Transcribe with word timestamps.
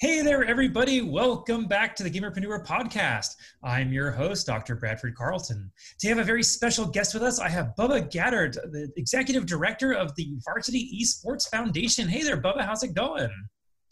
Hey 0.00 0.22
there, 0.22 0.42
everybody. 0.42 1.02
Welcome 1.02 1.66
back 1.66 1.94
to 1.96 2.02
the 2.02 2.10
Gamerpreneur 2.10 2.64
podcast. 2.64 3.36
I'm 3.62 3.92
your 3.92 4.10
host, 4.10 4.46
Dr. 4.46 4.74
Bradford 4.74 5.14
Carlton. 5.14 5.70
Today, 5.98 6.08
I 6.08 6.16
have 6.16 6.18
a 6.20 6.24
very 6.24 6.42
special 6.42 6.86
guest 6.86 7.12
with 7.12 7.22
us. 7.22 7.38
I 7.38 7.50
have 7.50 7.74
Bubba 7.78 8.10
Gaeddert, 8.10 8.54
the 8.54 8.90
executive 8.96 9.44
director 9.44 9.92
of 9.92 10.14
the 10.16 10.38
Varsity 10.42 10.90
Esports 10.98 11.50
Foundation. 11.50 12.08
Hey 12.08 12.22
there, 12.22 12.40
Bubba. 12.40 12.64
How's 12.64 12.82
it 12.82 12.94
going? 12.94 13.28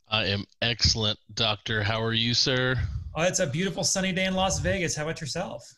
I 0.08 0.24
am 0.24 0.46
excellent, 0.62 1.18
Doctor. 1.34 1.82
How 1.82 2.02
are 2.02 2.14
you, 2.14 2.32
sir? 2.32 2.77
Oh, 3.14 3.25
it's 3.25 3.40
a 3.40 3.46
beautiful 3.46 3.84
sunny 3.84 4.12
day 4.12 4.25
in 4.25 4.32
Las 4.32 4.61
Vegas. 4.61 4.96
How 4.96 5.02
about 5.02 5.20
yourself? 5.20 5.70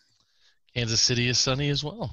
Kansas 0.77 1.01
City 1.01 1.27
is 1.27 1.41
sunny 1.41 1.71
as 1.71 1.83
well. 1.83 2.09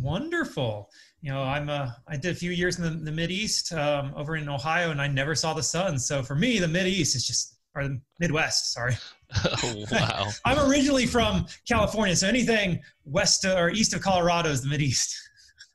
Wonderful. 0.00 0.88
You 1.20 1.32
know, 1.32 1.42
I'm 1.42 1.68
a, 1.68 1.96
I 2.06 2.16
did 2.16 2.30
a 2.30 2.38
few 2.38 2.52
years 2.52 2.78
in 2.78 2.84
the, 2.84 2.90
the 2.90 3.10
Mid 3.10 3.32
East 3.32 3.72
um, 3.72 4.12
over 4.14 4.36
in 4.36 4.48
Ohio, 4.48 4.92
and 4.92 5.02
I 5.02 5.08
never 5.08 5.34
saw 5.34 5.52
the 5.52 5.64
sun. 5.64 5.98
So 5.98 6.22
for 6.22 6.36
me, 6.36 6.60
the 6.60 6.68
Mid 6.68 6.86
East 6.86 7.16
is 7.16 7.26
just 7.26 7.55
or 7.76 7.86
the 7.86 8.00
Midwest. 8.18 8.72
Sorry. 8.72 8.96
oh, 9.62 9.84
wow. 9.92 10.28
I'm 10.44 10.58
originally 10.68 11.06
from 11.06 11.46
California, 11.68 12.16
so 12.16 12.26
anything 12.26 12.80
west 13.04 13.44
or 13.44 13.70
east 13.70 13.94
of 13.94 14.00
Colorado 14.00 14.48
is 14.48 14.62
the 14.62 14.68
Mid 14.68 14.82
East. 14.82 15.14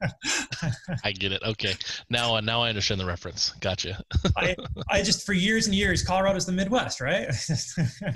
I 1.03 1.11
get 1.11 1.31
it. 1.31 1.43
Okay, 1.43 1.75
now 2.09 2.35
uh, 2.35 2.41
now 2.41 2.63
I 2.63 2.69
understand 2.69 2.99
the 2.99 3.05
reference. 3.05 3.51
Gotcha. 3.61 4.03
I 4.35 4.55
I 4.89 5.03
just 5.03 5.27
for 5.27 5.33
years 5.33 5.67
and 5.67 5.75
years, 5.75 6.01
Colorado's 6.01 6.47
the 6.47 6.51
Midwest, 6.51 7.01
right? 7.01 7.27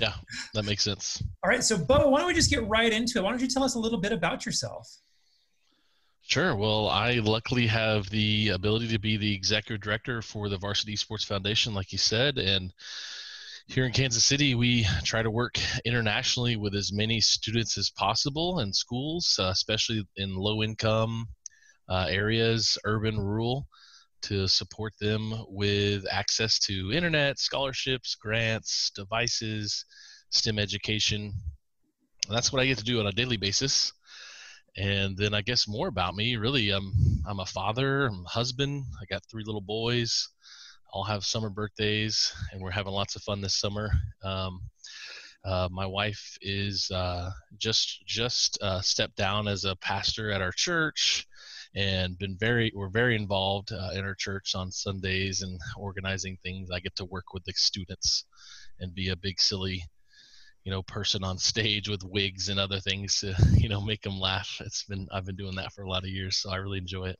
yeah, 0.00 0.14
that 0.52 0.64
makes 0.64 0.82
sense. 0.82 1.22
All 1.44 1.50
right, 1.50 1.62
so 1.62 1.78
Bo, 1.78 2.08
why 2.08 2.18
don't 2.18 2.26
we 2.26 2.34
just 2.34 2.50
get 2.50 2.66
right 2.66 2.92
into 2.92 3.18
it? 3.18 3.22
Why 3.22 3.30
don't 3.30 3.40
you 3.40 3.46
tell 3.46 3.62
us 3.62 3.76
a 3.76 3.78
little 3.78 4.00
bit 4.00 4.10
about 4.10 4.44
yourself? 4.44 4.88
Sure. 6.22 6.56
Well, 6.56 6.88
I 6.88 7.20
luckily 7.22 7.68
have 7.68 8.10
the 8.10 8.48
ability 8.48 8.88
to 8.88 8.98
be 8.98 9.16
the 9.16 9.32
executive 9.32 9.80
director 9.80 10.22
for 10.22 10.48
the 10.48 10.56
Varsity 10.56 10.96
Esports 10.96 11.24
Foundation, 11.24 11.72
like 11.72 11.92
you 11.92 11.98
said, 11.98 12.38
and 12.38 12.72
here 13.68 13.84
in 13.84 13.92
Kansas 13.92 14.24
City, 14.24 14.54
we 14.54 14.86
try 15.02 15.22
to 15.22 15.30
work 15.30 15.58
internationally 15.84 16.56
with 16.56 16.74
as 16.74 16.92
many 16.92 17.20
students 17.20 17.76
as 17.76 17.90
possible 17.90 18.60
in 18.60 18.72
schools, 18.72 19.36
uh, 19.40 19.48
especially 19.52 20.06
in 20.16 20.36
low 20.36 20.62
income 20.62 21.26
uh, 21.88 22.06
areas, 22.08 22.78
urban, 22.84 23.18
rural, 23.18 23.66
to 24.22 24.46
support 24.46 24.92
them 25.00 25.34
with 25.48 26.04
access 26.10 26.58
to 26.60 26.92
internet, 26.92 27.38
scholarships, 27.38 28.14
grants, 28.14 28.92
devices, 28.94 29.84
STEM 30.30 30.58
education. 30.58 31.32
That's 32.30 32.52
what 32.52 32.62
I 32.62 32.66
get 32.66 32.78
to 32.78 32.84
do 32.84 33.00
on 33.00 33.06
a 33.06 33.12
daily 33.12 33.36
basis. 33.36 33.92
And 34.76 35.16
then 35.16 35.34
I 35.34 35.42
guess 35.42 35.66
more 35.66 35.88
about 35.88 36.14
me. 36.14 36.36
Really, 36.36 36.70
I'm 36.70 36.92
I'm 37.26 37.40
a 37.40 37.46
father, 37.46 38.06
I'm 38.06 38.24
a 38.26 38.28
husband. 38.28 38.84
I 39.00 39.06
got 39.06 39.22
three 39.24 39.42
little 39.44 39.60
boys 39.60 40.28
all 40.96 41.04
have 41.04 41.26
summer 41.26 41.50
birthdays, 41.50 42.32
and 42.50 42.62
we're 42.62 42.70
having 42.70 42.94
lots 42.94 43.16
of 43.16 43.22
fun 43.22 43.42
this 43.42 43.60
summer. 43.60 43.90
Um, 44.24 44.62
uh, 45.44 45.68
my 45.70 45.84
wife 45.84 46.38
is 46.40 46.90
uh, 46.90 47.30
just 47.58 48.02
just 48.06 48.58
uh, 48.62 48.80
stepped 48.80 49.14
down 49.14 49.46
as 49.46 49.66
a 49.66 49.76
pastor 49.76 50.30
at 50.30 50.40
our 50.40 50.52
church, 50.52 51.26
and 51.74 52.16
been 52.16 52.34
very 52.40 52.72
we're 52.74 52.88
very 52.88 53.14
involved 53.14 53.72
uh, 53.72 53.90
in 53.92 54.06
our 54.06 54.14
church 54.14 54.54
on 54.54 54.72
Sundays 54.72 55.42
and 55.42 55.60
organizing 55.76 56.38
things. 56.42 56.70
I 56.72 56.80
get 56.80 56.96
to 56.96 57.04
work 57.04 57.34
with 57.34 57.44
the 57.44 57.52
students 57.52 58.24
and 58.80 58.94
be 58.94 59.10
a 59.10 59.16
big 59.16 59.38
silly 59.38 59.84
you 60.64 60.72
know 60.72 60.82
person 60.82 61.22
on 61.22 61.36
stage 61.36 61.90
with 61.90 62.02
wigs 62.04 62.48
and 62.48 62.58
other 62.58 62.80
things 62.80 63.20
to 63.20 63.34
you 63.52 63.68
know 63.68 63.82
make 63.82 64.00
them 64.02 64.18
laugh 64.18 64.60
it's 64.64 64.82
been 64.84 65.06
i've 65.12 65.24
been 65.24 65.36
doing 65.36 65.54
that 65.54 65.72
for 65.72 65.84
a 65.84 65.88
lot 65.88 66.02
of 66.02 66.10
years 66.10 66.38
so 66.38 66.50
i 66.50 66.56
really 66.56 66.78
enjoy 66.78 67.06
it 67.06 67.18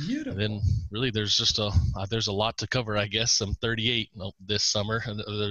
Beautiful. 0.00 0.32
And 0.32 0.40
then 0.40 0.60
really, 0.90 1.10
there's 1.10 1.36
just 1.36 1.58
a 1.58 1.70
uh, 1.96 2.06
there's 2.10 2.26
a 2.26 2.32
lot 2.32 2.58
to 2.58 2.66
cover. 2.66 2.96
I 2.96 3.06
guess 3.06 3.40
I'm 3.40 3.54
38 3.54 4.10
this 4.46 4.64
summer 4.64 5.02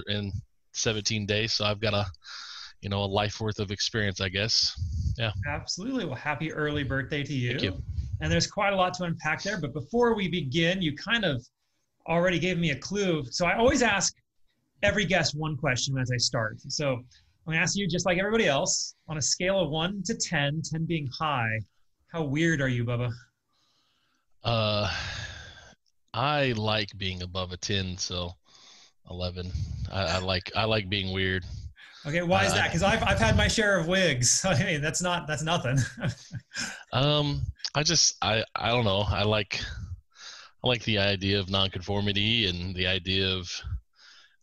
in 0.07 0.31
17 0.73 1.25
days, 1.25 1.53
so 1.53 1.65
I've 1.65 1.79
got 1.79 1.93
a 1.93 2.05
you 2.81 2.89
know 2.89 3.03
a 3.03 3.05
life 3.05 3.39
worth 3.39 3.59
of 3.59 3.71
experience, 3.71 4.21
I 4.21 4.29
guess. 4.29 4.73
Yeah. 5.17 5.31
Absolutely. 5.47 6.05
Well, 6.05 6.15
happy 6.15 6.51
early 6.51 6.83
birthday 6.83 7.23
to 7.23 7.33
you. 7.33 7.51
Thank 7.51 7.63
you. 7.63 7.83
And 8.21 8.31
there's 8.31 8.47
quite 8.47 8.73
a 8.73 8.75
lot 8.75 8.93
to 8.95 9.03
unpack 9.03 9.43
there. 9.43 9.59
But 9.59 9.73
before 9.73 10.15
we 10.15 10.27
begin, 10.27 10.81
you 10.81 10.95
kind 10.95 11.25
of 11.25 11.45
already 12.07 12.39
gave 12.39 12.57
me 12.57 12.71
a 12.71 12.75
clue. 12.75 13.23
So 13.29 13.45
I 13.45 13.57
always 13.57 13.81
ask 13.81 14.13
every 14.81 15.05
guest 15.05 15.35
one 15.35 15.55
question 15.57 15.97
as 15.97 16.11
I 16.11 16.17
start. 16.17 16.59
So 16.67 16.93
I'm 16.93 17.05
going 17.45 17.57
to 17.57 17.61
ask 17.61 17.75
you, 17.75 17.87
just 17.87 18.05
like 18.05 18.17
everybody 18.19 18.47
else, 18.47 18.95
on 19.07 19.17
a 19.17 19.21
scale 19.21 19.59
of 19.59 19.69
one 19.69 20.03
to 20.03 20.15
10, 20.15 20.61
10 20.63 20.85
being 20.85 21.07
high, 21.07 21.59
how 22.07 22.23
weird 22.23 22.61
are 22.61 22.67
you, 22.67 22.85
Bubba? 22.85 23.11
Uh, 24.43 24.91
I 26.13 26.53
like 26.53 26.97
being 26.97 27.23
above 27.23 27.51
a 27.51 27.57
ten, 27.57 27.97
so 27.97 28.33
eleven. 29.09 29.51
I, 29.91 30.03
I 30.03 30.17
like 30.19 30.51
I 30.55 30.65
like 30.65 30.89
being 30.89 31.13
weird. 31.13 31.45
Okay, 32.05 32.21
why 32.21 32.45
is 32.45 32.53
that? 32.53 32.67
Because 32.67 32.83
I've 32.83 33.01
I've 33.03 33.19
had 33.19 33.37
my 33.37 33.47
share 33.47 33.77
of 33.79 33.87
wigs. 33.87 34.43
I 34.49 34.61
mean, 34.63 34.81
that's 34.81 35.01
not 35.01 35.27
that's 35.27 35.43
nothing. 35.43 35.77
um, 36.93 37.41
I 37.75 37.83
just 37.83 38.15
I 38.21 38.43
I 38.55 38.69
don't 38.69 38.85
know. 38.85 39.05
I 39.07 39.23
like 39.23 39.61
I 40.63 40.67
like 40.67 40.83
the 40.83 40.99
idea 40.99 41.39
of 41.39 41.49
nonconformity 41.49 42.47
and 42.47 42.75
the 42.75 42.87
idea 42.87 43.27
of 43.27 43.49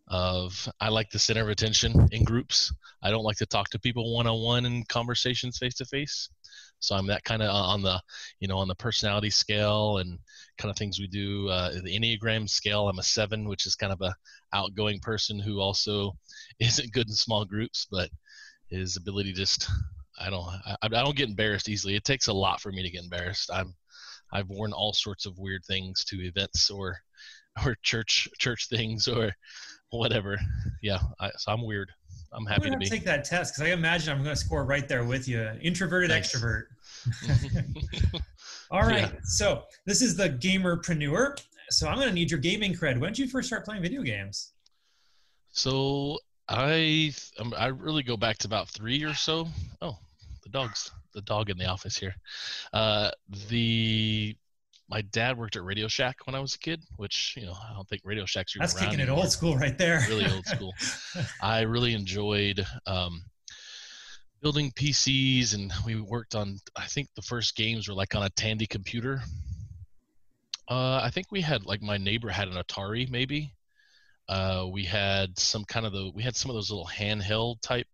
of 0.08 0.68
I 0.80 0.88
like 0.88 1.10
the 1.10 1.18
center 1.18 1.42
of 1.42 1.48
attention 1.48 2.08
in 2.12 2.24
groups. 2.24 2.72
I 3.02 3.10
don't 3.10 3.24
like 3.24 3.36
to 3.36 3.46
talk 3.46 3.68
to 3.70 3.78
people 3.78 4.14
one 4.14 4.26
on 4.26 4.40
one 4.40 4.66
in 4.66 4.84
conversations 4.84 5.58
face 5.58 5.74
to 5.74 5.84
face. 5.84 6.30
So 6.80 6.94
I'm 6.96 7.06
that 7.06 7.24
kind 7.24 7.42
of 7.42 7.50
on 7.50 7.82
the, 7.82 8.00
you 8.40 8.48
know, 8.48 8.58
on 8.58 8.68
the 8.68 8.74
personality 8.74 9.30
scale 9.30 9.98
and 9.98 10.18
kind 10.58 10.70
of 10.70 10.76
things 10.76 10.98
we 10.98 11.06
do. 11.06 11.48
Uh, 11.48 11.72
the 11.82 11.96
Enneagram 11.96 12.48
scale, 12.48 12.88
I'm 12.88 12.98
a 12.98 13.02
seven, 13.02 13.48
which 13.48 13.66
is 13.66 13.76
kind 13.76 13.92
of 13.92 14.00
a 14.00 14.14
outgoing 14.52 15.00
person 15.00 15.38
who 15.38 15.60
also 15.60 16.16
isn't 16.60 16.92
good 16.92 17.08
in 17.08 17.14
small 17.14 17.44
groups, 17.44 17.86
but 17.90 18.10
his 18.68 18.96
ability 18.96 19.32
just, 19.32 19.68
I 20.18 20.30
don't, 20.30 20.44
I, 20.44 20.76
I 20.82 20.88
don't 20.88 21.16
get 21.16 21.28
embarrassed 21.28 21.68
easily. 21.68 21.94
It 21.96 22.04
takes 22.04 22.28
a 22.28 22.32
lot 22.32 22.60
for 22.60 22.72
me 22.72 22.82
to 22.82 22.90
get 22.90 23.04
embarrassed. 23.04 23.50
I'm, 23.52 23.74
I've 24.32 24.48
worn 24.48 24.72
all 24.72 24.92
sorts 24.92 25.26
of 25.26 25.38
weird 25.38 25.64
things 25.64 26.04
to 26.04 26.24
events 26.24 26.70
or, 26.70 26.98
or 27.64 27.76
church 27.82 28.28
church 28.38 28.68
things 28.68 29.08
or 29.08 29.32
whatever. 29.90 30.38
Yeah, 30.82 31.00
I, 31.18 31.30
so 31.36 31.52
I'm 31.52 31.64
weird. 31.64 31.90
I'm 32.32 32.46
happy 32.46 32.66
I'm 32.66 32.72
to 32.72 32.78
be. 32.78 32.88
Take 32.88 33.04
that 33.04 33.24
test 33.24 33.54
because 33.54 33.68
I 33.68 33.72
imagine 33.72 34.12
I'm 34.12 34.22
going 34.22 34.34
to 34.34 34.40
score 34.40 34.64
right 34.64 34.86
there 34.86 35.04
with 35.04 35.26
you. 35.26 35.50
Introverted 35.60 36.10
Thanks. 36.10 36.34
extrovert. 36.34 36.64
All 38.70 38.82
right. 38.82 39.12
Yeah. 39.12 39.20
So 39.24 39.64
this 39.86 40.00
is 40.00 40.16
the 40.16 40.30
gamerpreneur. 40.30 41.40
So 41.70 41.88
I'm 41.88 41.96
going 41.96 42.08
to 42.08 42.14
need 42.14 42.30
your 42.30 42.40
gaming 42.40 42.74
cred. 42.74 42.98
When 42.98 43.12
did 43.12 43.18
you 43.18 43.28
first 43.28 43.48
start 43.48 43.64
playing 43.64 43.82
video 43.82 44.02
games? 44.02 44.52
So 45.52 46.18
I 46.48 47.12
um, 47.38 47.54
I 47.56 47.66
really 47.66 48.02
go 48.02 48.16
back 48.16 48.38
to 48.38 48.48
about 48.48 48.68
three 48.68 49.02
or 49.02 49.14
so. 49.14 49.48
Oh, 49.82 49.98
the 50.42 50.48
dog's 50.50 50.90
the 51.12 51.22
dog 51.22 51.50
in 51.50 51.58
the 51.58 51.66
office 51.66 51.96
here. 51.96 52.14
Uh, 52.72 53.10
the 53.48 54.36
my 54.90 55.02
dad 55.02 55.38
worked 55.38 55.54
at 55.56 55.62
Radio 55.62 55.86
Shack 55.86 56.26
when 56.26 56.34
I 56.34 56.40
was 56.40 56.54
a 56.54 56.58
kid, 56.58 56.82
which 56.96 57.34
you 57.36 57.46
know 57.46 57.52
I 57.52 57.72
don't 57.74 57.88
think 57.88 58.02
Radio 58.04 58.26
Shack's 58.26 58.54
That's 58.58 58.74
kicking 58.74 58.98
it 58.98 59.08
old 59.08 59.30
school 59.30 59.56
right 59.56 59.78
there. 59.78 60.04
really 60.08 60.26
old 60.26 60.44
school. 60.46 60.74
I 61.42 61.60
really 61.60 61.94
enjoyed 61.94 62.66
um, 62.86 63.22
building 64.42 64.72
PCs, 64.72 65.54
and 65.54 65.72
we 65.86 66.00
worked 66.00 66.34
on. 66.34 66.58
I 66.76 66.86
think 66.86 67.08
the 67.14 67.22
first 67.22 67.56
games 67.56 67.88
were 67.88 67.94
like 67.94 68.14
on 68.16 68.24
a 68.24 68.30
Tandy 68.30 68.66
computer. 68.66 69.22
Uh, 70.68 71.00
I 71.02 71.10
think 71.10 71.28
we 71.30 71.40
had 71.40 71.64
like 71.64 71.82
my 71.82 71.96
neighbor 71.96 72.28
had 72.28 72.48
an 72.48 72.54
Atari, 72.54 73.08
maybe. 73.08 73.54
Uh, 74.28 74.66
we 74.70 74.84
had 74.84 75.38
some 75.38 75.64
kind 75.64 75.86
of 75.86 75.92
the 75.92 76.10
we 76.14 76.22
had 76.22 76.36
some 76.36 76.50
of 76.50 76.56
those 76.56 76.70
little 76.70 76.86
handheld 76.86 77.60
type 77.62 77.88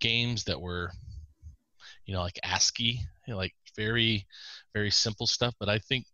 games 0.00 0.44
that 0.44 0.60
were, 0.60 0.90
you 2.08 2.14
know, 2.14 2.22
like 2.22 2.40
ASCII, 2.42 2.98
you 3.26 3.32
know, 3.32 3.36
like 3.36 3.54
very 3.76 4.26
very 4.74 4.90
simple 4.90 5.26
stuff. 5.26 5.54
But 5.60 5.68
I 5.68 5.78
think 5.78 6.06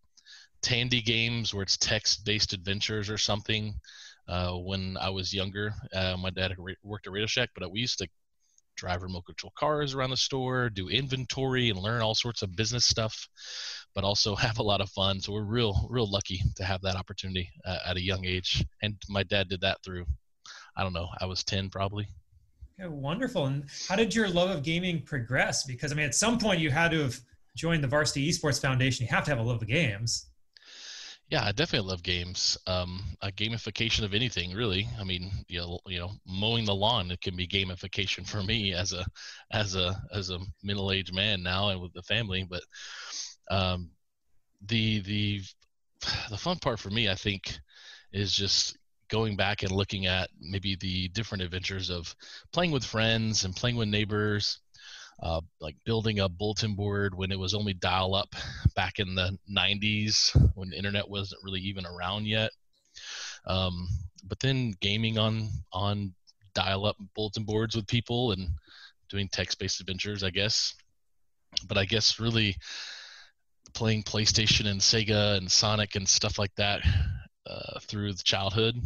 Tandy 0.61 1.01
games 1.01 1.55
where 1.55 1.63
it's 1.63 1.77
text-based 1.77 2.53
adventures 2.53 3.09
or 3.09 3.17
something. 3.17 3.75
Uh, 4.27 4.53
when 4.53 4.97
I 4.99 5.11
was 5.11 5.35
younger, 5.35 5.73
uh, 5.93 6.17
my 6.17 6.31
dad 6.31 6.55
worked 6.83 7.07
at 7.07 7.13
Radio 7.13 7.27
Shack, 7.27 7.51
but 7.55 7.71
we 7.71 7.81
used 7.81 7.99
to 7.99 8.09
drive 8.75 9.03
remote 9.03 9.27
control 9.27 9.53
cars 9.57 9.95
around 9.95 10.11
the 10.11 10.17
store, 10.17 10.71
do 10.71 10.89
inventory, 10.89 11.69
and 11.69 11.79
learn 11.79 12.01
all 12.01 12.15
sorts 12.15 12.43
of 12.43 12.57
business 12.57 12.87
stuff, 12.87 13.29
but 13.95 14.03
also 14.03 14.35
have 14.47 14.59
a 14.59 14.63
lot 14.63 14.81
of 14.81 14.91
fun. 14.91 15.21
So 15.21 15.33
we're 15.33 15.43
real, 15.45 15.87
real 15.91 16.11
lucky 16.11 16.43
to 16.57 16.65
have 16.65 16.81
that 16.83 16.97
opportunity 16.97 17.51
uh, 17.67 17.79
at 17.87 17.99
a 17.99 18.03
young 18.03 18.25
age. 18.25 18.65
And 18.83 18.97
my 19.09 19.23
dad 19.23 19.49
did 19.49 19.61
that 19.61 19.79
through, 19.85 20.07
I 20.77 20.83
don't 20.83 20.95
know, 20.95 21.09
I 21.21 21.27
was 21.27 21.45
10 21.45 21.69
probably. 21.69 22.09
Okay, 22.81 22.89
wonderful. 22.89 23.47
And 23.47 23.65
how 23.89 23.97
did 23.97 24.15
your 24.15 24.29
love 24.29 24.51
of 24.51 24.63
gaming 24.63 25.03
progress? 25.03 25.65
Because 25.65 25.93
I 25.93 25.95
mean, 25.95 26.07
at 26.07 26.15
some 26.15 26.39
point 26.39 26.61
you 26.61 26.71
had 26.71 26.91
to 26.91 27.03
have 27.03 27.19
joined 27.57 27.85
the 27.85 27.89
Varsity 27.89 28.29
Esports 28.29 28.61
Foundation, 28.61 29.07
you 29.07 29.15
have 29.15 29.25
to 29.25 29.31
have 29.31 29.39
a 29.39 29.43
love 29.43 29.63
of 29.63 29.69
games. 29.69 30.27
Yeah, 31.31 31.45
I 31.45 31.53
definitely 31.53 31.89
love 31.89 32.03
games. 32.03 32.59
Um, 32.67 33.03
a 33.23 33.33
gamification 33.33 34.05
of 34.05 34.13
anything, 34.13 34.53
really. 34.53 34.87
I 35.01 35.05
mean, 35.05 35.31
you 35.49 35.59
know, 35.59 35.79
you 35.87 35.99
know, 35.99 36.11
mowing 36.27 36.65
the 36.65 36.75
lawn 36.75 37.11
it 37.11 37.21
can 37.21 37.35
be 37.35 37.47
gamification 37.47 38.27
for 38.27 38.43
me 38.43 38.75
as 38.75 38.93
a 38.93 39.05
as 39.51 39.75
a 39.75 39.97
as 40.13 40.31
a 40.31 40.39
middle 40.63 40.93
aged 40.93 41.15
man 41.15 41.43
now 41.43 41.71
and 41.71 41.81
with 41.81 41.93
the 41.95 42.03
family. 42.03 42.47
But 42.49 42.63
um, 43.51 43.91
the 44.67 45.01
the 45.01 45.41
the 46.29 46.37
fun 46.37 46.59
part 46.59 46.79
for 46.79 46.91
me, 46.91 47.09
I 47.09 47.15
think, 47.15 47.59
is 48.13 48.33
just 48.33 48.77
going 49.09 49.37
back 49.37 49.63
and 49.63 49.73
looking 49.73 50.07
at 50.07 50.31
maybe 50.41 50.77
the 50.77 51.09
different 51.09 51.43
adventures 51.43 51.91
of 51.91 52.15
playing 52.53 52.71
with 52.71 52.85
friends 52.85 53.45
and 53.45 53.55
playing 53.57 53.77
with 53.77 53.89
neighbors, 53.89 54.61
uh, 55.23 55.41
like 55.61 55.77
building 55.85 56.21
a 56.21 56.29
bulletin 56.29 56.75
board 56.75 57.15
when 57.15 57.31
it 57.31 57.39
was 57.39 57.55
only 57.55 57.75
dial 57.75 58.15
up 58.15 58.35
back 58.75 58.99
in 58.99 59.15
the 59.15 59.39
90s 59.51 60.35
when 60.55 60.71
the 60.71 60.77
internet 60.77 61.09
wasn't 61.09 61.41
really 61.45 61.61
even 61.61 61.87
around 61.87 62.27
yet. 62.27 62.51
Um, 63.47 63.89
but 64.27 64.41
then 64.41 64.75
gaming 64.81 65.19
on 65.19 65.49
on 65.73 66.15
dial 66.55 66.87
up 66.87 66.97
bulletin 67.15 67.45
boards 67.45 67.75
with 67.77 67.87
people 67.87 68.33
and 68.33 68.49
doing 69.09 69.29
text 69.29 69.59
based 69.59 69.81
adventures, 69.81 70.25
I 70.25 70.31
guess. 70.31 70.75
But 71.69 71.79
I 71.79 71.85
guess 71.85 72.19
really 72.19 72.57
playing 73.75 74.03
PlayStation 74.05 74.67
and 74.67 74.81
Sega 74.81 75.37
and 75.37 75.51
Sonic 75.51 75.95
and 75.95 76.09
stuff 76.09 76.39
like 76.39 76.55
that 76.57 76.81
uh, 77.47 77.79
through 77.81 78.13
the 78.13 78.23
childhood 78.23 78.77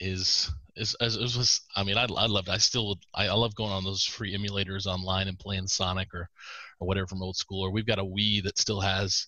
is 0.00 0.50
is 0.76 0.94
as 1.00 1.16
it 1.16 1.22
was. 1.22 1.60
I 1.76 1.84
mean, 1.84 1.96
I 1.96 2.04
I 2.04 2.26
loved. 2.26 2.48
I 2.48 2.58
still 2.58 2.98
I, 3.14 3.28
I 3.28 3.34
love 3.34 3.54
going 3.54 3.72
on 3.72 3.84
those 3.84 4.04
free 4.04 4.36
emulators 4.36 4.86
online 4.86 5.28
and 5.28 5.38
playing 5.38 5.66
Sonic 5.66 6.14
or 6.14 6.28
or 6.80 6.86
whatever 6.88 7.06
from 7.06 7.22
old 7.22 7.36
school. 7.36 7.62
Or 7.62 7.70
we've 7.70 7.86
got 7.86 7.98
a 7.98 8.04
Wii 8.04 8.42
that 8.44 8.58
still 8.58 8.80
has. 8.80 9.26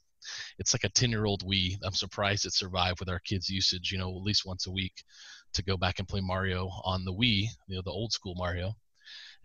It's 0.58 0.74
like 0.74 0.84
a 0.84 0.88
ten 0.88 1.10
year 1.10 1.26
old 1.26 1.44
Wii. 1.44 1.76
I'm 1.82 1.92
surprised 1.92 2.46
it 2.46 2.52
survived 2.52 3.00
with 3.00 3.08
our 3.08 3.20
kids' 3.20 3.48
usage. 3.48 3.92
You 3.92 3.98
know, 3.98 4.10
at 4.10 4.22
least 4.22 4.46
once 4.46 4.66
a 4.66 4.72
week 4.72 5.04
to 5.54 5.62
go 5.62 5.76
back 5.76 5.98
and 5.98 6.08
play 6.08 6.20
Mario 6.20 6.68
on 6.84 7.04
the 7.04 7.12
Wii. 7.12 7.46
You 7.68 7.76
know, 7.76 7.82
the 7.84 7.90
old 7.90 8.12
school 8.12 8.34
Mario 8.36 8.74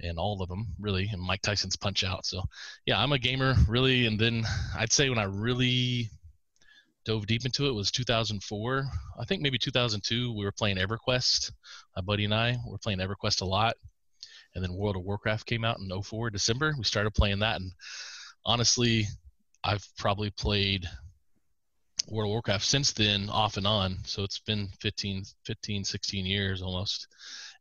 and 0.01 0.17
all 0.17 0.41
of 0.41 0.49
them 0.49 0.67
really 0.79 1.09
and 1.11 1.21
mike 1.21 1.41
tyson's 1.41 1.75
punch 1.75 2.05
out 2.05 2.25
so 2.25 2.41
yeah 2.85 2.97
i'm 2.97 3.11
a 3.11 3.19
gamer 3.19 3.53
really 3.67 4.05
and 4.05 4.17
then 4.17 4.45
i'd 4.77 4.93
say 4.93 5.09
when 5.09 5.19
i 5.19 5.23
really 5.23 6.09
dove 7.05 7.25
deep 7.27 7.45
into 7.45 7.67
it 7.67 7.73
was 7.73 7.91
2004 7.91 8.85
i 9.19 9.25
think 9.25 9.41
maybe 9.41 9.57
2002 9.57 10.33
we 10.33 10.43
were 10.43 10.51
playing 10.51 10.77
everquest. 10.77 11.51
My 11.95 12.01
buddy 12.01 12.25
and 12.25 12.33
i 12.33 12.57
were 12.67 12.77
playing 12.77 12.99
everquest 12.99 13.41
a 13.41 13.45
lot. 13.45 13.75
And 14.55 14.63
then 14.63 14.73
world 14.73 14.95
of 14.95 15.03
warcraft 15.03 15.45
came 15.45 15.63
out 15.63 15.79
in 15.79 16.01
04 16.01 16.29
december. 16.29 16.73
We 16.77 16.83
started 16.83 17.11
playing 17.11 17.39
that. 17.39 17.61
And 17.61 17.71
honestly 18.45 19.05
i've 19.63 19.85
probably 19.97 20.31
played 20.31 20.87
world 22.07 22.29
of 22.29 22.31
warcraft 22.31 22.65
since 22.65 22.91
then 22.93 23.29
off 23.29 23.57
and 23.57 23.67
on. 23.67 23.97
So 24.05 24.23
it's 24.23 24.39
been 24.39 24.69
15 24.81 25.23
15 25.45 25.83
16 25.83 26.25
years 26.25 26.61
almost 26.61 27.07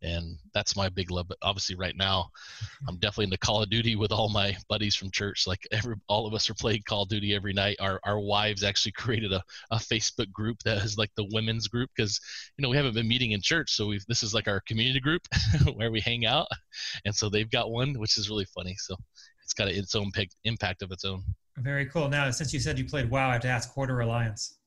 and 0.02 0.38
that's 0.54 0.76
my 0.76 0.88
big 0.88 1.10
love. 1.10 1.28
But 1.28 1.38
obviously, 1.42 1.76
right 1.76 1.96
now, 1.96 2.30
mm-hmm. 2.62 2.88
I'm 2.88 2.96
definitely 2.96 3.24
into 3.24 3.38
Call 3.38 3.62
of 3.62 3.70
Duty 3.70 3.96
with 3.96 4.12
all 4.12 4.28
my 4.28 4.56
buddies 4.68 4.94
from 4.94 5.10
church. 5.10 5.46
Like 5.46 5.66
every, 5.72 5.96
all 6.08 6.26
of 6.26 6.34
us 6.34 6.48
are 6.48 6.54
playing 6.54 6.82
Call 6.86 7.02
of 7.02 7.08
Duty 7.08 7.34
every 7.34 7.52
night. 7.52 7.76
Our 7.80 8.00
our 8.04 8.18
wives 8.18 8.62
actually 8.62 8.92
created 8.92 9.32
a, 9.32 9.42
a 9.70 9.76
Facebook 9.76 10.30
group 10.32 10.58
that 10.64 10.78
is 10.78 10.98
like 10.98 11.10
the 11.16 11.28
women's 11.32 11.68
group 11.68 11.90
because 11.96 12.20
you 12.56 12.62
know 12.62 12.68
we 12.68 12.76
haven't 12.76 12.94
been 12.94 13.08
meeting 13.08 13.32
in 13.32 13.40
church, 13.40 13.74
so 13.74 13.86
we 13.86 14.00
this 14.08 14.22
is 14.22 14.34
like 14.34 14.48
our 14.48 14.60
community 14.66 15.00
group 15.00 15.22
where 15.74 15.90
we 15.90 16.00
hang 16.00 16.26
out, 16.26 16.46
and 17.04 17.14
so 17.14 17.28
they've 17.28 17.50
got 17.50 17.70
one 17.70 17.98
which 17.98 18.18
is 18.18 18.30
really 18.30 18.46
funny. 18.54 18.74
So 18.78 18.94
it's 19.42 19.54
got 19.54 19.68
a, 19.68 19.76
its 19.76 19.94
own 19.94 20.12
impact 20.44 20.82
of 20.82 20.92
its 20.92 21.04
own. 21.04 21.22
Very 21.56 21.86
cool. 21.86 22.08
Now, 22.08 22.30
since 22.30 22.52
you 22.52 22.60
said 22.60 22.78
you 22.78 22.84
played 22.84 23.10
WoW, 23.10 23.30
I 23.30 23.32
have 23.32 23.42
to 23.42 23.48
ask 23.48 23.72
Horde 23.72 23.90
or 23.90 24.00
Alliance. 24.00 24.58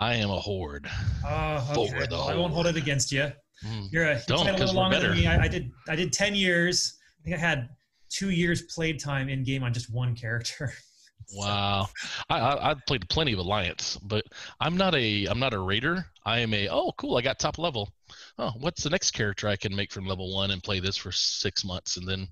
I 0.00 0.14
am 0.14 0.30
a 0.30 0.38
horde. 0.38 0.88
Oh, 1.26 1.74
okay. 1.76 2.06
Well, 2.10 2.28
I 2.28 2.34
won't 2.34 2.52
hold 2.52 2.66
it 2.66 2.76
against 2.76 3.10
you. 3.10 3.32
Mm. 3.64 3.88
You're 3.90 4.04
a, 4.04 4.20
Don't, 4.26 4.46
a 4.48 4.52
little 4.52 4.74
longer 4.74 5.00
than 5.00 5.16
me. 5.16 5.26
I, 5.26 5.44
I, 5.44 5.48
did 5.48 5.70
I 5.88 5.96
did 5.96 6.12
ten 6.12 6.34
years. 6.34 6.98
I 7.20 7.24
think 7.24 7.36
I 7.36 7.40
had 7.40 7.68
two 8.08 8.30
years 8.30 8.62
played 8.62 9.00
time 9.00 9.28
in 9.28 9.42
game 9.42 9.62
on 9.64 9.72
just 9.72 9.92
one 9.92 10.14
character. 10.14 10.72
so. 11.26 11.40
Wow, 11.40 11.88
I, 12.30 12.40
I 12.40 12.68
have 12.68 12.86
played 12.86 13.08
plenty 13.08 13.32
of 13.32 13.40
Alliance, 13.40 13.98
but 14.04 14.24
I'm 14.60 14.76
not 14.76 14.94
a 14.94 15.26
I'm 15.26 15.40
not 15.40 15.54
a 15.54 15.58
raider. 15.58 16.06
I 16.24 16.38
am 16.38 16.54
a 16.54 16.68
oh 16.68 16.92
cool 16.96 17.16
I 17.16 17.22
got 17.22 17.40
top 17.40 17.58
level. 17.58 17.92
Oh, 18.38 18.52
what's 18.58 18.84
the 18.84 18.90
next 18.90 19.10
character 19.10 19.48
I 19.48 19.56
can 19.56 19.74
make 19.74 19.92
from 19.92 20.06
level 20.06 20.32
one 20.32 20.52
and 20.52 20.62
play 20.62 20.78
this 20.78 20.96
for 20.96 21.10
six 21.10 21.64
months 21.64 21.96
and 21.96 22.06
then 22.06 22.28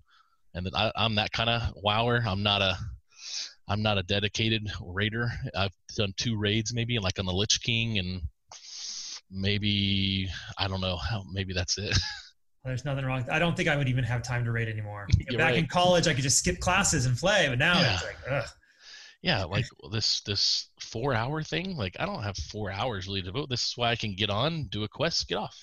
and 0.55 0.65
then 0.65 0.75
I, 0.75 0.93
I'm 0.95 1.17
that 1.17 1.33
kind 1.33 1.51
of 1.51 1.63
wower. 1.83 2.23
I'm 2.27 2.43
not 2.43 2.63
a 2.63 2.79
I'm 3.69 3.83
not 3.83 3.99
a 3.99 4.03
dedicated 4.03 4.71
raider. 4.81 5.31
I've 5.55 5.75
done 5.97 6.15
two 6.17 6.39
raids 6.39 6.73
maybe 6.73 6.99
like 6.99 7.19
on 7.19 7.27
the 7.27 7.33
Lich 7.33 7.61
King 7.63 7.99
and 7.99 8.23
maybe 9.31 10.29
I 10.59 10.69
don't 10.69 10.81
know 10.81 10.97
how 10.97 11.25
maybe 11.31 11.53
that's 11.53 11.79
it. 11.79 11.97
There's 12.65 12.85
nothing 12.85 13.05
wrong. 13.05 13.25
I 13.31 13.39
don't 13.39 13.57
think 13.57 13.69
I 13.69 13.77
would 13.77 13.89
even 13.89 14.03
have 14.03 14.23
time 14.23 14.45
to 14.45 14.51
raid 14.51 14.69
anymore. 14.69 15.07
Back 15.31 15.39
right. 15.39 15.55
in 15.55 15.67
college, 15.67 16.09
I 16.09 16.15
could 16.15 16.25
just 16.25 16.39
skip 16.41 16.59
classes 16.59 17.07
and 17.07 17.17
play, 17.17 17.47
but 17.49 17.59
now 17.59 17.79
yeah. 17.79 17.95
it's 17.95 18.03
like, 18.03 18.17
ugh. 18.29 18.49
Yeah, 19.23 19.45
like 19.45 19.67
this 19.91 20.21
this 20.23 20.69
four 20.81 21.15
hour 21.15 21.43
thing. 21.43 21.77
Like 21.77 21.97
I 21.99 22.07
don't 22.07 22.23
have 22.23 22.37
four 22.37 22.71
hours 22.71 23.07
really 23.07 23.23
to 23.23 23.27
devote. 23.27 23.49
This 23.49 23.65
is 23.65 23.73
why 23.77 23.91
I 23.91 23.97
can 23.97 24.15
get 24.15 24.31
on, 24.31 24.65
do 24.65 24.85
a 24.85 24.89
quest, 24.89 25.29
get 25.29 25.37
off. 25.37 25.57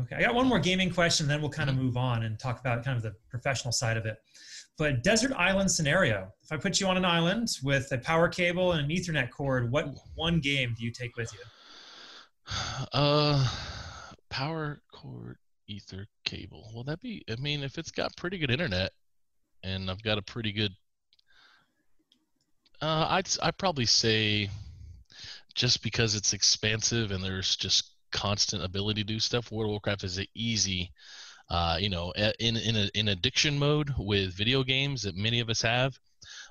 Okay, 0.00 0.16
I 0.16 0.22
got 0.22 0.34
one 0.34 0.46
more 0.46 0.58
gaming 0.58 0.90
question, 0.90 1.28
then 1.28 1.40
we'll 1.40 1.50
kind 1.50 1.70
of 1.70 1.76
mm-hmm. 1.76 1.84
move 1.84 1.96
on 1.96 2.24
and 2.24 2.38
talk 2.38 2.60
about 2.60 2.84
kind 2.84 2.96
of 2.96 3.02
the 3.02 3.14
professional 3.30 3.72
side 3.72 3.96
of 3.96 4.04
it. 4.04 4.18
But 4.78 5.02
desert 5.02 5.32
island 5.32 5.70
scenario. 5.70 6.28
If 6.42 6.52
I 6.52 6.56
put 6.58 6.80
you 6.80 6.86
on 6.86 6.96
an 6.96 7.04
island 7.04 7.48
with 7.62 7.90
a 7.92 7.98
power 7.98 8.28
cable 8.28 8.72
and 8.72 8.80
an 8.80 8.94
Ethernet 8.94 9.30
cord, 9.30 9.70
what 9.72 9.94
one 10.14 10.40
game 10.40 10.74
do 10.78 10.84
you 10.84 10.90
take 10.90 11.16
with 11.16 11.32
you? 11.32 11.40
Uh, 12.92 13.48
power 14.28 14.82
cord 14.92 15.38
ether 15.66 16.06
cable. 16.24 16.70
Well, 16.74 16.84
that 16.84 17.00
be? 17.00 17.24
I 17.28 17.36
mean, 17.36 17.62
if 17.62 17.78
it's 17.78 17.90
got 17.90 18.16
pretty 18.16 18.38
good 18.38 18.50
internet, 18.50 18.92
and 19.62 19.90
I've 19.90 20.02
got 20.02 20.18
a 20.18 20.22
pretty 20.22 20.52
good, 20.52 20.72
uh, 22.80 23.06
I'd 23.08 23.28
I'd 23.42 23.58
probably 23.58 23.86
say, 23.86 24.50
just 25.54 25.82
because 25.82 26.14
it's 26.14 26.34
expansive 26.34 27.10
and 27.10 27.24
there's 27.24 27.56
just 27.56 27.92
constant 28.12 28.62
ability 28.62 29.02
to 29.02 29.12
do 29.12 29.18
stuff. 29.18 29.50
World 29.50 29.68
of 29.68 29.70
Warcraft 29.70 30.04
is 30.04 30.18
an 30.18 30.26
easy, 30.34 30.92
uh, 31.50 31.78
you 31.80 31.88
know, 31.88 32.12
in 32.38 32.56
in 32.56 32.76
a, 32.76 32.90
in 32.94 33.08
addiction 33.08 33.58
mode 33.58 33.92
with 33.98 34.34
video 34.34 34.62
games 34.62 35.02
that 35.02 35.16
many 35.16 35.40
of 35.40 35.48
us 35.48 35.62
have. 35.62 35.98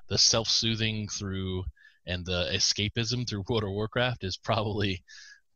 The 0.08 0.18
self-soothing 0.20 1.08
through 1.08 1.64
and 2.06 2.24
the 2.26 2.50
escapism 2.54 3.28
through 3.28 3.44
World 3.50 3.64
of 3.64 3.72
Warcraft 3.72 4.24
is 4.24 4.38
probably 4.38 5.04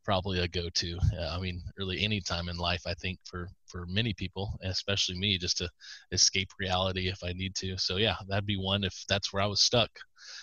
probably 0.04 0.40
a 0.40 0.48
go-to. 0.48 0.98
Uh, 1.16 1.28
I 1.36 1.40
mean, 1.40 1.62
really 1.76 2.02
any 2.02 2.20
time 2.20 2.48
in 2.48 2.56
life, 2.56 2.82
I 2.86 2.94
think 2.94 3.18
for 3.24 3.48
for 3.66 3.86
many 3.86 4.12
people, 4.12 4.58
especially 4.62 5.16
me, 5.18 5.38
just 5.38 5.58
to 5.58 5.68
escape 6.10 6.48
reality 6.58 7.08
if 7.08 7.22
I 7.22 7.32
need 7.32 7.54
to. 7.56 7.76
So 7.78 7.96
yeah, 7.96 8.16
that'd 8.28 8.46
be 8.46 8.56
one 8.56 8.84
if 8.84 9.04
that's 9.08 9.32
where 9.32 9.42
I 9.42 9.46
was 9.46 9.60
stuck. 9.60 9.90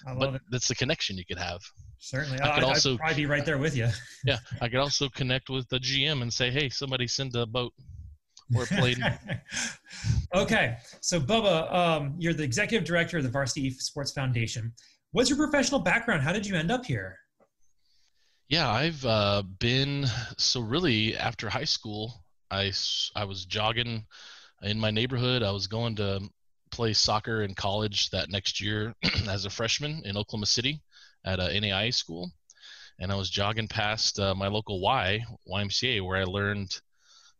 I 0.08 0.14
but 0.14 0.36
it. 0.36 0.42
that's 0.52 0.68
the 0.68 0.76
connection 0.76 1.18
you 1.18 1.26
could 1.26 1.40
have. 1.40 1.62
Certainly, 2.00 2.40
I 2.42 2.56
could 2.56 2.64
I, 2.64 2.68
also 2.68 2.94
I'd 2.94 3.00
probably 3.00 3.16
be 3.16 3.26
right 3.26 3.46
there 3.46 3.58
with 3.58 3.76
you. 3.76 3.90
yeah, 4.24 4.38
I 4.62 4.70
could 4.70 4.80
also 4.80 5.10
connect 5.10 5.50
with 5.50 5.68
the 5.70 5.80
GM 5.80 6.22
and 6.22 6.32
say, 6.32 6.52
"Hey, 6.52 6.70
somebody 6.70 7.08
send 7.08 7.36
a 7.36 7.46
boat." 7.46 7.74
A 8.56 8.66
plane. 8.66 9.04
okay, 10.34 10.78
so 11.02 11.20
Bubba, 11.20 11.74
um, 11.74 12.16
you're 12.18 12.34
the 12.34 12.44
executive 12.44 12.88
director 12.88 13.18
of 13.18 13.24
the 13.24 13.30
Varsity 13.30 13.70
Esports 13.70 14.14
Foundation. 14.14 14.74
What's 15.12 15.30
your 15.30 15.38
professional 15.38 15.80
background? 15.80 16.22
How 16.22 16.32
did 16.32 16.46
you 16.46 16.56
end 16.56 16.72
up 16.72 16.86
here? 16.86 17.18
Yeah, 18.50 18.70
I've 18.70 19.06
uh, 19.06 19.44
been 19.60 20.06
so 20.38 20.62
really 20.62 21.18
after 21.18 21.50
high 21.50 21.66
school, 21.66 22.24
I 22.50 22.72
I 23.16 23.26
was 23.26 23.46
jogging 23.46 24.06
in 24.62 24.80
my 24.80 24.92
neighborhood. 24.92 25.44
I 25.44 25.52
was 25.52 25.68
going 25.68 25.96
to 25.98 26.22
play 26.72 26.94
soccer 26.94 27.44
in 27.44 27.56
college 27.56 28.10
that 28.12 28.30
next 28.30 28.62
year 28.62 28.94
as 29.30 29.46
a 29.46 29.50
freshman 29.50 30.02
in 30.06 30.18
Oklahoma 30.18 30.46
City 30.46 30.82
at 31.26 31.40
a 31.40 31.50
NAIA 31.50 31.94
school, 31.94 32.32
and 33.00 33.12
I 33.12 33.16
was 33.16 33.30
jogging 33.30 33.68
past 33.68 34.18
uh, 34.20 34.34
my 34.34 34.48
local 34.48 34.80
Y 34.80 35.26
YMCA 35.50 36.06
where 36.06 36.18
I 36.18 36.24
learned 36.24 36.80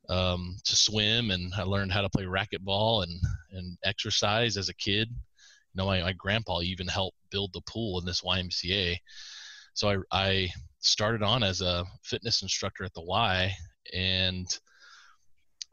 um, 0.10 0.58
to 0.64 0.76
swim 0.76 1.32
and 1.32 1.54
I 1.56 1.64
learned 1.64 1.92
how 1.92 2.02
to 2.02 2.10
play 2.10 2.24
racquetball 2.24 3.04
and 3.04 3.20
and 3.52 3.78
exercise 3.84 4.58
as 4.58 4.70
a 4.70 4.76
kid. 4.76 5.10
You 5.10 5.78
know, 5.78 5.86
my, 5.86 6.02
my 6.02 6.14
grandpa 6.14 6.62
even 6.62 6.88
helped 6.88 7.18
build 7.30 7.52
the 7.54 7.62
pool 7.62 8.00
in 8.00 8.06
this 8.06 8.22
YMCA. 8.22 8.98
So 9.74 9.90
I, 9.90 9.98
I 10.12 10.50
started 10.80 11.24
on 11.24 11.44
as 11.44 11.62
a 11.62 11.86
fitness 12.04 12.42
instructor 12.42 12.84
at 12.84 12.94
the 12.94 13.02
Y, 13.02 13.54
and 13.94 14.48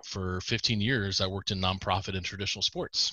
for 0.05 0.41
15 0.43 0.81
years 0.81 1.21
I 1.21 1.27
worked 1.27 1.51
in 1.51 1.61
nonprofit 1.61 2.17
and 2.17 2.25
traditional 2.25 2.63
sports 2.63 3.13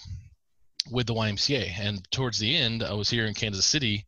with 0.89 1.07
the 1.07 1.13
YMCA. 1.13 1.79
And 1.79 2.09
towards 2.11 2.39
the 2.39 2.55
end, 2.57 2.83
I 2.83 2.93
was 2.93 3.09
here 3.09 3.25
in 3.25 3.33
Kansas 3.33 3.65
City. 3.65 4.05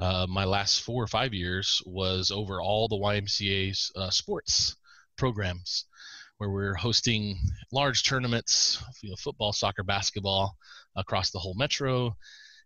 Uh, 0.00 0.26
my 0.28 0.44
last 0.44 0.82
four 0.82 1.02
or 1.02 1.06
five 1.06 1.32
years 1.32 1.80
was 1.86 2.30
over 2.30 2.60
all 2.60 2.88
the 2.88 2.96
YMCA's 2.96 3.90
uh, 3.96 4.10
sports 4.10 4.76
programs, 5.16 5.86
where 6.38 6.50
we're 6.50 6.74
hosting 6.74 7.38
large 7.72 8.04
tournaments, 8.04 8.82
you 9.02 9.10
know, 9.10 9.16
football, 9.16 9.52
soccer, 9.52 9.82
basketball, 9.82 10.56
across 10.96 11.30
the 11.30 11.38
whole 11.38 11.54
metro, 11.54 12.16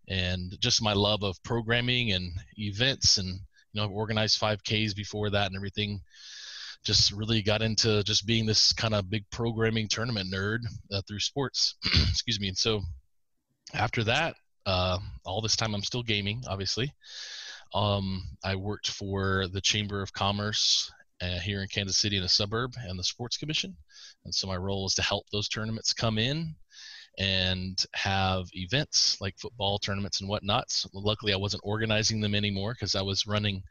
and 0.08 0.56
just 0.60 0.82
my 0.82 0.92
love 0.92 1.22
of 1.22 1.42
programming 1.42 2.12
and 2.12 2.32
events 2.56 3.18
and 3.18 3.28
you 3.28 3.80
know 3.80 3.84
I've 3.84 3.90
organized 3.90 4.40
5ks 4.40 4.94
before 4.96 5.30
that 5.30 5.46
and 5.46 5.56
everything. 5.56 6.00
Just 6.84 7.12
really 7.12 7.42
got 7.42 7.60
into 7.60 8.02
just 8.04 8.26
being 8.26 8.46
this 8.46 8.72
kind 8.72 8.94
of 8.94 9.10
big 9.10 9.24
programming 9.30 9.88
tournament 9.88 10.32
nerd 10.32 10.60
uh, 10.92 11.02
through 11.06 11.18
sports. 11.18 11.74
Excuse 11.84 12.40
me. 12.40 12.48
And 12.48 12.56
so 12.56 12.82
after 13.74 14.04
that 14.04 14.34
uh, 14.66 14.98
all 15.24 15.40
this 15.40 15.56
time 15.56 15.74
i'm 15.74 15.82
still 15.82 16.02
gaming 16.02 16.42
obviously. 16.48 16.92
Um, 17.74 18.22
i 18.44 18.56
worked 18.56 18.90
for 18.90 19.46
the 19.48 19.60
chamber 19.60 20.00
of 20.02 20.12
commerce 20.12 20.90
uh, 21.20 21.38
here 21.40 21.62
in 21.62 21.68
Kansas 21.68 21.96
City 21.96 22.16
in 22.16 22.22
a 22.22 22.28
suburb 22.28 22.74
and 22.84 22.98
the 22.98 23.04
sports 23.04 23.36
commission. 23.36 23.76
And 24.24 24.34
so 24.34 24.46
my 24.46 24.56
role 24.56 24.86
is 24.86 24.94
to 24.94 25.02
help 25.02 25.26
those 25.30 25.48
tournaments 25.48 25.92
come 25.92 26.18
in 26.18 26.54
and 27.18 27.84
have 27.94 28.46
events 28.52 29.20
like 29.20 29.38
football 29.38 29.78
tournaments 29.78 30.20
and 30.20 30.28
whatnot. 30.28 30.70
So 30.70 30.88
luckily, 30.92 31.32
I 31.32 31.36
wasn't 31.38 31.62
organizing 31.64 32.20
them 32.20 32.34
anymore 32.34 32.74
because 32.74 32.94
I 32.94 33.02
was 33.02 33.26
running 33.26 33.62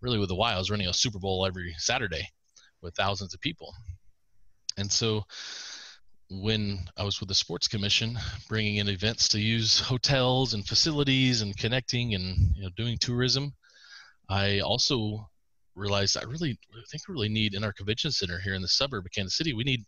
really 0.00 0.18
with 0.18 0.28
the. 0.28 0.36
I 0.36 0.58
was 0.58 0.70
running 0.70 0.86
a 0.86 0.94
Super 0.94 1.18
Bowl 1.18 1.46
every 1.46 1.74
Saturday 1.78 2.28
with 2.80 2.94
thousands 2.94 3.34
of 3.34 3.40
people. 3.40 3.74
And 4.76 4.90
so 4.90 5.24
when 6.30 6.80
I 6.96 7.04
was 7.04 7.20
with 7.20 7.28
the 7.28 7.34
sports 7.34 7.68
commission, 7.68 8.18
bringing 8.48 8.76
in 8.76 8.88
events 8.88 9.28
to 9.28 9.40
use 9.40 9.80
hotels 9.80 10.54
and 10.54 10.66
facilities 10.66 11.42
and 11.42 11.56
connecting 11.56 12.14
and 12.14 12.56
you 12.56 12.62
know 12.62 12.70
doing 12.76 12.96
tourism, 12.98 13.54
I 14.28 14.60
also 14.60 15.28
realized 15.74 16.16
I 16.16 16.24
really 16.24 16.58
I 16.72 16.82
think 16.90 17.08
we 17.08 17.12
really 17.12 17.28
need 17.28 17.54
in 17.54 17.64
our 17.64 17.72
convention 17.72 18.10
center 18.10 18.38
here 18.38 18.54
in 18.54 18.62
the 18.62 18.68
suburb 18.68 19.04
of 19.04 19.12
Kansas 19.12 19.36
City, 19.36 19.52
we 19.52 19.64
need 19.64 19.84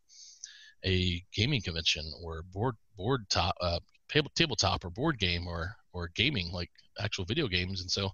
a 0.84 1.22
gaming 1.34 1.62
convention 1.62 2.04
or 2.22 2.42
board 2.42 2.76
board 2.96 3.26
top 3.30 3.56
uh, 3.60 3.80
table, 4.08 4.30
tabletop 4.34 4.84
or 4.84 4.90
board 4.90 5.18
game 5.18 5.46
or 5.46 5.74
or 5.92 6.10
gaming 6.14 6.50
like 6.52 6.70
actual 6.98 7.24
video 7.24 7.48
games. 7.48 7.80
And 7.80 7.90
so 7.90 8.10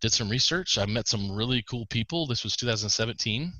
did 0.00 0.12
some 0.12 0.28
research. 0.28 0.78
I 0.78 0.86
met 0.86 1.08
some 1.08 1.30
really 1.30 1.62
cool 1.62 1.86
people. 1.86 2.26
This 2.26 2.44
was 2.44 2.56
2017 2.56 3.52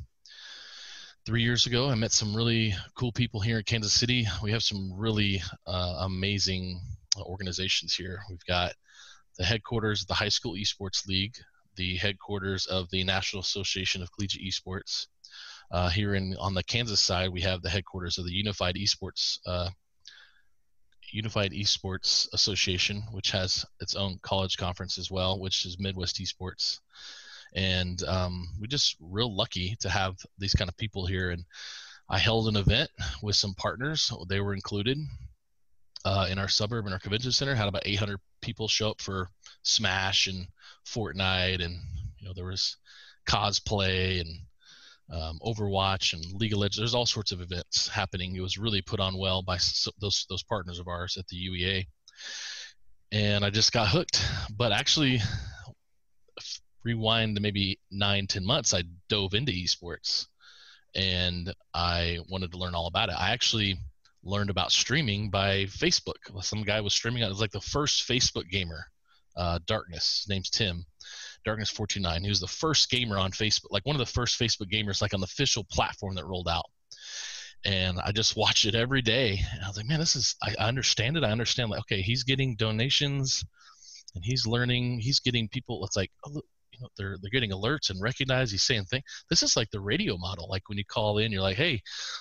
three 1.27 1.43
years 1.43 1.67
ago. 1.67 1.91
I 1.91 1.95
met 1.95 2.12
some 2.12 2.35
really 2.35 2.75
cool 2.97 3.12
people 3.12 3.41
here 3.41 3.59
in 3.59 3.65
Kansas 3.65 3.93
City. 3.93 4.27
We 4.43 4.53
have 4.53 4.62
some 4.62 4.93
really 4.95 5.43
uh, 5.67 5.99
amazing 6.00 6.81
organizations 7.21 7.95
here. 7.95 8.21
We've 8.31 8.45
got 8.47 8.73
the 9.37 9.45
headquarters 9.45 10.03
of 10.03 10.09
the 10.09 10.15
High 10.15 10.31
School 10.31 10.55
Esports 10.55 11.07
League, 11.07 11.37
the 11.78 11.97
headquarters 11.97 12.66
of 12.66 12.90
the 12.90 13.04
National 13.04 13.40
Association 13.40 14.02
of 14.02 14.12
Collegiate 14.12 14.44
Esports. 14.44 15.06
Uh, 15.70 15.88
here 15.88 16.14
in 16.14 16.35
on 16.38 16.54
the 16.54 16.62
Kansas 16.62 17.00
side, 17.00 17.30
we 17.30 17.40
have 17.42 17.62
the 17.62 17.70
headquarters 17.70 18.18
of 18.18 18.26
the 18.26 18.32
Unified 18.32 18.75
Esports 18.75 19.38
uh, 19.47 19.70
Unified 21.12 21.52
Esports 21.52 22.28
Association, 22.35 23.02
which 23.12 23.30
has 23.30 23.64
its 23.80 23.94
own 23.94 24.18
college 24.23 24.56
conference 24.56 24.99
as 24.99 25.11
well, 25.11 25.40
which 25.40 25.64
is 25.64 25.78
Midwest 25.78 26.20
Esports. 26.20 26.80
And 27.54 28.02
um, 28.04 28.49
we're 28.61 28.66
just 28.66 28.97
real 29.00 29.35
lucky 29.35 29.76
to 29.80 29.88
have 29.88 30.16
these 30.38 30.52
kind 30.52 30.68
of 30.68 30.76
people 30.76 31.06
here. 31.06 31.30
And 31.30 31.44
i 32.11 32.18
held 32.18 32.49
an 32.49 32.56
event 32.56 32.90
with 33.23 33.37
some 33.37 33.54
partners. 33.54 34.12
They 34.28 34.40
were 34.40 34.54
included 34.54 34.99
uh, 36.04 36.26
in 36.30 36.38
our 36.38 36.49
suburb 36.49 36.87
in 36.87 36.92
our 36.92 36.99
convention 36.99 37.32
center. 37.32 37.54
Had 37.54 37.68
about 37.68 37.87
800 37.87 38.18
people 38.40 38.68
show 38.68 38.90
up 38.90 39.00
for 39.00 39.28
smash 39.62 40.27
and 40.27 40.47
fortnite 40.87 41.65
and 41.65 41.79
you 42.19 42.27
know 42.27 42.33
there 42.35 42.45
was 42.45 42.77
cosplay 43.29 44.21
and 44.21 44.38
um, 45.11 45.38
overwatch 45.45 46.12
and 46.12 46.41
league 46.41 46.53
of 46.53 46.59
legends 46.59 46.79
there's 46.79 46.95
all 46.95 47.07
sorts 47.07 47.33
of 47.33 47.41
events 47.41 47.88
happening 47.88 48.35
it 48.37 48.41
was 48.41 48.59
really 48.59 48.83
put 48.83 49.00
on 49.00 49.17
well 49.17 49.43
by 49.43 49.59
those 50.00 50.27
those 50.29 50.43
partners 50.43 50.79
of 50.79 50.88
ours 50.88 51.17
at 51.17 51.27
the 51.29 51.49
uea 51.49 51.87
and 53.12 53.45
i 53.45 53.50
just 53.50 53.73
got 53.73 53.88
hooked 53.88 54.23
but 54.57 54.73
actually 54.73 55.21
rewind 56.88 57.37
to 57.37 57.43
maybe 57.43 57.79
nine, 57.91 58.27
ten 58.27 58.45
months, 58.45 58.75
I 58.75 58.85
dove 59.09 59.35
into 59.35 59.53
esports 59.53 60.27
and 60.95 61.53
I 61.75 62.19
wanted 62.31 62.53
to 62.53 62.59
learn 62.59 62.75
all 62.75 62.87
about 62.87 63.11
it. 63.11 63.17
I 63.19 63.31
actually 63.31 63.79
learned 64.25 64.50
about 64.50 64.73
streaming 64.73 65.31
by 65.31 65.65
Facebook. 65.65 66.17
Some 66.43 66.62
guy 66.62 66.81
was 66.81 66.95
streaming. 66.95 67.23
It 67.23 67.29
was 67.29 67.41
like 67.41 67.50
the 67.50 67.61
first 67.61 68.09
Facebook 68.09 68.49
gamer, 68.49 68.87
uh, 69.38 69.59
Darkness. 69.66 70.23
His 70.25 70.28
name's 70.28 70.50
Tim. 70.50 70.85
Darkness 71.45 71.71
429. 71.71 72.23
He 72.23 72.28
was 72.28 72.40
the 72.40 72.47
first 72.47 72.90
gamer 72.90 73.16
on 73.16 73.30
Facebook, 73.30 73.71
like 73.71 73.87
one 73.87 73.97
of 73.97 74.00
the 74.00 74.07
first 74.07 74.38
Facebook 74.38 74.71
gamers, 74.71 75.00
like 75.00 75.14
on 75.14 75.21
the 75.21 75.25
official 75.25 75.64
platform 75.71 76.14
that 76.16 76.26
rolled 76.26 76.49
out. 76.49 76.66
And 77.64 77.99
I 78.00 78.12
just 78.12 78.37
watched 78.37 78.66
it 78.66 78.75
every 78.75 79.02
day. 79.02 79.40
And 79.52 79.64
I 79.64 79.68
was 79.68 79.76
like, 79.76 79.87
man, 79.87 80.00
this 80.00 80.16
is, 80.16 80.37
I, 80.42 80.54
I 80.59 80.68
understand 80.68 81.16
it. 81.16 81.25
I 81.25 81.30
understand, 81.30 81.71
like, 81.71 81.80
okay, 81.80 82.02
he's 82.02 82.25
getting 82.25 82.57
donations 82.57 83.45
and 84.14 84.25
he's 84.25 84.47
learning, 84.47 85.00
he's 85.00 85.21
getting 85.21 85.49
people. 85.49 85.85
It's 85.85 85.97
like, 85.97 86.11
oh, 86.26 86.42
you 86.78 86.85
know, 86.85 86.88
they're 86.97 87.16
they're 87.20 87.30
getting 87.30 87.50
alerts 87.50 87.90
and 87.90 88.00
recognize 88.00 88.50
he's 88.50 88.62
saying 88.62 88.85
things. 88.85 89.04
This 89.28 89.42
is 89.42 89.56
like 89.56 89.70
the 89.70 89.80
radio 89.80 90.16
model. 90.16 90.49
Like 90.49 90.68
when 90.68 90.78
you 90.78 90.85
call 90.85 91.18
in, 91.18 91.32
you're 91.32 91.42
like, 91.42 91.56
"Hey, 91.56 91.80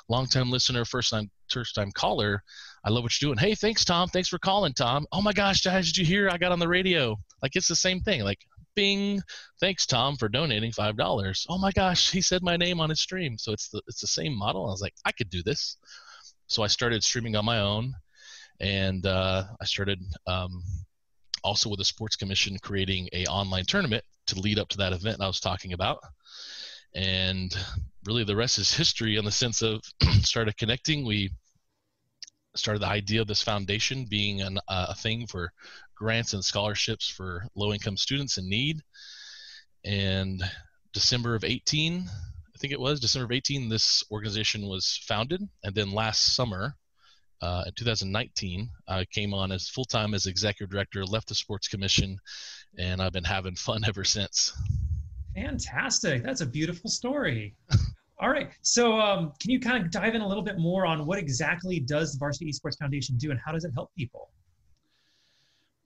long 0.09 0.25
time 0.27 0.49
listener, 0.51 0.85
first 0.85 1.11
time 1.11 1.29
first 1.49 1.75
time 1.75 1.91
caller, 1.91 2.43
I 2.83 2.89
love 2.89 3.03
what 3.03 3.21
you're 3.21 3.29
doing. 3.29 3.37
Hey, 3.37 3.55
thanks 3.55 3.85
Tom, 3.85 4.09
thanks 4.09 4.29
for 4.29 4.39
calling 4.39 4.73
Tom. 4.73 5.05
Oh 5.11 5.21
my 5.21 5.33
gosh, 5.33 5.61
guys, 5.61 5.87
did 5.87 5.97
you 5.97 6.05
hear 6.05 6.29
I 6.29 6.37
got 6.37 6.51
on 6.51 6.59
the 6.59 6.67
radio? 6.67 7.17
Like 7.41 7.55
it's 7.55 7.67
the 7.67 7.75
same 7.75 8.01
thing. 8.01 8.23
Like 8.23 8.39
Bing, 8.75 9.21
thanks 9.59 9.85
Tom 9.85 10.17
for 10.17 10.29
donating 10.29 10.71
five 10.71 10.97
dollars. 10.97 11.45
Oh 11.49 11.57
my 11.57 11.71
gosh, 11.71 12.11
he 12.11 12.21
said 12.21 12.43
my 12.43 12.57
name 12.57 12.79
on 12.79 12.89
his 12.89 13.01
stream. 13.01 13.37
So 13.37 13.51
it's 13.51 13.69
the 13.69 13.81
it's 13.87 14.01
the 14.01 14.07
same 14.07 14.37
model. 14.37 14.67
I 14.67 14.71
was 14.71 14.81
like, 14.81 14.93
I 15.05 15.11
could 15.11 15.29
do 15.29 15.43
this. 15.43 15.77
So 16.47 16.63
I 16.63 16.67
started 16.67 17.03
streaming 17.03 17.35
on 17.35 17.45
my 17.45 17.59
own, 17.59 17.93
and 18.59 19.05
uh, 19.05 19.45
I 19.59 19.65
started. 19.65 19.99
Um, 20.27 20.63
also 21.43 21.69
with 21.69 21.79
the 21.79 21.85
sports 21.85 22.15
commission 22.15 22.57
creating 22.61 23.09
a 23.13 23.25
online 23.25 23.65
tournament 23.65 24.03
to 24.27 24.39
lead 24.39 24.59
up 24.59 24.69
to 24.69 24.77
that 24.77 24.93
event 24.93 25.21
I 25.21 25.27
was 25.27 25.39
talking 25.39 25.73
about. 25.73 25.99
And 26.93 27.55
really, 28.05 28.23
the 28.23 28.35
rest 28.35 28.57
is 28.57 28.73
history 28.73 29.17
in 29.17 29.25
the 29.25 29.31
sense 29.31 29.61
of 29.61 29.81
started 30.21 30.57
connecting. 30.57 31.05
We 31.05 31.31
started 32.55 32.81
the 32.81 32.87
idea 32.87 33.21
of 33.21 33.27
this 33.27 33.43
foundation 33.43 34.05
being 34.09 34.41
an, 34.41 34.57
uh, 34.67 34.87
a 34.89 34.95
thing 34.95 35.27
for 35.27 35.51
grants 35.95 36.33
and 36.33 36.43
scholarships 36.43 37.07
for 37.07 37.45
low 37.55 37.73
income 37.73 37.97
students 37.97 38.37
in 38.37 38.49
need. 38.49 38.81
And 39.83 40.43
December 40.93 41.35
of 41.35 41.43
18, 41.43 42.03
I 42.03 42.57
think 42.57 42.73
it 42.73 42.79
was 42.79 42.99
December 42.99 43.25
of 43.25 43.31
18, 43.31 43.69
this 43.69 44.03
organization 44.11 44.65
was 44.67 44.99
founded. 45.05 45.41
And 45.63 45.75
then 45.75 45.91
last 45.91 46.35
summer, 46.35 46.75
uh, 47.41 47.63
in 47.67 47.73
2019, 47.73 48.69
I 48.87 49.05
came 49.05 49.33
on 49.33 49.51
as 49.51 49.69
full 49.69 49.85
time 49.85 50.13
as 50.13 50.25
executive 50.25 50.71
director, 50.71 51.05
left 51.05 51.27
the 51.27 51.35
sports 51.35 51.67
commission, 51.67 52.17
and 52.77 53.01
I've 53.01 53.13
been 53.13 53.23
having 53.23 53.55
fun 53.55 53.83
ever 53.87 54.03
since. 54.03 54.53
Fantastic. 55.35 56.23
That's 56.23 56.41
a 56.41 56.45
beautiful 56.45 56.89
story. 56.89 57.55
All 58.19 58.29
right. 58.29 58.49
So, 58.63 58.99
um, 58.99 59.33
can 59.39 59.51
you 59.51 59.59
kind 59.59 59.85
of 59.85 59.91
dive 59.91 60.15
in 60.15 60.21
a 60.21 60.27
little 60.27 60.43
bit 60.43 60.57
more 60.57 60.87
on 60.87 61.05
what 61.05 61.19
exactly 61.19 61.79
does 61.79 62.13
the 62.13 62.17
Varsity 62.17 62.51
Esports 62.51 62.77
Foundation 62.79 63.15
do, 63.17 63.29
and 63.29 63.39
how 63.45 63.51
does 63.51 63.63
it 63.63 63.71
help 63.75 63.93
people? 63.95 64.31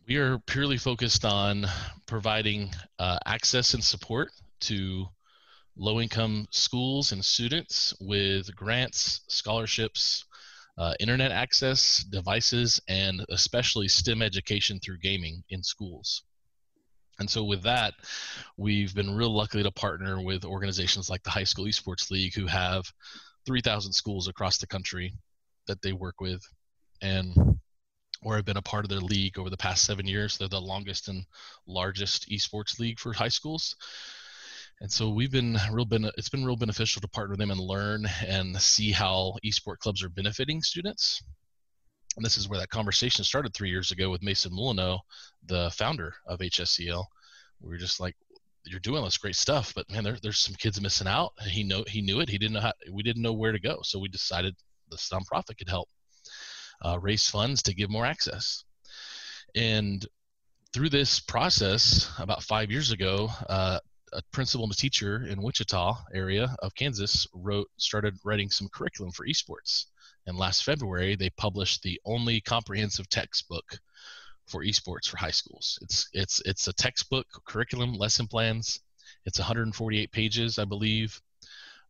We 0.07 0.15
are 0.15 0.39
purely 0.39 0.77
focused 0.77 1.25
on 1.25 1.65
providing 2.05 2.71
uh, 2.99 3.17
access 3.25 3.73
and 3.73 3.83
support 3.83 4.29
to 4.61 5.05
low-income 5.75 6.47
schools 6.51 7.11
and 7.11 7.23
students 7.23 7.93
with 7.99 8.53
grants, 8.55 9.21
scholarships, 9.27 10.25
uh, 10.77 10.93
internet 10.99 11.31
access, 11.31 12.03
devices, 12.09 12.79
and 12.87 13.25
especially 13.29 13.87
STEM 13.87 14.21
education 14.21 14.79
through 14.79 14.97
gaming 14.99 15.43
in 15.49 15.63
schools. 15.63 16.23
And 17.19 17.29
so, 17.29 17.43
with 17.43 17.63
that, 17.63 17.93
we've 18.57 18.95
been 18.95 19.15
real 19.15 19.35
lucky 19.35 19.61
to 19.61 19.71
partner 19.71 20.23
with 20.23 20.43
organizations 20.43 21.09
like 21.09 21.23
the 21.23 21.29
High 21.29 21.43
School 21.43 21.65
Esports 21.65 22.09
League, 22.09 22.33
who 22.33 22.47
have 22.47 22.83
3,000 23.45 23.91
schools 23.91 24.27
across 24.27 24.57
the 24.57 24.67
country 24.67 25.13
that 25.67 25.81
they 25.81 25.93
work 25.93 26.19
with. 26.19 26.41
And 27.01 27.35
or 28.23 28.35
have 28.35 28.45
been 28.45 28.57
a 28.57 28.61
part 28.61 28.85
of 28.85 28.89
their 28.89 28.99
league 28.99 29.39
over 29.39 29.49
the 29.49 29.57
past 29.57 29.83
seven 29.83 30.05
years. 30.05 30.37
They're 30.37 30.47
the 30.47 30.61
longest 30.61 31.07
and 31.07 31.25
largest 31.65 32.29
esports 32.29 32.79
league 32.79 32.99
for 32.99 33.13
high 33.13 33.29
schools 33.29 33.75
and 34.81 34.91
so 34.91 35.09
we've 35.09 35.31
been 35.31 35.57
real 35.71 35.85
been 35.85 36.09
it's 36.17 36.29
been 36.29 36.43
real 36.43 36.55
beneficial 36.55 37.01
to 37.01 37.07
partner 37.07 37.33
with 37.33 37.39
them 37.39 37.51
and 37.51 37.59
learn 37.59 38.07
and 38.25 38.59
see 38.59 38.91
how 38.91 39.35
esport 39.45 39.77
clubs 39.77 40.03
are 40.03 40.09
benefiting 40.09 40.63
students. 40.63 41.21
And 42.17 42.25
this 42.25 42.35
is 42.35 42.49
where 42.49 42.59
that 42.59 42.69
conversation 42.69 43.23
started 43.23 43.53
three 43.53 43.69
years 43.69 43.91
ago 43.91 44.09
with 44.09 44.23
mason 44.23 44.53
Mullenioux, 44.53 44.97
the 45.45 45.69
founder 45.69 46.15
of 46.25 46.39
hsel 46.39 47.05
we 47.61 47.69
were 47.69 47.77
just 47.77 47.99
like 47.99 48.15
you're 48.65 48.79
doing 48.79 49.03
this 49.03 49.19
great 49.19 49.35
stuff 49.35 49.71
but 49.75 49.89
man 49.91 50.03
there, 50.03 50.17
there's 50.23 50.39
some 50.39 50.55
kids 50.55 50.81
missing 50.81 51.07
out. 51.07 51.33
He 51.43 51.63
know 51.63 51.83
he 51.87 52.01
knew 52.01 52.19
it. 52.19 52.29
He 52.29 52.39
didn't 52.39 52.53
know 52.53 52.61
how 52.61 52.73
we 52.91 53.03
didn't 53.03 53.21
know 53.21 53.33
where 53.33 53.51
to 53.51 53.59
go. 53.59 53.81
So 53.83 53.99
we 53.99 54.09
decided 54.09 54.55
this 54.89 55.09
nonprofit 55.13 55.59
could 55.59 55.69
help 55.69 55.89
uh, 56.83 56.97
raise 56.99 57.29
funds 57.29 57.61
to 57.63 57.75
give 57.75 57.91
more 57.91 58.05
access. 58.05 58.63
And 59.55 60.03
through 60.73 60.89
this 60.89 61.19
process 61.19 62.11
about 62.17 62.41
five 62.41 62.71
years 62.71 62.91
ago 62.91 63.29
uh, 63.47 63.79
a 64.13 64.21
principal 64.31 64.65
and 64.65 64.73
a 64.73 64.75
teacher 64.75 65.25
in 65.25 65.41
Wichita 65.41 65.95
area 66.13 66.55
of 66.59 66.75
Kansas 66.75 67.27
wrote 67.33 67.69
started 67.77 68.17
writing 68.23 68.49
some 68.49 68.69
curriculum 68.69 69.11
for 69.11 69.25
esports. 69.25 69.85
And 70.27 70.37
last 70.37 70.63
February 70.63 71.15
they 71.15 71.29
published 71.31 71.81
the 71.81 71.99
only 72.05 72.41
comprehensive 72.41 73.09
textbook 73.09 73.79
for 74.47 74.63
esports 74.63 75.07
for 75.07 75.17
high 75.17 75.31
schools. 75.31 75.79
It's 75.81 76.09
it's 76.13 76.41
it's 76.45 76.67
a 76.67 76.73
textbook 76.73 77.27
curriculum 77.45 77.93
lesson 77.93 78.27
plans. 78.27 78.79
It's 79.25 79.39
148 79.39 80.11
pages, 80.11 80.59
I 80.59 80.65
believe. 80.65 81.19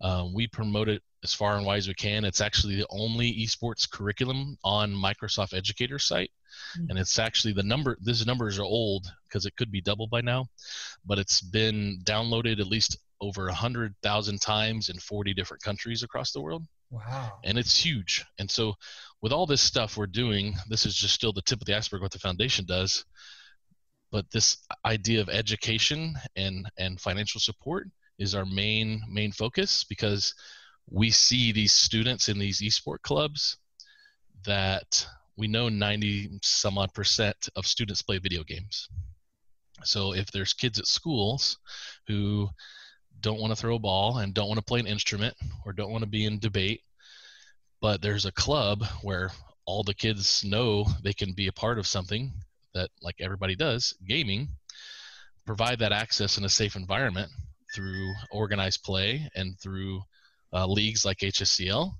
Um, 0.01 0.33
we 0.33 0.47
promote 0.47 0.89
it 0.89 1.03
as 1.23 1.33
far 1.33 1.57
and 1.57 1.65
wide 1.65 1.77
as 1.77 1.87
we 1.87 1.93
can. 1.93 2.25
It's 2.25 2.41
actually 2.41 2.75
the 2.75 2.87
only 2.89 3.31
esports 3.33 3.89
curriculum 3.89 4.57
on 4.63 4.91
Microsoft 4.91 5.53
Educator 5.53 5.99
site 5.99 6.31
Mm-hmm. 6.77 6.89
and 6.89 6.99
it's 6.99 7.19
actually 7.19 7.53
the 7.53 7.63
number 7.63 7.97
these 8.01 8.25
numbers 8.25 8.59
are 8.59 8.63
old 8.63 9.05
because 9.27 9.45
it 9.45 9.55
could 9.55 9.71
be 9.71 9.81
double 9.81 10.07
by 10.07 10.21
now 10.21 10.47
but 11.05 11.19
it's 11.19 11.41
been 11.41 11.99
downloaded 12.03 12.59
at 12.59 12.67
least 12.67 12.97
over 13.21 13.47
a 13.47 13.53
hundred 13.53 13.93
thousand 14.01 14.41
times 14.41 14.89
in 14.89 14.97
40 14.97 15.33
different 15.33 15.63
countries 15.63 16.03
across 16.03 16.31
the 16.31 16.41
world. 16.41 16.65
Wow. 16.89 17.33
And 17.45 17.57
it's 17.57 17.77
huge. 17.77 18.25
And 18.39 18.49
so 18.49 18.73
with 19.21 19.31
all 19.31 19.45
this 19.45 19.61
stuff 19.61 19.95
we're 19.95 20.07
doing, 20.07 20.55
this 20.67 20.85
is 20.85 20.95
just 20.95 21.13
still 21.13 21.31
the 21.31 21.43
tip 21.43 21.61
of 21.61 21.67
the 21.67 21.77
iceberg 21.77 22.01
what 22.01 22.11
the 22.11 22.19
foundation 22.19 22.65
does. 22.65 23.05
But 24.11 24.25
this 24.31 24.57
idea 24.85 25.21
of 25.21 25.29
education 25.29 26.15
and 26.35 26.69
and 26.77 26.99
financial 26.99 27.39
support 27.39 27.87
is 28.19 28.35
our 28.35 28.45
main 28.45 29.01
main 29.09 29.31
focus 29.31 29.85
because 29.85 30.33
we 30.89 31.11
see 31.11 31.53
these 31.53 31.71
students 31.71 32.27
in 32.27 32.37
these 32.37 32.59
esport 32.59 33.01
clubs 33.03 33.57
that 34.43 35.07
we 35.41 35.47
know 35.47 35.69
90 35.69 36.37
some 36.43 36.77
odd 36.77 36.93
percent 36.93 37.49
of 37.55 37.65
students 37.65 38.03
play 38.03 38.19
video 38.19 38.43
games. 38.43 38.87
So 39.83 40.13
if 40.13 40.31
there's 40.31 40.53
kids 40.53 40.77
at 40.77 40.85
schools 40.85 41.57
who 42.07 42.47
don't 43.21 43.39
want 43.39 43.51
to 43.51 43.59
throw 43.59 43.73
a 43.73 43.79
ball 43.79 44.19
and 44.19 44.35
don't 44.35 44.47
want 44.47 44.59
to 44.59 44.63
play 44.63 44.79
an 44.79 44.85
instrument 44.85 45.33
or 45.65 45.73
don't 45.73 45.91
want 45.91 46.03
to 46.03 46.09
be 46.09 46.25
in 46.25 46.37
debate, 46.37 46.81
but 47.81 48.03
there's 48.03 48.27
a 48.27 48.31
club 48.31 48.85
where 49.01 49.31
all 49.65 49.81
the 49.81 49.95
kids 49.95 50.43
know 50.43 50.85
they 51.03 51.13
can 51.13 51.33
be 51.33 51.47
a 51.47 51.53
part 51.53 51.79
of 51.79 51.87
something 51.87 52.31
that 52.75 52.91
like 53.01 53.15
everybody 53.19 53.55
does, 53.55 53.95
gaming, 54.07 54.47
provide 55.47 55.79
that 55.79 55.91
access 55.91 56.37
in 56.37 56.45
a 56.45 56.49
safe 56.49 56.75
environment 56.75 57.31
through 57.73 58.13
organized 58.29 58.83
play 58.83 59.27
and 59.33 59.59
through 59.59 60.03
uh, 60.53 60.67
leagues 60.67 61.03
like 61.03 61.17
HSEL. 61.17 61.93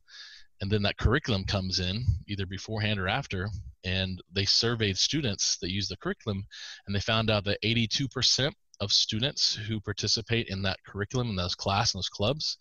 And 0.61 0.71
then 0.71 0.83
that 0.83 0.97
curriculum 0.97 1.43
comes 1.43 1.79
in 1.79 2.05
either 2.27 2.45
beforehand 2.45 2.99
or 2.99 3.07
after. 3.07 3.49
And 3.83 4.21
they 4.31 4.45
surveyed 4.45 4.97
students 4.97 5.57
that 5.61 5.71
use 5.71 5.87
the 5.87 5.97
curriculum, 5.97 6.45
and 6.85 6.95
they 6.95 6.99
found 6.99 7.31
out 7.31 7.43
that 7.45 7.61
82% 7.63 8.53
of 8.79 8.91
students 8.91 9.55
who 9.55 9.79
participate 9.81 10.47
in 10.49 10.61
that 10.63 10.79
curriculum 10.85 11.29
in 11.29 11.35
those 11.35 11.55
class 11.55 11.93
and 11.93 11.99
those 11.99 12.09
clubs 12.09 12.57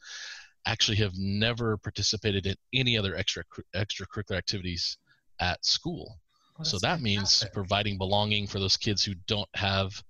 actually 0.66 0.98
have 0.98 1.12
never 1.16 1.76
participated 1.78 2.46
in 2.46 2.54
any 2.74 2.96
other 2.96 3.16
extra 3.16 3.42
extracurricular 3.74 4.36
activities 4.36 4.98
at 5.40 5.64
school. 5.64 6.18
So 6.62 6.76
that 6.78 7.00
fantastic. 7.00 7.02
means 7.02 7.46
providing 7.54 7.96
belonging 7.96 8.46
for 8.46 8.60
those 8.60 8.76
kids 8.76 9.02
who 9.02 9.14
don't 9.26 9.48
have 9.54 10.02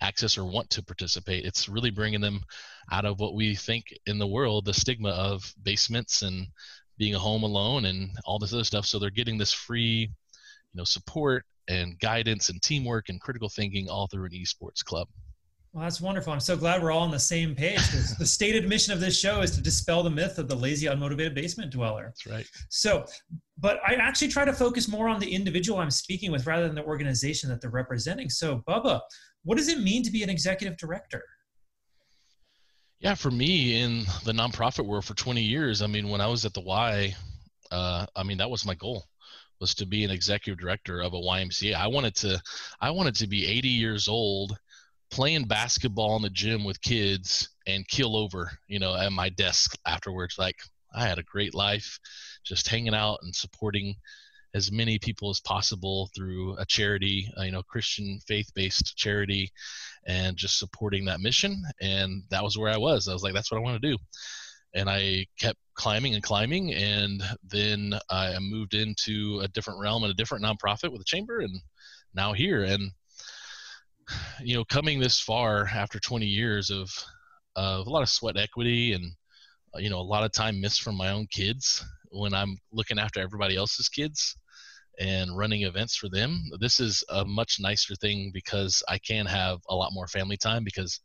access 0.00 0.38
or 0.38 0.44
want 0.44 0.70
to 0.70 0.84
participate. 0.84 1.44
It's 1.44 1.68
really 1.68 1.90
bringing 1.90 2.20
them 2.20 2.40
out 2.92 3.04
of 3.04 3.18
what 3.18 3.34
we 3.34 3.56
think 3.56 3.86
in 4.06 4.18
the 4.18 4.26
world, 4.26 4.64
the 4.64 4.74
stigma 4.74 5.10
of 5.10 5.52
basements 5.60 6.22
and 6.22 6.46
being 6.98 7.14
a 7.14 7.18
home 7.18 7.42
alone 7.42 7.86
and 7.86 8.10
all 8.24 8.38
this 8.38 8.52
other 8.52 8.64
stuff. 8.64 8.86
So 8.86 8.98
they're 8.98 9.10
getting 9.10 9.38
this 9.38 9.52
free, 9.52 10.10
you 10.72 10.76
know, 10.76 10.84
support 10.84 11.44
and 11.68 11.98
guidance 12.00 12.48
and 12.48 12.60
teamwork 12.60 13.08
and 13.08 13.20
critical 13.20 13.48
thinking 13.48 13.88
all 13.88 14.06
through 14.06 14.26
an 14.26 14.32
esports 14.32 14.84
club. 14.84 15.08
Well, 15.72 15.84
that's 15.84 16.00
wonderful. 16.00 16.32
I'm 16.32 16.40
so 16.40 16.56
glad 16.56 16.82
we're 16.82 16.90
all 16.90 17.02
on 17.02 17.10
the 17.10 17.18
same 17.18 17.54
page. 17.54 17.80
the 18.18 18.26
stated 18.26 18.66
mission 18.66 18.92
of 18.92 19.00
this 19.00 19.18
show 19.18 19.42
is 19.42 19.50
to 19.52 19.60
dispel 19.60 20.02
the 20.02 20.10
myth 20.10 20.38
of 20.38 20.48
the 20.48 20.54
lazy, 20.54 20.86
unmotivated 20.86 21.34
basement 21.34 21.70
dweller. 21.70 22.04
That's 22.06 22.26
right. 22.26 22.46
So, 22.70 23.04
but 23.58 23.78
I 23.86 23.94
actually 23.94 24.28
try 24.28 24.46
to 24.46 24.52
focus 24.52 24.88
more 24.88 25.08
on 25.08 25.20
the 25.20 25.32
individual 25.32 25.78
I'm 25.78 25.90
speaking 25.90 26.32
with 26.32 26.46
rather 26.46 26.66
than 26.66 26.74
the 26.74 26.84
organization 26.84 27.50
that 27.50 27.60
they're 27.60 27.70
representing. 27.70 28.30
So, 28.30 28.62
Bubba, 28.66 29.00
what 29.44 29.58
does 29.58 29.68
it 29.68 29.80
mean 29.80 30.02
to 30.04 30.10
be 30.10 30.22
an 30.22 30.30
executive 30.30 30.78
director? 30.78 31.22
Yeah, 33.00 33.14
for 33.14 33.30
me 33.30 33.80
in 33.80 34.04
the 34.24 34.32
nonprofit 34.32 34.84
world 34.84 35.04
for 35.04 35.14
20 35.14 35.40
years, 35.42 35.82
I 35.82 35.86
mean, 35.86 36.08
when 36.08 36.20
I 36.20 36.26
was 36.26 36.44
at 36.44 36.52
the 36.52 36.60
Y, 36.60 37.14
uh, 37.70 38.06
I 38.16 38.22
mean, 38.24 38.38
that 38.38 38.50
was 38.50 38.66
my 38.66 38.74
goal 38.74 39.04
was 39.60 39.74
to 39.74 39.86
be 39.86 40.04
an 40.04 40.10
executive 40.10 40.58
director 40.58 41.00
of 41.00 41.14
a 41.14 41.16
YMCA. 41.16 41.74
I 41.74 41.88
wanted 41.88 42.14
to, 42.16 42.40
I 42.80 42.90
wanted 42.90 43.16
to 43.16 43.26
be 43.26 43.46
80 43.46 43.68
years 43.68 44.06
old 44.06 44.56
playing 45.10 45.44
basketball 45.44 46.14
in 46.16 46.22
the 46.22 46.30
gym 46.30 46.64
with 46.64 46.80
kids 46.80 47.48
and 47.66 47.86
keel 47.88 48.14
over, 48.16 48.52
you 48.68 48.78
know, 48.78 48.94
at 48.94 49.12
my 49.12 49.30
desk 49.30 49.76
afterwards. 49.84 50.36
Like 50.38 50.56
I 50.94 51.06
had 51.06 51.18
a 51.18 51.24
great 51.24 51.54
life, 51.54 51.98
just 52.44 52.68
hanging 52.68 52.94
out 52.94 53.18
and 53.22 53.34
supporting 53.34 53.96
as 54.54 54.72
many 54.72 54.98
people 54.98 55.30
as 55.30 55.40
possible 55.40 56.10
through 56.14 56.56
a 56.56 56.64
charity, 56.64 57.30
uh, 57.38 57.42
you 57.42 57.52
know, 57.52 57.62
Christian 57.62 58.18
faith-based 58.26 58.96
charity, 58.96 59.50
and 60.06 60.36
just 60.36 60.58
supporting 60.58 61.04
that 61.04 61.20
mission. 61.20 61.62
And 61.80 62.22
that 62.30 62.42
was 62.42 62.56
where 62.56 62.72
I 62.72 62.78
was. 62.78 63.08
I 63.08 63.12
was 63.12 63.22
like, 63.22 63.34
that's 63.34 63.50
what 63.50 63.58
I 63.58 63.62
want 63.62 63.80
to 63.80 63.90
do. 63.90 63.98
And 64.74 64.88
I 64.88 65.26
kept 65.38 65.58
climbing 65.74 66.14
and 66.14 66.22
climbing, 66.22 66.74
and 66.74 67.22
then 67.42 67.94
I 68.10 68.38
moved 68.40 68.74
into 68.74 69.40
a 69.42 69.48
different 69.48 69.80
realm 69.80 70.02
and 70.02 70.10
a 70.10 70.16
different 70.16 70.44
nonprofit 70.44 70.92
with 70.92 71.00
a 71.00 71.06
chamber, 71.06 71.40
and 71.40 71.58
now 72.14 72.32
here. 72.32 72.64
And 72.64 72.90
you 74.42 74.54
know, 74.54 74.64
coming 74.64 74.98
this 74.98 75.20
far 75.20 75.66
after 75.66 75.98
20 75.98 76.26
years 76.26 76.70
of 76.70 76.90
of 77.56 77.86
a 77.86 77.90
lot 77.90 78.02
of 78.02 78.08
sweat 78.08 78.36
equity 78.36 78.92
and 78.92 79.12
uh, 79.74 79.78
you 79.78 79.90
know 79.90 79.98
a 79.98 80.02
lot 80.02 80.24
of 80.24 80.32
time 80.32 80.60
missed 80.60 80.82
from 80.82 80.96
my 80.96 81.10
own 81.10 81.26
kids 81.26 81.84
when 82.10 82.34
I'm 82.34 82.56
looking 82.72 82.98
after 82.98 83.20
everybody 83.20 83.56
else's 83.56 83.88
kids 83.88 84.36
and 84.98 85.36
running 85.36 85.62
events 85.62 85.96
for 85.96 86.08
them. 86.08 86.42
This 86.60 86.80
is 86.80 87.04
a 87.08 87.24
much 87.24 87.58
nicer 87.60 87.94
thing 87.94 88.30
because 88.32 88.82
I 88.88 88.98
can 88.98 89.26
have 89.26 89.60
a 89.68 89.74
lot 89.74 89.92
more 89.92 90.08
family 90.08 90.36
time 90.36 90.64
because 90.64 91.00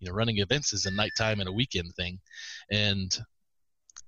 you 0.00 0.08
know 0.08 0.14
running 0.14 0.38
events 0.38 0.72
is 0.72 0.86
a 0.86 0.90
nighttime 0.90 1.40
and 1.40 1.48
a 1.48 1.52
weekend 1.52 1.94
thing, 1.94 2.18
and 2.70 3.16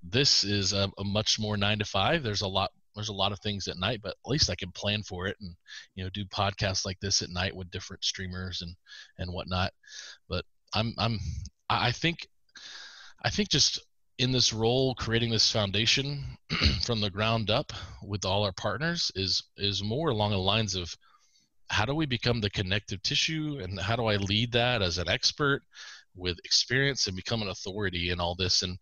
this 0.03 0.45
is 0.45 0.73
a, 0.73 0.91
a 0.99 1.05
much 1.05 1.39
more 1.39 1.57
nine 1.57 1.79
to 1.79 1.85
five. 1.85 2.23
There's 2.23 2.43
a 2.43 2.49
lot 2.49 2.71
there's 2.95 3.09
a 3.09 3.15
lot 3.15 3.33
of 3.33 3.39
things 3.41 3.69
at 3.69 3.77
night, 3.77 4.01
but 4.03 4.11
at 4.11 4.31
least 4.31 4.51
I 4.51 4.57
can 4.57 4.73
plan 4.73 5.03
for 5.03 5.27
it 5.27 5.37
and 5.41 5.55
you 5.95 6.05
know 6.05 6.11
do 6.13 6.25
podcasts 6.27 6.85
like 6.85 6.99
this 7.01 7.23
at 7.23 7.31
night 7.31 7.55
with 7.55 7.71
different 7.71 8.05
streamers 8.05 8.63
and 8.63 8.75
and 9.19 9.33
whatnot. 9.33 9.73
But 10.29 10.45
I'm 10.75 10.95
I'm 10.99 11.19
I 11.69 11.93
think 11.93 12.27
I 13.25 13.31
think 13.31 13.49
just 13.49 13.81
in 14.21 14.31
this 14.31 14.53
role 14.53 14.95
creating 14.97 15.31
this 15.31 15.51
foundation 15.51 16.23
from 16.83 17.01
the 17.01 17.09
ground 17.09 17.51
up 17.51 17.73
with 18.03 18.27
all 18.27 18.45
our 18.45 18.53
partners 18.53 19.11
is 19.15 19.43
is 19.57 19.83
more 19.83 20.11
along 20.11 20.31
the 20.31 20.37
lines 20.37 20.75
of 20.75 20.95
how 21.69 21.87
do 21.87 21.95
we 21.95 22.05
become 22.05 22.39
the 22.39 22.51
connective 22.51 23.03
tissue 23.03 23.59
and 23.63 23.81
how 23.81 23.97
do 23.97 24.05
I 24.05 24.17
lead 24.17 24.53
that 24.53 24.83
as 24.83 24.99
an 24.99 25.09
expert 25.09 25.63
with 26.15 26.39
experience 26.45 27.07
and 27.07 27.17
become 27.17 27.41
an 27.41 27.49
authority 27.49 28.11
in 28.11 28.21
all 28.21 28.35
this 28.35 28.63
and 28.63 28.77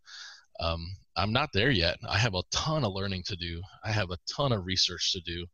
um, 0.59 0.85
I'm 1.17 1.33
not 1.33 1.51
there 1.55 1.71
yet. 1.71 1.99
I 2.09 2.19
have 2.19 2.35
a 2.35 2.43
ton 2.51 2.85
of 2.85 2.93
learning 2.93 3.23
to 3.27 3.37
do. 3.37 3.63
I 3.85 3.93
have 3.93 4.11
a 4.11 4.19
ton 4.29 4.51
of 4.51 4.67
research 4.67 5.13
to 5.13 5.21
do, 5.21 5.47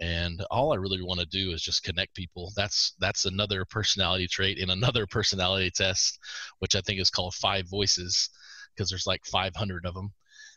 and 0.00 0.44
all 0.48 0.72
I 0.72 0.76
really 0.76 1.02
want 1.02 1.18
to 1.18 1.26
do 1.26 1.50
is 1.50 1.60
just 1.60 1.82
connect 1.82 2.14
people. 2.14 2.52
That's 2.54 2.94
that's 3.00 3.24
another 3.24 3.64
personality 3.64 4.28
trait 4.28 4.58
in 4.58 4.70
another 4.70 5.06
personality 5.10 5.72
test, 5.74 6.20
which 6.60 6.76
I 6.76 6.80
think 6.82 7.00
is 7.00 7.10
called 7.10 7.34
Five 7.34 7.68
Voices, 7.68 8.30
because 8.74 8.90
there's 8.90 9.06
like 9.06 9.24
500 9.26 9.86
of 9.86 9.94
them. 9.94 10.12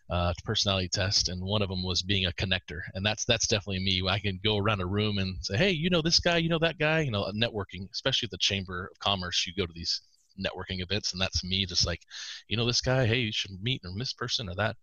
Uh, 0.09 0.31
personality 0.45 0.87
test, 0.87 1.27
and 1.27 1.43
one 1.43 1.61
of 1.61 1.67
them 1.67 1.83
was 1.83 2.01
being 2.01 2.25
a 2.25 2.31
connector, 2.31 2.79
and 2.93 3.05
that's 3.05 3.25
that's 3.25 3.45
definitely 3.45 3.83
me. 3.83 4.01
I 4.07 4.19
can 4.19 4.39
go 4.41 4.55
around 4.55 4.79
a 4.79 4.85
room 4.85 5.17
and 5.17 5.35
say, 5.41 5.57
"Hey, 5.57 5.71
you 5.71 5.89
know 5.89 6.01
this 6.01 6.21
guy, 6.21 6.37
you 6.37 6.47
know 6.47 6.59
that 6.59 6.79
guy," 6.79 7.01
you 7.01 7.11
know, 7.11 7.29
networking, 7.35 7.91
especially 7.91 8.27
at 8.27 8.31
the 8.31 8.37
Chamber 8.37 8.89
of 8.89 8.99
Commerce. 8.99 9.45
You 9.45 9.53
go 9.53 9.65
to 9.65 9.73
these 9.75 10.01
networking 10.39 10.81
events 10.81 11.13
and 11.13 11.21
that's 11.21 11.43
me 11.43 11.65
just 11.65 11.85
like 11.85 12.01
you 12.47 12.57
know 12.57 12.65
this 12.65 12.81
guy 12.81 13.05
hey 13.05 13.19
you 13.19 13.31
should 13.31 13.51
meet 13.61 13.81
or 13.83 13.91
this 13.97 14.13
person 14.13 14.49
or 14.49 14.55
that 14.55 14.75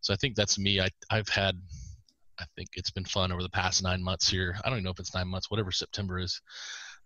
so 0.00 0.12
i 0.12 0.16
think 0.16 0.34
that's 0.34 0.58
me 0.58 0.80
I, 0.80 0.88
i've 1.10 1.28
had 1.28 1.60
i 2.38 2.44
think 2.56 2.68
it's 2.74 2.90
been 2.90 3.04
fun 3.04 3.32
over 3.32 3.42
the 3.42 3.48
past 3.50 3.82
nine 3.82 4.02
months 4.02 4.28
here 4.28 4.56
i 4.64 4.68
don't 4.68 4.78
even 4.78 4.84
know 4.84 4.90
if 4.90 5.00
it's 5.00 5.14
nine 5.14 5.28
months 5.28 5.50
whatever 5.50 5.70
september 5.70 6.18
is 6.18 6.40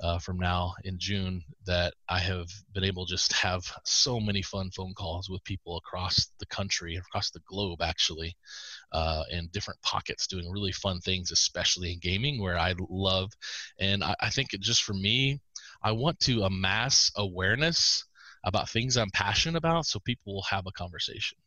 uh, 0.03 0.19
from 0.19 0.39
now 0.39 0.73
in 0.85 0.99
june 0.99 1.43
that 1.67 1.93
i 2.09 2.19
have 2.19 2.49
been 2.73 2.85
able 2.85 3.07
to 3.07 3.13
just 3.13 3.33
have 3.33 3.63
so 3.85 4.19
many 4.19 4.43
fun 4.43 4.71
phone 4.71 4.95
calls 4.95 5.29
with 5.29 5.43
people 5.45 5.77
across 5.77 6.31
the 6.39 6.47
country 6.47 6.97
across 6.97 7.31
the 7.31 7.41
globe 7.47 7.81
actually 7.83 8.35
uh, 8.93 9.23
in 9.31 9.49
different 9.53 9.81
pockets 9.83 10.27
doing 10.27 10.51
really 10.51 10.73
fun 10.73 11.01
things 11.01 11.31
especially 11.31 11.93
in 11.93 11.99
gaming 12.01 12.41
where 12.41 12.59
i 12.59 12.75
love 12.89 13.31
and 13.79 14.03
i, 14.03 14.15
I 14.21 14.31
think 14.31 14.51
just 14.61 14.83
for 14.83 14.95
me 14.95 15.41
I 15.83 15.93
want 15.93 16.21
to 16.21 16.43
amass 16.43 17.11
awareness 17.17 18.05
about 18.45 18.69
things 18.69 18.97
I'm 18.97 19.11
passionate 19.11 19.59
about 19.59 19.87
so 19.87 19.99
people 20.01 20.35
will 20.35 20.43
have 20.43 20.67
a 20.67 20.73
conversation. 20.73 21.39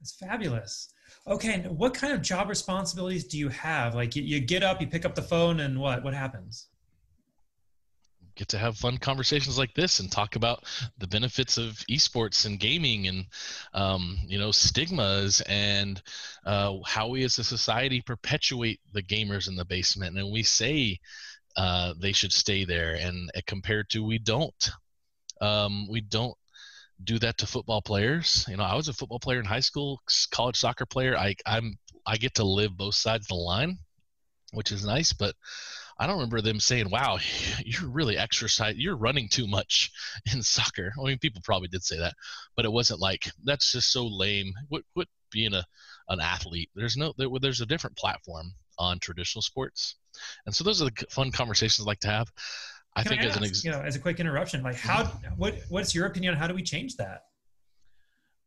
It's 0.00 0.12
fabulous. 0.12 0.92
Okay, 1.26 1.60
what 1.68 1.94
kind 1.94 2.12
of 2.12 2.20
job 2.20 2.48
responsibilities 2.48 3.24
do 3.24 3.38
you 3.38 3.48
have? 3.48 3.94
Like 3.94 4.14
you, 4.14 4.22
you 4.22 4.40
get 4.40 4.62
up, 4.62 4.80
you 4.80 4.86
pick 4.86 5.04
up 5.04 5.14
the 5.14 5.22
phone, 5.22 5.60
and 5.60 5.80
what? 5.80 6.04
What 6.04 6.12
happens? 6.12 6.68
Get 8.36 8.48
to 8.48 8.58
have 8.58 8.76
fun 8.76 8.98
conversations 8.98 9.58
like 9.58 9.74
this 9.74 10.00
and 10.00 10.10
talk 10.10 10.36
about 10.36 10.64
the 10.98 11.06
benefits 11.06 11.56
of 11.56 11.82
esports 11.90 12.46
and 12.46 12.58
gaming 12.58 13.06
and 13.06 13.26
um, 13.74 14.18
you 14.26 14.38
know 14.38 14.50
stigmas 14.50 15.40
and 15.42 16.02
uh, 16.44 16.78
how 16.84 17.08
we 17.08 17.22
as 17.24 17.38
a 17.38 17.44
society 17.44 18.00
perpetuate 18.00 18.80
the 18.92 19.02
gamers 19.02 19.48
in 19.48 19.54
the 19.54 19.64
basement 19.64 20.18
and 20.18 20.32
we 20.32 20.42
say 20.42 20.98
uh, 21.56 21.94
they 21.98 22.12
should 22.12 22.32
stay 22.32 22.64
there. 22.64 22.94
And 22.94 23.30
uh, 23.36 23.40
compared 23.46 23.88
to 23.90 24.04
we 24.04 24.18
don't, 24.18 24.70
um, 25.40 25.86
we 25.88 26.00
don't 26.00 26.36
do 27.02 27.18
that 27.18 27.38
to 27.38 27.46
football 27.46 27.82
players. 27.82 28.44
You 28.48 28.56
know, 28.56 28.64
I 28.64 28.74
was 28.74 28.88
a 28.88 28.92
football 28.92 29.20
player 29.20 29.38
in 29.38 29.44
high 29.44 29.60
school, 29.60 30.00
college 30.30 30.56
soccer 30.56 30.86
player. 30.86 31.16
I 31.16 31.34
I'm 31.46 31.78
I 32.06 32.16
get 32.16 32.34
to 32.34 32.44
live 32.44 32.76
both 32.76 32.94
sides 32.94 33.24
of 33.24 33.28
the 33.28 33.34
line, 33.34 33.78
which 34.52 34.72
is 34.72 34.84
nice. 34.84 35.12
But 35.12 35.34
I 36.04 36.06
don't 36.06 36.16
remember 36.16 36.42
them 36.42 36.60
saying, 36.60 36.90
"Wow, 36.90 37.18
you're 37.64 37.88
really 37.88 38.18
exercise. 38.18 38.76
You're 38.76 38.96
running 38.96 39.28
too 39.28 39.46
much 39.46 39.90
in 40.32 40.42
soccer." 40.42 40.92
I 41.00 41.04
mean, 41.04 41.18
people 41.18 41.40
probably 41.42 41.68
did 41.68 41.82
say 41.82 41.98
that, 41.98 42.14
but 42.56 42.64
it 42.64 42.72
wasn't 42.72 43.00
like 43.00 43.30
that's 43.44 43.72
just 43.72 43.90
so 43.90 44.06
lame. 44.06 44.52
What 44.68 44.82
what 44.92 45.08
being 45.30 45.54
a 45.54 45.64
an 46.08 46.20
athlete? 46.20 46.70
There's 46.74 46.96
no 46.96 47.14
there, 47.16 47.28
there's 47.40 47.62
a 47.62 47.66
different 47.66 47.96
platform 47.96 48.52
on 48.78 48.98
traditional 48.98 49.42
sports, 49.42 49.96
and 50.44 50.54
so 50.54 50.62
those 50.62 50.82
are 50.82 50.90
the 50.90 51.06
fun 51.08 51.32
conversations 51.32 51.86
I 51.86 51.88
like 51.88 52.00
to 52.00 52.08
have. 52.08 52.30
I 52.96 53.02
Can 53.02 53.10
think 53.10 53.22
I 53.22 53.24
as 53.24 53.36
an 53.36 53.44
ex- 53.44 53.64
you 53.64 53.72
know, 53.72 53.80
as 53.80 53.96
a 53.96 53.98
quick 53.98 54.20
interruption, 54.20 54.62
like 54.62 54.76
how 54.76 55.04
what 55.36 55.56
what's 55.70 55.94
your 55.94 56.06
opinion 56.06 56.34
on 56.34 56.38
how 56.38 56.46
do 56.46 56.54
we 56.54 56.62
change 56.62 56.96
that? 56.96 57.22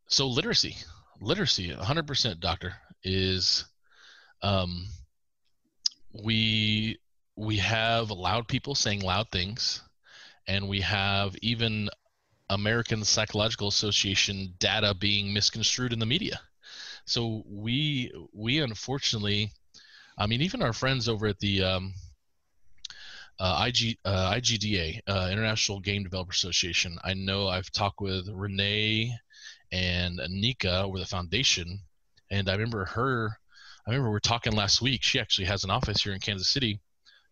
so 0.08 0.28
literacy, 0.28 0.76
literacy, 1.20 1.70
100%, 1.70 2.40
doctor, 2.40 2.74
is 3.04 3.66
um, 4.42 4.88
we 6.24 6.98
we 7.38 7.58
have 7.58 8.10
loud 8.10 8.48
people 8.48 8.74
saying 8.74 9.02
loud 9.02 9.30
things, 9.32 9.84
and 10.48 10.68
we 10.68 10.82
have 10.82 11.36
even 11.44 11.88
American 12.50 13.04
Psychological 13.04 13.68
Association 13.68 14.56
data 14.60 14.96
being 14.96 15.32
misconstrued 15.32 15.94
in 15.94 16.00
the 16.00 16.06
media. 16.06 16.40
So 17.06 17.44
we 17.48 18.12
we 18.34 18.60
unfortunately, 18.60 19.52
I 20.18 20.26
mean, 20.26 20.42
even 20.42 20.64
our 20.64 20.74
friends 20.74 21.08
over 21.08 21.28
at 21.28 21.40
the 21.40 21.64
um, 21.64 21.94
uh, 23.40 23.66
IG, 23.68 23.98
uh, 24.04 24.34
IGDA, 24.34 25.02
uh, 25.08 25.30
International 25.32 25.80
Game 25.80 26.04
Developer 26.04 26.32
Association. 26.32 26.98
I 27.04 27.14
know 27.14 27.48
I've 27.48 27.72
talked 27.72 28.02
with 28.02 28.28
Renee 28.30 29.14
and 29.72 30.20
Nika 30.30 30.82
over 30.82 30.98
the 30.98 31.06
foundation, 31.06 31.80
and 32.32 32.50
I 32.50 32.54
remember 32.54 32.86
her. 32.86 33.38
I 33.86 33.92
remember 33.92 34.10
we 34.10 34.18
are 34.18 34.22
talking 34.22 34.54
last 34.54 34.82
week. 34.82 35.04
She 35.04 35.20
actually 35.20 35.46
has 35.46 35.64
an 35.64 35.70
office 35.70 36.04
here 36.04 36.14
in 36.14 36.20
Kansas 36.20 36.50
City, 36.50 36.82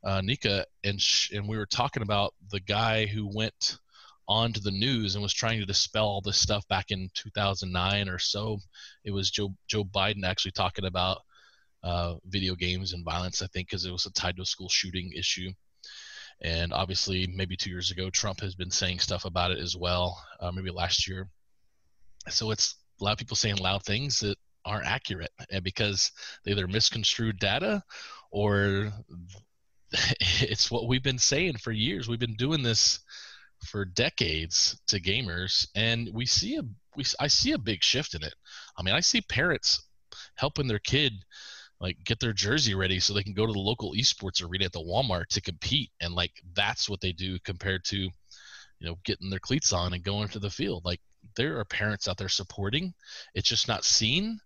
uh, 0.06 0.22
Nika, 0.22 0.66
and 0.84 1.02
sh- 1.02 1.32
and 1.32 1.48
we 1.48 1.58
were 1.58 1.66
talking 1.66 2.04
about 2.04 2.34
the 2.52 2.60
guy 2.60 3.08
who 3.08 3.28
went 3.34 3.80
onto 4.28 4.60
the 4.60 4.72
news 4.72 5.16
and 5.16 5.22
was 5.22 5.34
trying 5.34 5.60
to 5.60 5.66
dispel 5.66 6.06
all 6.06 6.22
this 6.22 6.38
stuff 6.38 6.68
back 6.68 6.92
in 6.92 7.10
2009 7.16 8.10
or 8.10 8.20
so. 8.20 8.60
It 9.04 9.12
was 9.12 9.32
Joe 9.32 9.56
Joe 9.68 9.84
Biden 9.84 10.24
actually 10.24 10.52
talking 10.52 10.86
about 10.86 11.22
uh, 11.84 12.16
video 12.26 12.56
games 12.56 12.94
and 12.94 13.04
violence. 13.04 13.42
I 13.42 13.48
think 13.48 13.70
because 13.70 13.86
it 13.86 13.92
was 13.92 14.08
tied 14.14 14.36
to 14.38 14.44
a 14.44 14.46
school 14.46 14.70
shooting 14.70 15.12
issue. 15.16 15.52
And 16.42 16.74
obviously, 16.74 17.28
maybe 17.28 17.56
two 17.56 17.70
years 17.70 17.92
ago, 17.92 18.10
Trump 18.10 18.42
has 18.42 18.56
been 18.56 18.72
saying 18.72 19.00
stuff 19.00 19.26
about 19.26 19.52
it 19.52 19.60
as 19.60 19.76
well. 19.76 20.22
Uh, 20.40 20.52
maybe 20.52 20.70
last 20.70 21.08
year. 21.08 21.30
So 22.30 22.52
it's 22.52 22.76
a 23.00 23.04
lot 23.04 23.14
of 23.14 23.18
people 23.18 23.38
saying 23.38 23.58
loud 23.58 23.84
things 23.84 24.20
that 24.20 24.38
aren't 24.66 24.88
accurate, 24.88 25.32
and 25.52 25.64
because 25.64 26.12
they 26.44 26.52
either 26.52 26.68
misconstrued 26.68 27.40
data 27.40 27.84
or 28.32 28.92
it's 30.42 30.70
what 30.72 30.88
we've 30.88 31.04
been 31.04 31.20
saying 31.20 31.58
for 31.58 31.72
years. 31.72 32.08
We've 32.08 32.20
been 32.20 32.36
doing 32.36 32.64
this 32.64 33.00
for 33.66 33.86
decades 33.86 34.80
to 34.88 35.00
gamers, 35.00 35.68
and 35.76 36.10
we 36.14 36.26
see 36.26 36.58
a 36.58 36.64
we 36.96 37.06
I 37.20 37.28
see 37.28 37.52
a 37.54 37.58
big 37.58 37.84
shift 37.84 38.14
in 38.14 38.24
it. 38.24 38.36
I 38.78 38.84
mean, 38.84 38.96
I 38.96 39.00
see 39.00 39.22
parents 39.22 39.84
helping 40.36 40.68
their 40.68 40.80
kid 40.80 41.14
like 41.80 41.98
get 42.04 42.20
their 42.20 42.34
jersey 42.34 42.74
ready 42.74 43.00
so 43.00 43.14
they 43.14 43.24
can 43.24 43.34
go 43.34 43.46
to 43.46 43.52
the 43.52 43.60
local 43.60 43.94
esports 43.94 44.44
arena 44.44 44.66
at 44.66 44.72
the 44.72 44.80
Walmart 44.80 45.28
to 45.28 45.42
compete 45.42 45.92
and 46.00 46.14
like 46.14 46.32
that's 46.56 46.90
what 46.90 47.02
they 47.02 47.12
do 47.12 47.38
compared 47.44 47.84
to 47.86 47.98
you 47.98 48.12
know 48.82 48.96
getting 49.04 49.30
their 49.30 49.40
cleats 49.40 49.74
on 49.74 49.94
and 49.94 50.04
going 50.04 50.28
to 50.30 50.40
the 50.40 50.50
field 50.50 50.84
like 50.86 51.02
there 51.36 51.60
are 51.60 51.66
parents 51.66 52.08
out 52.08 52.18
there 52.18 52.30
supporting 52.30 52.94
it's 53.34 53.50
just 53.50 53.68
not 53.68 53.84
seen 53.84 54.40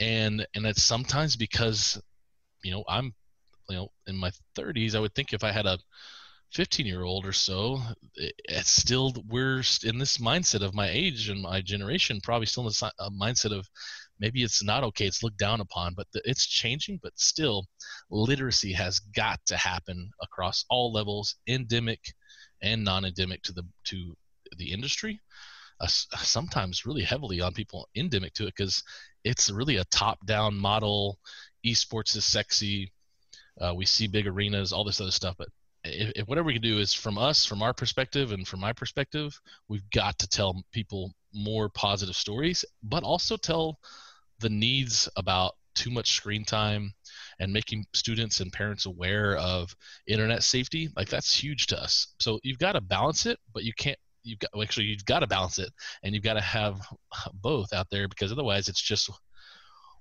and 0.00 0.46
and 0.54 0.66
it's 0.66 0.82
sometimes 0.82 1.36
because 1.36 2.02
you 2.64 2.72
know 2.72 2.84
I'm 2.88 3.14
you 3.68 3.76
know 3.76 3.88
in 4.06 4.16
my 4.16 4.30
30s 4.56 4.94
I 4.94 5.00
would 5.00 5.14
think 5.14 5.32
if 5.32 5.44
I 5.44 5.52
had 5.52 5.66
a 5.66 5.78
15 6.52 6.84
year 6.84 7.02
old 7.02 7.24
or 7.24 7.32
so 7.32 7.80
it's 8.16 8.70
still 8.70 9.14
we're 9.28 9.62
in 9.84 9.98
this 9.98 10.18
mindset 10.18 10.62
of 10.62 10.74
my 10.74 10.88
age 10.88 11.28
and 11.28 11.40
my 11.40 11.62
generation 11.62 12.20
probably 12.22 12.46
still 12.46 12.64
in 12.64 12.68
this 12.68 12.82
mindset 13.20 13.56
of 13.56 13.66
maybe 14.20 14.42
it's 14.42 14.62
not 14.62 14.84
okay 14.84 15.06
it's 15.06 15.22
looked 15.22 15.38
down 15.38 15.60
upon 15.62 15.94
but 15.94 16.06
the, 16.12 16.20
it's 16.24 16.46
changing 16.46 17.00
but 17.02 17.12
still 17.16 17.64
literacy 18.10 18.72
has 18.72 18.98
got 18.98 19.40
to 19.46 19.56
happen 19.56 20.10
across 20.20 20.66
all 20.68 20.92
levels 20.92 21.36
endemic 21.48 22.00
and 22.62 22.84
non-endemic 22.84 23.42
to 23.42 23.52
the 23.52 23.64
to 23.84 24.14
the 24.56 24.72
industry. 24.72 25.20
Uh, 25.80 25.86
sometimes 25.86 26.86
really 26.86 27.02
heavily 27.02 27.40
on 27.40 27.52
people 27.52 27.88
endemic 27.96 28.32
to 28.34 28.44
it 28.44 28.54
because 28.56 28.84
it's 29.24 29.50
really 29.50 29.76
a 29.76 29.84
top-down 29.86 30.56
model 30.56 31.18
esports 31.66 32.14
is 32.16 32.24
sexy 32.24 32.92
uh, 33.60 33.72
we 33.74 33.84
see 33.84 34.06
big 34.06 34.26
arenas 34.26 34.72
all 34.72 34.84
this 34.84 35.00
other 35.00 35.10
stuff 35.10 35.34
but 35.38 35.48
if, 35.84 36.12
if, 36.14 36.28
whatever 36.28 36.46
we 36.46 36.52
can 36.52 36.62
do 36.62 36.78
is 36.78 36.94
from 36.94 37.18
us 37.18 37.44
from 37.44 37.62
our 37.62 37.74
perspective 37.74 38.32
and 38.32 38.46
from 38.46 38.60
my 38.60 38.72
perspective 38.72 39.38
we've 39.68 39.88
got 39.90 40.18
to 40.18 40.28
tell 40.28 40.62
people 40.72 41.12
more 41.34 41.68
positive 41.68 42.16
stories 42.16 42.64
but 42.82 43.02
also 43.02 43.36
tell 43.36 43.78
the 44.40 44.50
needs 44.50 45.08
about 45.16 45.54
too 45.74 45.90
much 45.90 46.12
screen 46.12 46.44
time 46.44 46.92
and 47.40 47.52
making 47.52 47.86
students 47.94 48.40
and 48.40 48.52
parents 48.52 48.86
aware 48.86 49.36
of 49.36 49.74
internet 50.06 50.42
safety. 50.42 50.90
Like 50.96 51.08
that's 51.08 51.34
huge 51.34 51.66
to 51.68 51.82
us. 51.82 52.08
So 52.20 52.38
you've 52.42 52.58
got 52.58 52.72
to 52.72 52.80
balance 52.80 53.26
it 53.26 53.38
but 53.54 53.64
you 53.64 53.72
can't 53.74 53.98
you've 54.24 54.38
got 54.38 54.50
well, 54.52 54.62
actually 54.62 54.86
you've 54.86 55.04
got 55.04 55.20
to 55.20 55.26
balance 55.26 55.58
it 55.58 55.70
and 56.02 56.14
you've 56.14 56.24
got 56.24 56.34
to 56.34 56.40
have 56.40 56.80
both 57.34 57.72
out 57.72 57.88
there 57.90 58.08
because 58.08 58.32
otherwise 58.32 58.68
it's 58.68 58.82
just 58.82 59.10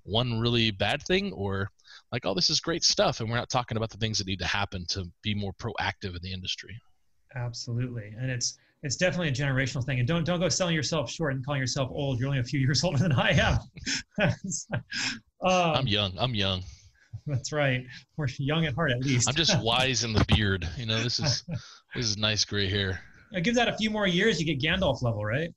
one 0.04 0.40
really 0.40 0.72
bad 0.72 1.02
thing 1.04 1.32
or 1.34 1.70
like 2.12 2.26
oh 2.26 2.34
this 2.34 2.50
is 2.50 2.60
great 2.60 2.84
stuff 2.84 3.20
and 3.20 3.30
we're 3.30 3.38
not 3.38 3.50
talking 3.50 3.78
about 3.78 3.90
the 3.90 3.98
things 3.98 4.18
that 4.18 4.28
need 4.28 4.40
to 4.40 4.46
happen 4.46 4.86
to 4.90 5.06
be 5.22 5.34
more 5.34 5.54
proactive 5.54 6.16
in 6.16 6.20
the 6.22 6.34
industry. 6.34 6.76
Absolutely. 7.36 8.14
And 8.20 8.30
it's 8.30 8.58
it's 8.84 8.96
definitely 8.96 9.28
a 9.28 9.32
generational 9.32 9.86
thing. 9.86 10.00
And 10.00 10.08
don't 10.08 10.26
don't 10.26 10.40
go 10.40 10.50
selling 10.50 10.76
yourself 10.76 11.10
short 11.10 11.34
and 11.34 11.46
calling 11.46 11.62
yourself 11.62 11.90
old. 11.92 12.20
You're 12.20 12.28
only 12.28 12.40
a 12.40 12.44
few 12.44 12.60
years 12.66 12.84
older 12.84 12.98
than 12.98 13.14
i 13.14 13.32
am. 13.32 13.60
Um, 15.44 15.74
i'm 15.76 15.88
young. 15.88 16.14
I'm 16.20 16.36
young. 16.36 16.62
That's 17.26 17.52
right. 17.52 17.84
We're 18.16 18.28
young 18.38 18.68
at 18.68 18.76
heart 18.76 18.92
at 18.92 19.00
least. 19.00 19.28
I'm 19.28 19.34
just 19.34 19.60
wise 19.64 20.04
in 20.04 20.14
the 20.14 20.24
beard. 20.28 20.70
You 20.78 20.86
know 20.86 21.02
this 21.02 21.20
is 21.20 21.44
this 21.96 22.06
is 22.06 22.16
nice 22.16 22.46
gray 22.46 22.70
hair. 22.70 23.02
Give 23.42 23.56
that 23.56 23.68
a 23.68 23.76
few 23.76 23.90
more 23.90 24.06
years 24.06 24.40
you 24.40 24.46
get 24.46 24.60
gandalf 24.62 25.02
level 25.02 25.26
right? 25.26 25.52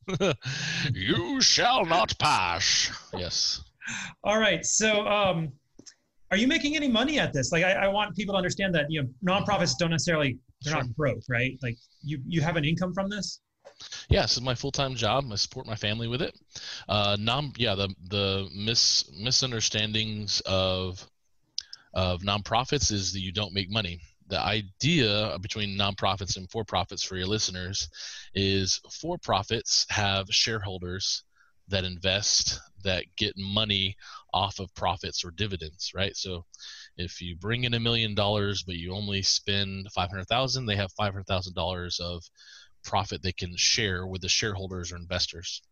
You 0.94 1.42
shall 1.42 1.84
not 1.84 2.18
pass. 2.18 2.90
Yes. 3.12 3.62
All 4.22 4.38
right. 4.38 4.64
So 4.64 5.06
um 5.06 5.52
are 6.30 6.36
you 6.36 6.48
making 6.48 6.74
any 6.76 6.88
money 6.88 7.18
at 7.18 7.32
this 7.32 7.52
like 7.52 7.64
I, 7.64 7.72
I 7.72 7.88
want 7.88 8.16
people 8.16 8.34
to 8.34 8.38
understand 8.38 8.74
that 8.74 8.86
you 8.88 9.02
know 9.02 9.08
nonprofits 9.24 9.76
don't 9.78 9.90
necessarily 9.90 10.38
they're 10.64 10.72
sure. 10.72 10.82
not 10.82 10.96
broke, 10.96 11.22
right? 11.28 11.58
Like 11.62 11.76
you 12.02 12.20
you 12.26 12.40
have 12.40 12.56
an 12.56 12.64
income 12.64 12.94
from 12.94 13.08
this? 13.08 13.40
Yeah, 14.08 14.22
this 14.22 14.36
is 14.36 14.42
my 14.42 14.54
full 14.54 14.72
time 14.72 14.94
job. 14.94 15.24
I 15.30 15.36
support 15.36 15.66
my 15.66 15.74
family 15.74 16.08
with 16.08 16.22
it. 16.22 16.34
Uh, 16.88 17.16
non, 17.20 17.52
yeah, 17.56 17.74
the 17.74 17.94
the 18.08 18.48
mis 18.54 19.10
misunderstandings 19.12 20.40
of 20.46 21.06
of 21.92 22.22
nonprofits 22.22 22.90
is 22.90 23.12
that 23.12 23.20
you 23.20 23.32
don't 23.32 23.52
make 23.52 23.70
money. 23.70 24.00
The 24.28 24.40
idea 24.40 25.36
between 25.42 25.78
nonprofits 25.78 26.36
and 26.36 26.50
for 26.50 26.64
profits 26.64 27.02
for 27.02 27.16
your 27.16 27.26
listeners 27.26 27.88
is 28.34 28.80
for 28.90 29.18
profits 29.18 29.86
have 29.90 30.28
shareholders 30.30 31.24
that 31.68 31.84
invest 31.84 32.60
that 32.84 33.04
get 33.16 33.34
money 33.36 33.96
off 34.32 34.58
of 34.58 34.74
profits 34.74 35.24
or 35.24 35.30
dividends, 35.30 35.92
right? 35.94 36.16
So 36.16 36.44
if 36.96 37.20
you 37.20 37.36
bring 37.36 37.64
in 37.64 37.74
a 37.74 37.80
million 37.80 38.14
dollars 38.14 38.62
but 38.62 38.76
you 38.76 38.94
only 38.94 39.22
spend 39.22 39.90
500,000, 39.92 40.66
they 40.66 40.76
have 40.76 40.92
$500,000 40.98 42.00
of 42.00 42.22
profit 42.84 43.22
they 43.22 43.32
can 43.32 43.56
share 43.56 44.06
with 44.06 44.20
the 44.20 44.28
shareholders 44.28 44.92
or 44.92 44.96
investors. 44.96 45.62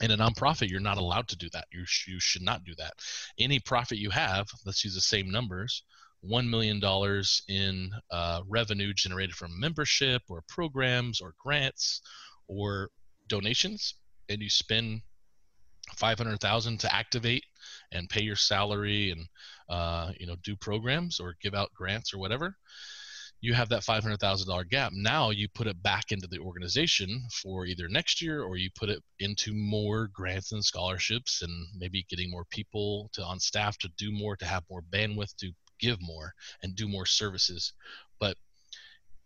In 0.00 0.12
a 0.12 0.16
nonprofit, 0.16 0.70
you're 0.70 0.78
not 0.78 0.98
allowed 0.98 1.26
to 1.28 1.36
do 1.36 1.48
that. 1.52 1.66
You, 1.72 1.84
sh- 1.84 2.06
you 2.06 2.20
should 2.20 2.42
not 2.42 2.62
do 2.62 2.74
that. 2.78 2.92
Any 3.38 3.58
profit 3.58 3.98
you 3.98 4.10
have, 4.10 4.46
let's 4.64 4.84
use 4.84 4.94
the 4.94 5.00
same 5.00 5.28
numbers, 5.28 5.82
$1 6.24 6.48
million 6.48 6.80
in 7.48 7.90
uh, 8.12 8.42
revenue 8.48 8.92
generated 8.94 9.34
from 9.34 9.58
membership 9.58 10.22
or 10.28 10.42
programs 10.48 11.20
or 11.20 11.34
grants 11.42 12.00
or 12.46 12.90
donations, 13.26 13.94
and 14.28 14.40
you 14.40 14.50
spend 14.50 15.02
500,000 15.96 16.80
to 16.80 16.94
activate 16.94 17.44
and 17.92 18.08
pay 18.08 18.22
your 18.22 18.36
salary 18.36 19.10
and 19.10 19.26
uh, 19.68 20.12
you 20.18 20.26
know 20.26 20.36
do 20.44 20.56
programs 20.56 21.20
or 21.20 21.34
give 21.40 21.54
out 21.54 21.72
grants 21.74 22.12
or 22.12 22.18
whatever 22.18 22.54
you 23.40 23.54
have 23.54 23.68
that 23.68 23.82
$500,000 23.82 24.68
gap. 24.68 24.92
Now 24.94 25.30
you 25.30 25.48
put 25.54 25.68
it 25.68 25.82
back 25.82 26.10
into 26.10 26.26
the 26.26 26.38
organization 26.38 27.22
for 27.32 27.66
either 27.66 27.88
next 27.88 28.20
year 28.20 28.42
or 28.42 28.56
you 28.56 28.68
put 28.74 28.88
it 28.88 29.02
into 29.20 29.54
more 29.54 30.08
grants 30.12 30.52
and 30.52 30.64
scholarships 30.64 31.42
and 31.42 31.68
maybe 31.76 32.04
getting 32.08 32.30
more 32.30 32.44
people 32.50 33.10
to 33.12 33.22
on 33.22 33.38
staff 33.38 33.78
to 33.78 33.88
do 33.96 34.10
more, 34.10 34.36
to 34.36 34.44
have 34.44 34.64
more 34.68 34.82
bandwidth 34.82 35.36
to 35.36 35.52
give 35.78 35.98
more 36.00 36.32
and 36.62 36.74
do 36.74 36.88
more 36.88 37.06
services. 37.06 37.72
But 38.18 38.36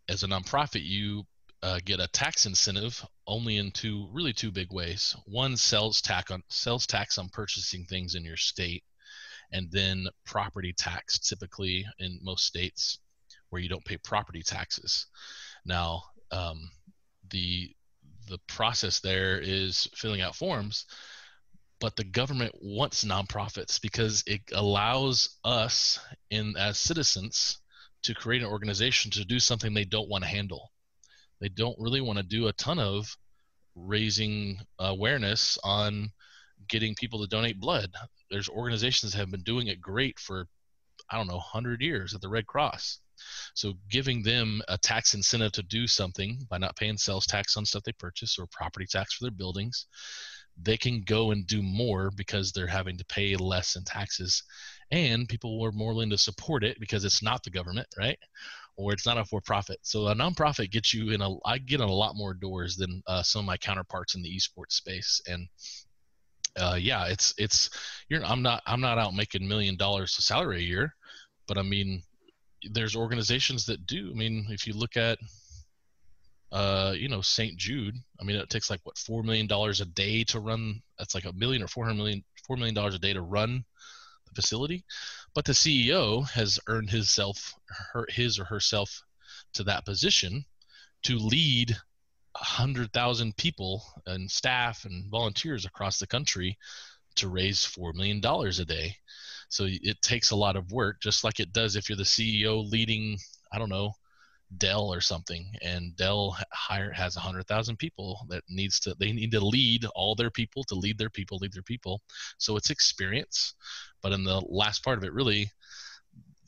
as 0.09 0.23
a 0.23 0.29
nonprofit, 0.29 0.83
you 0.85 1.25
uh, 1.62 1.79
get 1.85 2.01
a 2.01 2.09
tax 2.09 2.46
incentive 2.46 3.05
only 3.27 3.57
in 3.57 3.70
two 3.70 4.09
really 4.12 4.33
two 4.33 4.51
big 4.51 4.72
ways. 4.72 5.14
One 5.27 5.57
sales 5.57 6.01
tax 6.01 6.31
on 6.31 6.42
sales 6.48 6.87
tax 6.87 7.18
on 7.18 7.29
purchasing 7.29 7.85
things 7.85 8.14
in 8.14 8.25
your 8.25 8.37
state, 8.37 8.83
and 9.53 9.70
then 9.70 10.09
property 10.27 10.72
tax, 10.72 11.18
typically 11.18 11.87
in 11.98 12.18
most 12.22 12.46
states 12.46 12.98
where 13.51 13.62
you 13.62 13.68
don't 13.68 13.85
pay 13.85 13.98
property 13.98 14.42
taxes. 14.42 15.07
Now, 15.64 16.03
um, 16.31 16.70
the 17.31 17.70
the 18.29 18.38
process 18.48 19.01
there 19.01 19.38
is 19.40 19.88
filling 19.94 20.20
out 20.20 20.35
forms, 20.35 20.87
but 21.81 21.96
the 21.96 22.05
government 22.05 22.55
wants 22.61 23.05
nonprofits 23.05 23.81
because 23.81 24.25
it 24.27 24.40
allows 24.53 25.38
us 25.44 26.01
in 26.31 26.57
as 26.57 26.79
citizens 26.79 27.59
to 28.03 28.14
create 28.14 28.42
an 28.42 28.48
organization 28.48 29.11
to 29.12 29.25
do 29.25 29.38
something 29.38 29.75
they 29.75 29.85
don't 29.85 30.09
want 30.09 30.25
to 30.25 30.31
handle. 30.31 30.72
They 31.43 31.49
don't 31.49 31.77
really 31.79 32.01
want 32.01 32.19
to 32.19 32.23
do 32.23 32.47
a 32.47 32.53
ton 32.53 32.79
of 32.79 33.17
raising 33.75 34.61
awareness 34.79 35.59
on 35.65 36.13
getting 36.69 36.95
people 36.95 37.21
to 37.21 37.27
donate 37.27 37.59
blood. 37.59 37.91
There's 38.31 38.49
organizations 38.49 39.13
that 39.13 39.19
have 39.19 39.33
been 39.33 39.43
doing 39.43 39.67
it 39.67 39.81
great 39.81 40.21
for 40.21 40.47
I 41.11 41.17
don't 41.17 41.27
know 41.27 41.35
100 41.35 41.83
years 41.83 42.15
at 42.15 42.21
the 42.21 42.29
Red 42.29 42.47
Cross. 42.47 43.01
So 43.55 43.75
giving 43.91 44.23
them 44.23 44.63
a 44.69 44.79
tax 44.79 45.15
incentive 45.15 45.51
to 45.53 45.65
do 45.65 45.89
something 45.89 46.47
by 46.49 46.59
not 46.59 46.77
paying 46.77 46.97
sales 46.97 47.27
tax 47.27 47.57
on 47.57 47.67
stuff 47.67 47.83
they 47.83 47.93
purchase 47.93 48.39
or 48.39 48.47
property 48.47 48.87
tax 48.89 49.15
for 49.15 49.25
their 49.25 49.33
buildings, 49.33 49.87
they 50.61 50.77
can 50.77 51.03
go 51.03 51.33
and 51.33 51.47
do 51.47 51.61
more 51.61 52.13
because 52.15 52.53
they're 52.53 52.67
having 52.69 52.97
to 52.99 53.05
pay 53.07 53.35
less 53.37 53.75
in 53.75 53.83
taxes. 53.85 54.45
And 54.93 55.29
people 55.29 55.61
are 55.65 55.73
more 55.73 55.93
willing 55.93 56.11
to 56.11 56.19
support 56.19 56.63
it 56.63 56.79
because 56.79 57.05
it's 57.05 57.23
not 57.23 57.43
the 57.43 57.51
government, 57.51 57.89
right? 57.99 58.19
Or 58.77 58.93
it's 58.93 59.07
not 59.07 59.19
a 59.19 59.25
for-profit. 59.25 59.79
So 59.83 60.09
a 60.09 60.15
nonprofit 60.15 60.71
gets 60.71 60.95
you 60.95 61.11
in 61.11 61.21
a. 61.21 61.37
I 61.45 61.59
get 61.59 61.81
in 61.81 61.89
a 61.89 61.93
lot 61.93 62.17
more 62.17 62.33
doors 62.33 62.77
than 62.77 63.03
uh, 63.07 63.23
some 63.23 63.41
of 63.41 63.47
my 63.47 63.59
counterparts 63.59 64.15
in 64.15 64.23
the 64.23 64.35
esports 64.35 64.73
space, 64.73 65.21
and 65.27 65.47
uh, 66.59 66.79
yeah, 66.81 67.07
it's 67.07 67.35
it's. 67.37 67.69
You're. 68.09 68.25
I'm 68.25 68.43
not. 68.43 68.63
I'm 68.67 68.81
not 68.81 68.99
out 68.99 69.15
making 69.15 69.47
million 69.47 69.77
dollars 69.77 70.15
to 70.15 70.23
salary 70.23 70.57
a 70.59 70.67
year, 70.67 70.95
but 71.47 71.59
I 71.59 71.63
mean, 71.63 72.03
there's 72.71 72.97
organizations 72.97 73.67
that 73.67 73.87
do. 73.87 74.11
I 74.11 74.15
mean, 74.15 74.47
if 74.49 74.67
you 74.67 74.73
look 74.73 74.97
at, 74.97 75.19
uh, 76.53 76.95
you 76.97 77.09
know, 77.09 77.23
St. 77.23 77.57
Jude. 77.57 77.97
I 78.21 78.25
mean, 78.25 78.37
it 78.37 78.51
takes 78.51 78.71
like 78.71 78.81
what 78.85 78.99
four 78.99 79.23
million 79.23 79.47
dollars 79.47 79.81
a 79.81 79.87
day 79.87 80.25
to 80.25 80.41
run. 80.41 80.81
That's 80.99 81.15
like 81.15 81.25
a 81.25 81.33
million 81.33 81.63
or 81.63 81.69
four 81.69 81.85
hundred 81.85 81.99
million, 81.99 82.25
four 82.47 82.57
million 82.57 82.75
dollars 82.75 82.95
a 82.95 82.99
day 82.99 83.13
to 83.13 83.23
run 83.23 83.65
the 84.27 84.35
facility. 84.35 84.85
But 85.35 85.47
the 85.47 85.53
CEO 85.53 86.29
has 86.31 86.61
earned 86.66 86.90
himself, 86.90 87.55
her, 87.92 88.07
his 88.11 88.38
or 88.38 88.45
herself, 88.45 89.03
to 89.55 89.64
that 89.64 89.85
position 89.85 90.45
to 91.05 91.18
lead 91.18 91.77
hundred 92.37 92.92
thousand 92.92 93.37
people 93.37 93.85
and 94.07 94.31
staff 94.31 94.85
and 94.85 95.11
volunteers 95.11 95.64
across 95.64 95.99
the 95.99 96.07
country 96.07 96.59
to 97.16 97.29
raise 97.29 97.64
four 97.64 97.92
million 97.92 98.21
dollars 98.21 98.59
a 98.59 98.64
day. 98.64 98.97
So 99.49 99.66
it 99.68 100.01
takes 100.01 100.31
a 100.31 100.37
lot 100.37 100.57
of 100.57 100.73
work, 100.73 101.01
just 101.01 101.25
like 101.25 101.40
it 101.40 101.53
does 101.53 101.77
if 101.77 101.88
you're 101.88 101.97
the 101.97 102.05
CEO 102.05 102.68
leading, 102.71 103.18
I 103.53 103.59
don't 103.59 103.68
know, 103.68 103.92
Dell 104.59 104.93
or 104.93 105.01
something, 105.01 105.55
and 105.62 105.97
Dell 105.97 106.37
hire 106.53 106.93
has 106.93 107.17
a 107.17 107.21
hundred 107.21 107.47
thousand 107.47 107.77
people 107.77 108.27
that 108.29 108.43
needs 108.49 108.81
to 108.81 108.95
they 108.99 109.12
need 109.12 109.33
to 109.33 109.45
lead 109.45 109.85
all 109.95 110.15
their 110.15 110.31
people 110.31 110.65
to 110.65 110.75
lead 110.75 110.99
their 110.99 111.11
people, 111.11 111.38
lead 111.38 111.53
their 111.53 111.62
people. 111.62 112.01
So 112.38 112.57
it's 112.57 112.71
experience, 112.71 113.55
but 114.03 114.12
in 114.12 114.25
the 114.25 114.41
last 114.49 114.85
part 114.85 114.99
of 114.99 115.05
it, 115.05 115.12
really, 115.12 115.51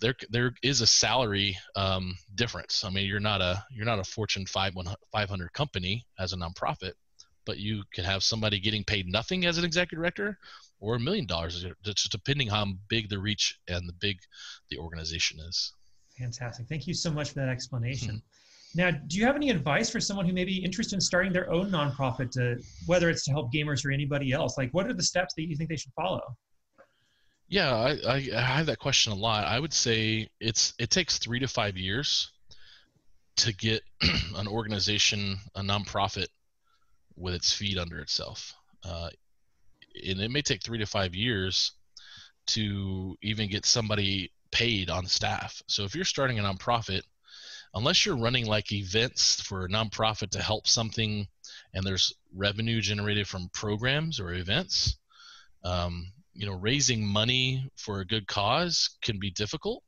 there 0.00 0.14
there 0.30 0.54
is 0.62 0.80
a 0.80 0.86
salary 0.86 1.56
um, 1.76 2.16
difference. 2.34 2.84
I 2.84 2.90
mean, 2.90 3.06
you're 3.06 3.20
not 3.20 3.40
a 3.40 3.64
you're 3.70 3.86
not 3.86 3.98
a 3.98 4.04
Fortune 4.04 4.46
500 4.46 5.52
company 5.52 6.06
as 6.18 6.32
a 6.32 6.36
nonprofit, 6.36 6.92
but 7.46 7.58
you 7.58 7.84
can 7.92 8.04
have 8.04 8.22
somebody 8.22 8.60
getting 8.60 8.84
paid 8.84 9.06
nothing 9.06 9.46
as 9.46 9.58
an 9.58 9.64
executive 9.64 10.00
director 10.02 10.38
or 10.80 10.96
a 10.96 11.00
million 11.00 11.26
dollars, 11.26 11.64
just 11.82 12.10
depending 12.10 12.48
how 12.48 12.66
big 12.88 13.08
the 13.08 13.18
reach 13.18 13.58
and 13.68 13.88
the 13.88 13.92
big 13.94 14.18
the 14.68 14.78
organization 14.78 15.40
is. 15.40 15.72
Fantastic. 16.18 16.66
Thank 16.68 16.86
you 16.86 16.94
so 16.94 17.10
much 17.10 17.30
for 17.30 17.34
that 17.36 17.48
explanation. 17.48 18.10
Hmm. 18.10 18.18
Now, 18.76 18.90
do 18.90 19.18
you 19.18 19.24
have 19.24 19.36
any 19.36 19.50
advice 19.50 19.88
for 19.88 20.00
someone 20.00 20.26
who 20.26 20.32
may 20.32 20.44
be 20.44 20.56
interested 20.64 20.96
in 20.96 21.00
starting 21.00 21.32
their 21.32 21.50
own 21.52 21.70
nonprofit, 21.70 22.30
to, 22.32 22.60
whether 22.86 23.08
it's 23.08 23.24
to 23.24 23.30
help 23.30 23.52
gamers 23.52 23.84
or 23.84 23.92
anybody 23.92 24.32
else? 24.32 24.58
Like, 24.58 24.70
what 24.72 24.86
are 24.86 24.92
the 24.92 25.02
steps 25.02 25.34
that 25.34 25.42
you 25.42 25.56
think 25.56 25.70
they 25.70 25.76
should 25.76 25.92
follow? 25.92 26.22
Yeah, 27.48 27.72
I, 27.72 27.90
I, 28.06 28.28
I 28.34 28.40
have 28.40 28.66
that 28.66 28.80
question 28.80 29.12
a 29.12 29.16
lot. 29.16 29.46
I 29.46 29.60
would 29.60 29.72
say 29.72 30.28
it's 30.40 30.74
it 30.78 30.90
takes 30.90 31.18
three 31.18 31.38
to 31.38 31.46
five 31.46 31.76
years 31.76 32.32
to 33.36 33.54
get 33.54 33.82
an 34.36 34.48
organization, 34.48 35.38
a 35.54 35.60
nonprofit, 35.60 36.28
with 37.16 37.34
its 37.34 37.52
feet 37.52 37.78
under 37.78 38.00
itself. 38.00 38.54
Uh, 38.82 39.10
and 40.08 40.20
it 40.20 40.30
may 40.30 40.42
take 40.42 40.62
three 40.62 40.78
to 40.78 40.86
five 40.86 41.14
years 41.14 41.72
to 42.46 43.16
even 43.22 43.48
get 43.48 43.64
somebody 43.64 44.32
paid 44.54 44.88
on 44.88 45.04
staff. 45.04 45.60
So 45.66 45.82
if 45.82 45.94
you're 45.94 46.04
starting 46.04 46.38
a 46.38 46.42
nonprofit, 46.42 47.02
unless 47.74 48.06
you're 48.06 48.16
running 48.16 48.46
like 48.46 48.72
events 48.72 49.40
for 49.40 49.64
a 49.64 49.68
nonprofit 49.68 50.30
to 50.30 50.42
help 50.42 50.68
something 50.68 51.26
and 51.74 51.84
there's 51.84 52.14
revenue 52.32 52.80
generated 52.80 53.26
from 53.26 53.50
programs 53.52 54.20
or 54.20 54.32
events, 54.32 54.96
um, 55.64 56.06
you 56.32 56.46
know, 56.46 56.54
raising 56.54 57.04
money 57.04 57.68
for 57.76 58.00
a 58.00 58.06
good 58.06 58.28
cause 58.28 58.90
can 59.02 59.18
be 59.18 59.30
difficult 59.32 59.82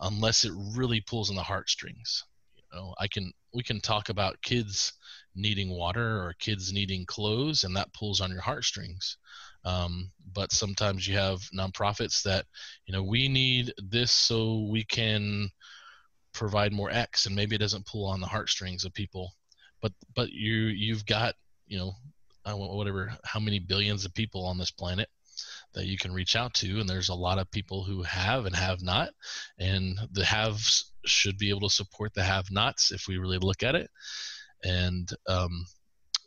unless 0.00 0.44
it 0.44 0.52
really 0.76 1.00
pulls 1.00 1.30
on 1.30 1.36
the 1.36 1.42
heartstrings. 1.42 2.24
You 2.56 2.62
know, 2.74 2.94
I 2.98 3.06
can 3.06 3.32
we 3.54 3.62
can 3.62 3.80
talk 3.80 4.08
about 4.08 4.42
kids 4.42 4.92
needing 5.34 5.70
water 5.70 6.18
or 6.18 6.34
kids 6.40 6.72
needing 6.72 7.06
clothes, 7.06 7.62
and 7.62 7.76
that 7.76 7.92
pulls 7.94 8.20
on 8.20 8.30
your 8.30 8.40
heartstrings. 8.40 9.16
Um, 9.64 10.10
but 10.32 10.52
sometimes 10.52 11.08
you 11.08 11.16
have 11.16 11.40
nonprofits 11.56 12.22
that, 12.22 12.46
you 12.86 12.92
know, 12.92 13.02
we 13.02 13.28
need 13.28 13.72
this 13.78 14.12
so 14.12 14.68
we 14.70 14.84
can 14.84 15.50
provide 16.32 16.72
more 16.72 16.90
X, 16.90 17.26
and 17.26 17.34
maybe 17.34 17.56
it 17.56 17.60
doesn't 17.60 17.86
pull 17.86 18.06
on 18.06 18.20
the 18.20 18.26
heartstrings 18.26 18.84
of 18.84 18.92
people. 18.92 19.32
But 19.80 19.92
but 20.14 20.30
you 20.30 20.54
you've 20.54 21.06
got 21.06 21.34
you 21.66 21.78
know 21.78 21.92
whatever 22.54 23.12
how 23.24 23.40
many 23.40 23.58
billions 23.58 24.04
of 24.04 24.14
people 24.14 24.44
on 24.44 24.58
this 24.58 24.70
planet 24.70 25.08
that 25.74 25.86
you 25.86 25.98
can 25.98 26.12
reach 26.12 26.36
out 26.36 26.54
to 26.54 26.80
and 26.80 26.88
there's 26.88 27.08
a 27.08 27.14
lot 27.14 27.38
of 27.38 27.50
people 27.50 27.84
who 27.84 28.02
have 28.02 28.46
and 28.46 28.54
have 28.54 28.82
not 28.82 29.10
and 29.58 29.98
the 30.12 30.24
haves 30.24 30.92
should 31.04 31.36
be 31.38 31.50
able 31.50 31.68
to 31.68 31.74
support 31.74 32.14
the 32.14 32.22
have 32.22 32.50
nots 32.50 32.92
if 32.92 33.06
we 33.08 33.18
really 33.18 33.38
look 33.38 33.62
at 33.62 33.74
it 33.74 33.90
and 34.64 35.10
um, 35.28 35.66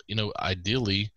you 0.07 0.15
know 0.15 0.31
ideally 0.39 1.09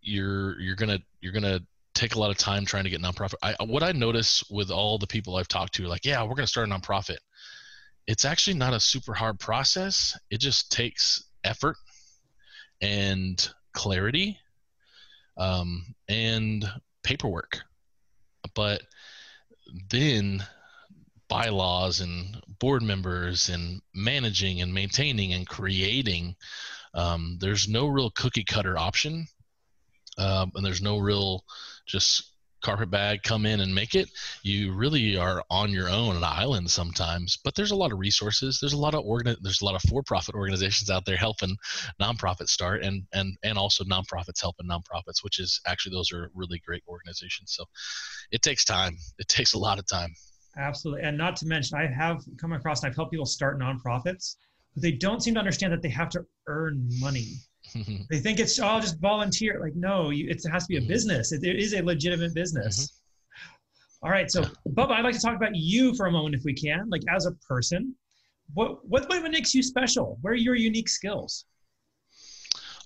you're 0.00 0.60
you're 0.60 0.76
gonna 0.76 1.00
you're 1.22 1.32
gonna 1.32 1.60
take 1.94 2.14
a 2.14 2.18
lot 2.18 2.30
of 2.30 2.36
time 2.36 2.66
trying 2.66 2.84
to 2.84 2.90
get 2.90 3.00
nonprofit. 3.00 3.34
I, 3.42 3.54
what 3.64 3.82
i 3.82 3.92
notice 3.92 4.44
with 4.50 4.70
all 4.70 4.98
the 4.98 5.06
people 5.06 5.36
i've 5.36 5.48
talked 5.48 5.74
to 5.74 5.84
like 5.84 6.04
yeah 6.04 6.22
we're 6.22 6.34
gonna 6.34 6.46
start 6.46 6.68
a 6.68 6.72
nonprofit. 6.72 7.18
It's 8.06 8.24
actually 8.24 8.58
not 8.58 8.74
a 8.74 8.80
super 8.80 9.14
hard 9.14 9.38
process. 9.38 10.18
It 10.28 10.40
just 10.40 10.72
takes 10.72 11.24
effort 11.44 11.76
and 12.80 13.48
clarity 13.72 14.38
um, 15.36 15.94
and 16.08 16.68
paperwork. 17.04 17.60
But 18.54 18.82
then 19.88 20.44
bylaws 21.28 22.00
and 22.00 22.42
board 22.58 22.82
members 22.82 23.48
and 23.48 23.80
managing 23.94 24.60
and 24.60 24.74
maintaining 24.74 25.32
and 25.32 25.46
creating 25.46 26.36
um, 26.94 27.38
there's 27.40 27.68
no 27.68 27.86
real 27.86 28.10
cookie 28.10 28.44
cutter 28.44 28.76
option 28.76 29.26
um, 30.18 30.52
and 30.54 30.64
there's 30.64 30.82
no 30.82 30.98
real 30.98 31.44
just 31.86 32.32
carpet 32.62 32.90
bag 32.90 33.22
come 33.22 33.44
in 33.44 33.60
and 33.60 33.74
make 33.74 33.94
it. 33.94 34.08
You 34.42 34.72
really 34.72 35.16
are 35.16 35.42
on 35.50 35.70
your 35.70 35.88
own 35.88 36.16
an 36.16 36.24
island 36.24 36.70
sometimes 36.70 37.36
but 37.36 37.54
there's 37.54 37.72
a 37.72 37.76
lot 37.76 37.92
of 37.92 37.98
resources. 37.98 38.58
There's 38.60 38.72
a 38.72 38.78
lot 38.78 38.94
of 38.94 39.04
there's 39.42 39.60
a 39.60 39.64
lot 39.64 39.74
of 39.74 39.82
for-profit 39.82 40.34
organizations 40.34 40.90
out 40.90 41.04
there 41.04 41.16
helping 41.16 41.56
nonprofits 42.00 42.50
start 42.50 42.82
and 42.82 43.02
and 43.12 43.36
and 43.42 43.58
also 43.58 43.84
nonprofits 43.84 44.40
helping 44.40 44.68
nonprofits 44.68 45.22
which 45.22 45.38
is 45.40 45.60
actually 45.66 45.94
those 45.94 46.12
are 46.12 46.30
really 46.34 46.62
great 46.64 46.82
organizations. 46.88 47.52
So 47.52 47.64
it 48.30 48.42
takes 48.42 48.64
time. 48.64 48.96
It 49.18 49.28
takes 49.28 49.54
a 49.54 49.58
lot 49.58 49.78
of 49.78 49.86
time. 49.86 50.14
Absolutely. 50.56 51.02
And 51.02 51.16
not 51.16 51.36
to 51.36 51.46
mention, 51.46 51.78
I 51.78 51.86
have 51.86 52.22
come 52.38 52.52
across 52.52 52.82
and 52.82 52.90
I've 52.90 52.96
helped 52.96 53.10
people 53.10 53.26
start 53.26 53.58
nonprofits, 53.58 54.36
but 54.74 54.82
they 54.82 54.92
don't 54.92 55.22
seem 55.22 55.34
to 55.34 55.40
understand 55.40 55.72
that 55.72 55.82
they 55.82 55.88
have 55.88 56.10
to 56.10 56.24
earn 56.46 56.88
money. 57.00 57.36
They 58.10 58.18
think 58.18 58.38
it's, 58.38 58.58
all 58.58 58.80
just 58.80 59.00
volunteer. 59.00 59.60
Like, 59.60 59.74
no, 59.74 60.10
you, 60.10 60.28
it 60.28 60.42
has 60.50 60.64
to 60.64 60.68
be 60.68 60.76
a 60.76 60.80
mm-hmm. 60.80 60.88
business. 60.88 61.32
It, 61.32 61.44
it 61.44 61.56
is 61.56 61.74
a 61.74 61.82
legitimate 61.82 62.34
business. 62.34 62.86
Mm-hmm. 62.86 64.06
All 64.06 64.10
right. 64.10 64.30
So, 64.30 64.44
Bubba, 64.70 64.92
I'd 64.92 65.04
like 65.04 65.14
to 65.14 65.20
talk 65.20 65.36
about 65.36 65.54
you 65.54 65.94
for 65.94 66.06
a 66.06 66.10
moment 66.10 66.34
if 66.34 66.42
we 66.44 66.54
can, 66.54 66.88
like 66.90 67.02
as 67.08 67.26
a 67.26 67.32
person. 67.48 67.94
What, 68.54 68.86
what, 68.86 69.08
what 69.08 69.30
makes 69.30 69.54
you 69.54 69.62
special? 69.62 70.18
What 70.20 70.32
are 70.32 70.36
your 70.36 70.56
unique 70.56 70.88
skills? 70.88 71.44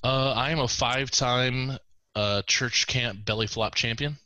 Uh, 0.05 0.33
I 0.37 0.51
am 0.51 0.61
a 0.61 0.69
five 0.69 1.11
time 1.11 1.79
uh, 2.15 2.43
church 2.47 2.87
camp 2.87 3.25
belly 3.25 3.47
flop 3.47 3.75
champion. 3.75 4.17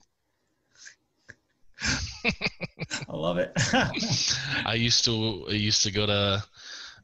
I 2.24 3.16
love 3.16 3.38
it. 3.38 3.52
I 4.66 4.74
used 4.74 5.04
to 5.06 5.46
I 5.48 5.52
used 5.52 5.82
to 5.84 5.90
go 5.90 6.06
to 6.06 6.44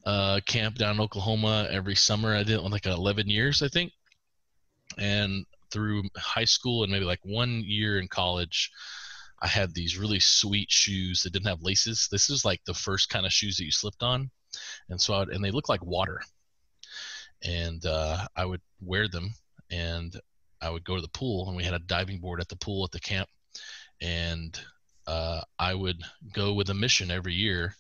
uh, 0.07 0.41
camp 0.47 0.77
down 0.77 0.95
in 0.95 1.01
Oklahoma 1.01 1.69
every 1.71 1.97
summer. 1.97 2.35
I 2.35 2.45
did 2.45 2.61
it 2.61 2.63
like 2.63 2.87
11 2.87 3.29
years, 3.29 3.61
I 3.63 3.69
think, 3.69 3.93
and 4.97 5.45
through 5.73 6.05
high 6.17 6.45
school 6.45 6.85
and 6.85 6.93
maybe 6.93 7.05
like 7.05 7.19
one 7.25 7.63
year 7.67 7.99
in 7.99 8.07
college, 8.07 8.71
I 9.43 9.49
had 9.49 9.75
these 9.75 9.99
really 9.99 10.21
sweet 10.21 10.71
shoes 10.71 11.23
that 11.23 11.33
didn't 11.33 11.49
have 11.49 11.63
laces. 11.63 12.09
This 12.11 12.31
is 12.31 12.45
like 12.45 12.65
the 12.65 12.73
first 12.73 13.11
kind 13.11 13.27
of 13.27 13.33
shoes 13.33 13.57
that 13.57 13.65
you 13.65 13.73
slipped 13.73 14.03
on, 14.03 14.31
and 14.89 15.01
so 15.01 15.13
I 15.13 15.19
would, 15.19 15.29
and 15.31 15.45
they 15.45 15.51
look 15.51 15.69
like 15.69 15.85
water. 15.85 16.23
And 17.43 17.85
uh, 17.85 18.27
I 18.35 18.47
would 18.47 18.63
wear 18.81 19.09
them, 19.09 19.35
and 19.71 20.19
I 20.63 20.71
would 20.71 20.85
go 20.85 20.95
to 20.95 21.03
the 21.03 21.09
pool, 21.09 21.49
and 21.49 21.57
we 21.57 21.65
had 21.65 21.75
a 21.75 21.81
diving 21.81 22.21
board 22.21 22.41
at 22.41 22.49
the 22.49 22.57
pool 22.57 22.85
at 22.85 22.93
the 22.93 23.01
camp, 23.01 23.29
and 24.01 24.59
uh, 25.07 25.43
I 25.59 25.75
would 25.75 26.01
go 26.33 26.55
with 26.55 26.71
a 26.71 26.75
mission 26.75 27.11
every 27.11 27.35
year 27.35 27.75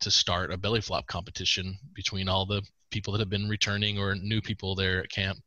to 0.00 0.10
start 0.10 0.52
a 0.52 0.56
belly 0.56 0.80
flop 0.80 1.06
competition 1.06 1.78
between 1.94 2.28
all 2.28 2.46
the 2.46 2.62
people 2.90 3.12
that 3.12 3.20
have 3.20 3.30
been 3.30 3.48
returning 3.48 3.98
or 3.98 4.14
new 4.14 4.40
people 4.40 4.74
there 4.74 5.00
at 5.00 5.10
camp. 5.10 5.38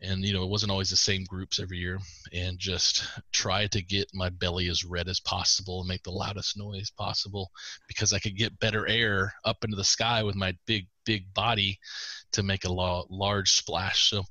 And 0.00 0.24
you 0.24 0.32
know 0.32 0.44
it 0.44 0.50
wasn't 0.50 0.70
always 0.70 0.90
the 0.90 0.96
same 0.96 1.24
groups 1.24 1.58
every 1.58 1.78
year. 1.78 1.98
And 2.32 2.58
just 2.58 3.04
try 3.32 3.66
to 3.68 3.82
get 3.82 4.08
my 4.14 4.28
belly 4.28 4.68
as 4.68 4.84
red 4.84 5.08
as 5.08 5.18
possible 5.18 5.80
and 5.80 5.88
make 5.88 6.04
the 6.04 6.12
loudest 6.12 6.56
noise 6.56 6.90
possible 6.90 7.50
because 7.88 8.12
i 8.12 8.20
could 8.20 8.36
get 8.36 8.60
better 8.60 8.86
air 8.86 9.34
up 9.44 9.64
into 9.64 9.76
the 9.76 9.84
sky 9.84 10.22
with 10.22 10.36
my 10.36 10.56
big 10.66 10.86
big 11.04 11.32
body 11.34 11.80
to 12.32 12.42
make 12.42 12.64
a 12.64 12.72
large 12.72 13.50
splash. 13.50 14.10
So 14.10 14.22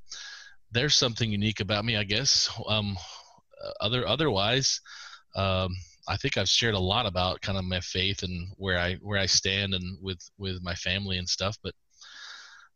there's 0.72 0.94
something 0.94 1.30
unique 1.30 1.60
about 1.60 1.84
me 1.84 1.96
i 1.96 2.04
guess. 2.04 2.50
Um, 2.66 2.96
other 3.80 4.06
otherwise 4.06 4.80
um, 5.34 5.76
i 6.08 6.16
think 6.16 6.36
i've 6.36 6.48
shared 6.48 6.74
a 6.74 6.78
lot 6.78 7.06
about 7.06 7.40
kind 7.40 7.58
of 7.58 7.64
my 7.64 7.80
faith 7.80 8.22
and 8.22 8.48
where 8.56 8.78
i 8.78 8.94
where 8.96 9.18
i 9.18 9.26
stand 9.26 9.74
and 9.74 9.98
with 10.02 10.18
with 10.38 10.62
my 10.62 10.74
family 10.74 11.18
and 11.18 11.28
stuff 11.28 11.56
but 11.62 11.74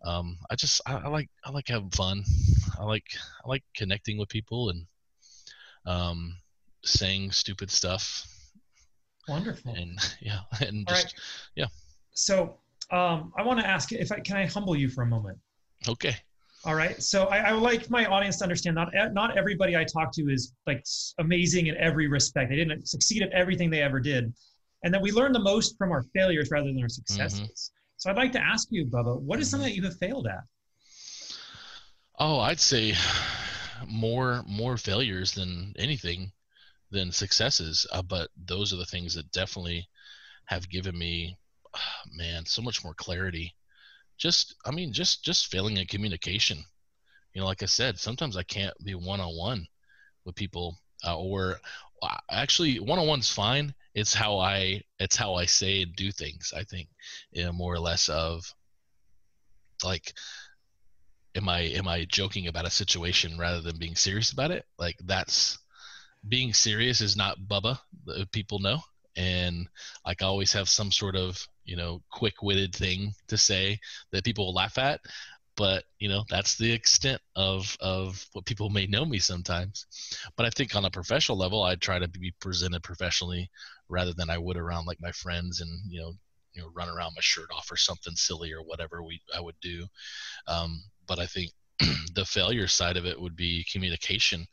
um, 0.05 0.39
I 0.51 0.57
just 0.57 0.81
I, 0.87 0.95
I, 0.95 1.09
like 1.09 1.29
I 1.45 1.51
like 1.51 1.69
having 1.69 1.91
fun. 1.91 2.25
I 2.79 2.85
like 2.85 3.07
I 3.45 3.49
like 3.49 3.63
connecting 3.77 4.19
with 4.19 4.29
people 4.29 4.71
and 4.71 4.87
um, 5.87 6.37
saying 6.85 7.33
stupid 7.33 7.71
stuff. 7.71 8.27
Wonderful. 9.29 9.75
And 9.75 9.99
yeah, 10.21 10.41
and 10.61 10.87
All 10.89 10.95
just 10.95 11.05
right. 11.05 11.15
yeah. 11.55 11.67
So 12.15 12.57
um, 12.91 13.33
I 13.37 13.43
want 13.43 13.61
to 13.61 13.67
ask 13.67 13.93
if 13.93 14.11
I 14.11 14.21
can 14.21 14.37
I 14.37 14.47
humble 14.47 14.77
you 14.77 14.89
for 14.89 15.03
a 15.03 15.07
moment. 15.07 15.39
Okay. 15.89 16.17
All 16.65 16.75
right. 16.77 17.03
So 17.03 17.27
I, 17.27 17.39
I 17.39 17.53
would 17.53 17.63
like 17.63 17.91
my 17.91 18.07
audience 18.07 18.39
to 18.39 18.45
understand 18.45 18.77
not 18.77 18.93
not 19.13 19.37
everybody 19.37 19.77
I 19.77 19.85
talk 19.85 20.13
to 20.13 20.31
is 20.31 20.53
like 20.67 20.85
amazing 21.19 21.67
in 21.67 21.77
every 21.77 22.07
respect. 22.07 22.51
They 22.51 22.57
didn't 22.57 22.89
succeed 22.89 23.23
at 23.23 23.31
everything 23.33 23.69
they 23.69 23.83
ever 23.83 23.99
did, 23.99 24.33
and 24.85 24.95
that 24.95 25.03
we 25.03 25.11
learn 25.11 25.33
the 25.33 25.41
most 25.41 25.77
from 25.77 25.91
our 25.91 26.05
failures 26.15 26.51
rather 26.53 26.67
than 26.67 26.81
our 26.81 26.89
successes. 26.89 27.41
Mm-hmm. 27.41 27.53
So 27.97 28.11
I'd 28.11 28.17
like 28.17 28.33
to 28.33 28.41
ask 28.41 28.69
you, 28.71 28.87
Bubba, 28.87 29.21
what 29.21 29.41
is 29.41 29.51
something 29.51 29.69
that 29.69 29.77
you 29.77 29.83
have 29.85 29.97
failed 29.99 30.27
at? 30.27 30.41
Oh, 32.19 32.39
I'd 32.39 32.61
say 32.61 32.95
more 33.89 34.45
more 34.47 34.77
failures 34.77 35.33
than 35.33 35.73
anything 35.77 36.31
than 36.93 37.11
successes. 37.11 37.87
Uh, 37.91 38.03
but 38.03 38.29
those 38.37 38.73
are 38.73 38.77
the 38.77 38.85
things 38.87 39.15
that 39.15 39.33
definitely 39.33 39.89
have 40.47 40.69
given 40.69 40.97
me, 40.97 41.37
man, 42.13 42.45
so 42.47 42.63
much 42.63 42.85
more 42.85 42.95
clarity. 42.95 43.55
Just, 44.23 44.55
I 44.65 44.71
mean, 44.71 44.93
just 44.93 45.25
just 45.25 45.49
failing 45.49 45.77
in 45.77 45.87
communication. 45.87 46.59
You 47.35 47.41
know, 47.41 47.47
like 47.47 47.63
I 47.63 47.67
said, 47.67 47.99
sometimes 47.99 48.37
I 48.37 48.45
can't 48.45 48.75
be 48.85 48.95
one 48.95 49.21
on 49.21 49.37
one 49.37 49.67
with 50.25 50.37
people, 50.37 50.79
uh, 51.05 51.19
or 51.19 51.59
uh, 52.03 52.19
actually 52.31 52.79
one 52.79 52.99
on 53.01 53.07
one's 53.09 53.31
fine 53.31 53.75
it's 53.95 54.15
how 54.15 54.39
I 54.39 54.83
it's 54.99 55.17
how 55.17 55.35
I 55.35 55.47
say 55.47 55.83
and 55.83 55.95
do 55.95 56.11
things. 56.13 56.53
I 56.57 56.65
think, 56.65 56.89
you 57.31 57.45
know, 57.45 57.53
more 57.53 57.75
or 57.75 57.79
less 57.81 58.09
of 58.09 58.45
like, 59.85 60.15
am 61.35 61.49
I 61.49 61.61
am 61.61 61.89
I 61.89 62.05
joking 62.05 62.49
about 62.49 62.67
a 62.67 62.71
situation 62.71 63.39
rather 63.39 63.61
than 63.61 63.79
being 63.79 63.97
serious 63.97 64.33
about 64.33 64.51
it? 64.51 64.65
Like 64.79 64.97
that's 65.05 65.59
being 66.27 66.55
serious 66.55 67.01
is 67.01 67.17
not 67.17 67.41
Bubba. 67.41 67.79
People 68.33 68.61
know, 68.61 68.81
and 69.17 69.69
like 70.07 70.23
I 70.23 70.27
always 70.27 70.53
have 70.53 70.69
some 70.69 70.91
sort 70.91 71.17
of 71.17 71.47
you 71.65 71.77
know 71.77 72.03
quick-witted 72.11 72.75
thing 72.75 73.13
to 73.29 73.37
say 73.37 73.79
that 74.13 74.25
people 74.25 74.47
will 74.47 74.55
laugh 74.55 74.79
at 74.79 75.01
but 75.57 75.85
you 75.99 76.09
know 76.09 76.25
that's 76.31 76.57
the 76.57 76.73
extent 76.73 77.21
of 77.37 77.77
of 77.81 78.25
what 78.33 78.47
people 78.47 78.71
may 78.71 78.87
know 78.87 79.05
me 79.05 79.19
sometimes. 79.19 79.87
But 80.37 80.47
i 80.47 80.51
think 80.51 80.75
on 80.75 80.85
a 80.85 80.91
professional 80.91 81.39
level 81.39 81.63
i 81.63 81.75
try 81.75 81.99
to 81.99 82.09
be 82.09 82.33
presented 82.41 82.83
professionally 82.83 83.51
rather 83.89 84.13
than 84.15 84.31
i 84.31 84.39
would 84.39 84.57
around 84.57 84.87
like 84.87 85.01
my 85.01 85.13
friends 85.13 85.61
and 85.61 85.71
you 85.89 86.01
know 86.01 86.13
you 86.55 86.63
know 86.63 86.69
run 86.75 86.89
around 86.89 87.13
my 87.15 87.21
shirt 87.21 87.51
off 87.55 87.71
or 87.71 87.77
something 87.77 88.15
silly 88.15 88.53
or 88.53 88.63
whatever 88.63 89.03
we 89.03 89.21
i 89.37 89.41
would 89.41 89.57
do. 89.61 89.87
Um, 90.47 90.83
but 91.07 91.19
i 91.19 91.27
think 91.27 91.51
the 92.15 92.25
failure 92.25 92.67
side 92.67 92.97
of 92.97 93.07
it 93.07 93.21
would 93.21 93.37
be 93.37 93.65
communication 93.73 94.47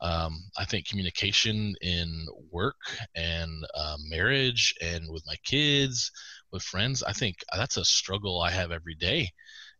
um, 0.00 0.38
i 0.58 0.64
think 0.64 0.86
communication 0.86 1.74
in 1.80 2.26
work 2.50 2.76
and 3.14 3.64
uh, 3.74 3.96
marriage 4.08 4.74
and 4.82 5.04
with 5.10 5.22
my 5.26 5.36
kids 5.44 6.10
with 6.52 6.62
friends 6.62 7.02
i 7.02 7.12
think 7.12 7.36
that's 7.54 7.76
a 7.76 7.84
struggle 7.84 8.40
i 8.40 8.50
have 8.50 8.70
every 8.70 8.94
day 8.94 9.28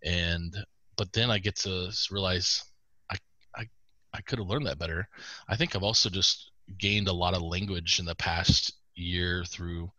and 0.04 0.56
but 0.96 1.12
then 1.12 1.30
I 1.30 1.38
get 1.38 1.56
to 1.56 1.92
realize 2.10 2.64
I 3.10 3.16
I 3.54 3.66
I 4.12 4.20
could 4.22 4.38
have 4.38 4.48
learned 4.48 4.66
that 4.66 4.78
better. 4.78 5.08
I 5.48 5.56
think 5.56 5.74
I've 5.76 5.82
also 5.82 6.08
just 6.08 6.50
gained 6.78 7.08
a 7.08 7.12
lot 7.12 7.34
of 7.34 7.42
language 7.42 7.98
in 7.98 8.06
the 8.06 8.14
past 8.14 8.72
year 8.94 9.44
through 9.44 9.90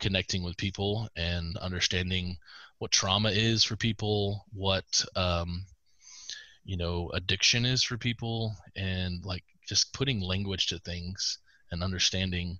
connecting 0.00 0.42
with 0.42 0.56
people 0.56 1.08
and 1.16 1.56
understanding 1.58 2.36
what 2.78 2.90
trauma 2.90 3.30
is 3.30 3.62
for 3.62 3.76
people, 3.76 4.44
what 4.52 5.04
um, 5.14 5.64
you 6.70 6.76
know 6.76 7.10
addiction 7.14 7.64
is 7.66 7.82
for 7.82 7.98
people, 7.98 8.54
and 8.76 9.24
like 9.24 9.42
just 9.68 9.92
putting 9.92 10.20
language 10.20 10.68
to 10.68 10.78
things 10.78 11.38
and 11.72 11.82
understanding 11.82 12.58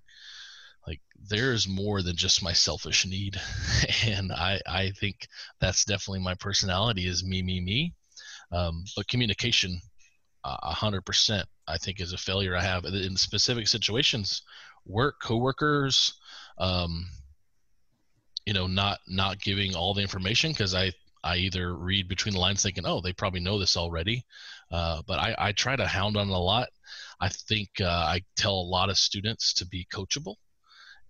like 0.85 0.99
there 1.29 1.53
is 1.53 1.65
more 1.65 2.01
than 2.01 2.17
just 2.17 2.43
my 2.43 2.51
selfish 2.51 3.05
need. 3.05 3.39
And 4.05 4.33
i 4.33 4.59
i 4.67 4.91
think 4.99 5.27
that's 5.61 5.85
definitely 5.85 6.19
my 6.19 6.35
personality 6.35 7.07
is 7.07 7.23
me 7.23 7.41
me 7.41 7.61
me. 7.61 7.93
Um, 8.51 8.83
but 8.97 9.07
communication 9.07 9.79
a 10.43 10.73
hundred 10.73 11.05
percent 11.05 11.47
i 11.65 11.77
think 11.77 12.01
is 12.01 12.11
a 12.11 12.17
failure 12.17 12.57
i 12.57 12.61
have. 12.61 12.83
In 12.83 13.15
specific 13.15 13.69
situations 13.69 14.41
work 14.85 15.15
coworkers 15.23 16.13
um, 16.57 17.05
you 18.45 18.53
know 18.53 18.67
not 18.67 18.99
not 19.07 19.39
giving 19.39 19.73
all 19.73 19.93
the 19.93 20.01
information 20.01 20.51
because 20.51 20.75
i 20.75 20.91
i 21.23 21.37
either 21.37 21.75
read 21.75 22.07
between 22.07 22.33
the 22.33 22.39
lines 22.39 22.63
thinking 22.63 22.85
oh 22.85 23.01
they 23.01 23.13
probably 23.13 23.39
know 23.39 23.59
this 23.59 23.77
already 23.77 24.23
uh, 24.71 25.01
but 25.05 25.19
I, 25.19 25.35
I 25.37 25.51
try 25.51 25.75
to 25.75 25.85
hound 25.85 26.17
on 26.17 26.29
a 26.29 26.39
lot 26.39 26.69
i 27.19 27.29
think 27.29 27.69
uh, 27.81 27.85
i 27.85 28.21
tell 28.35 28.53
a 28.53 28.71
lot 28.71 28.89
of 28.89 28.97
students 28.97 29.53
to 29.55 29.65
be 29.65 29.87
coachable 29.93 30.35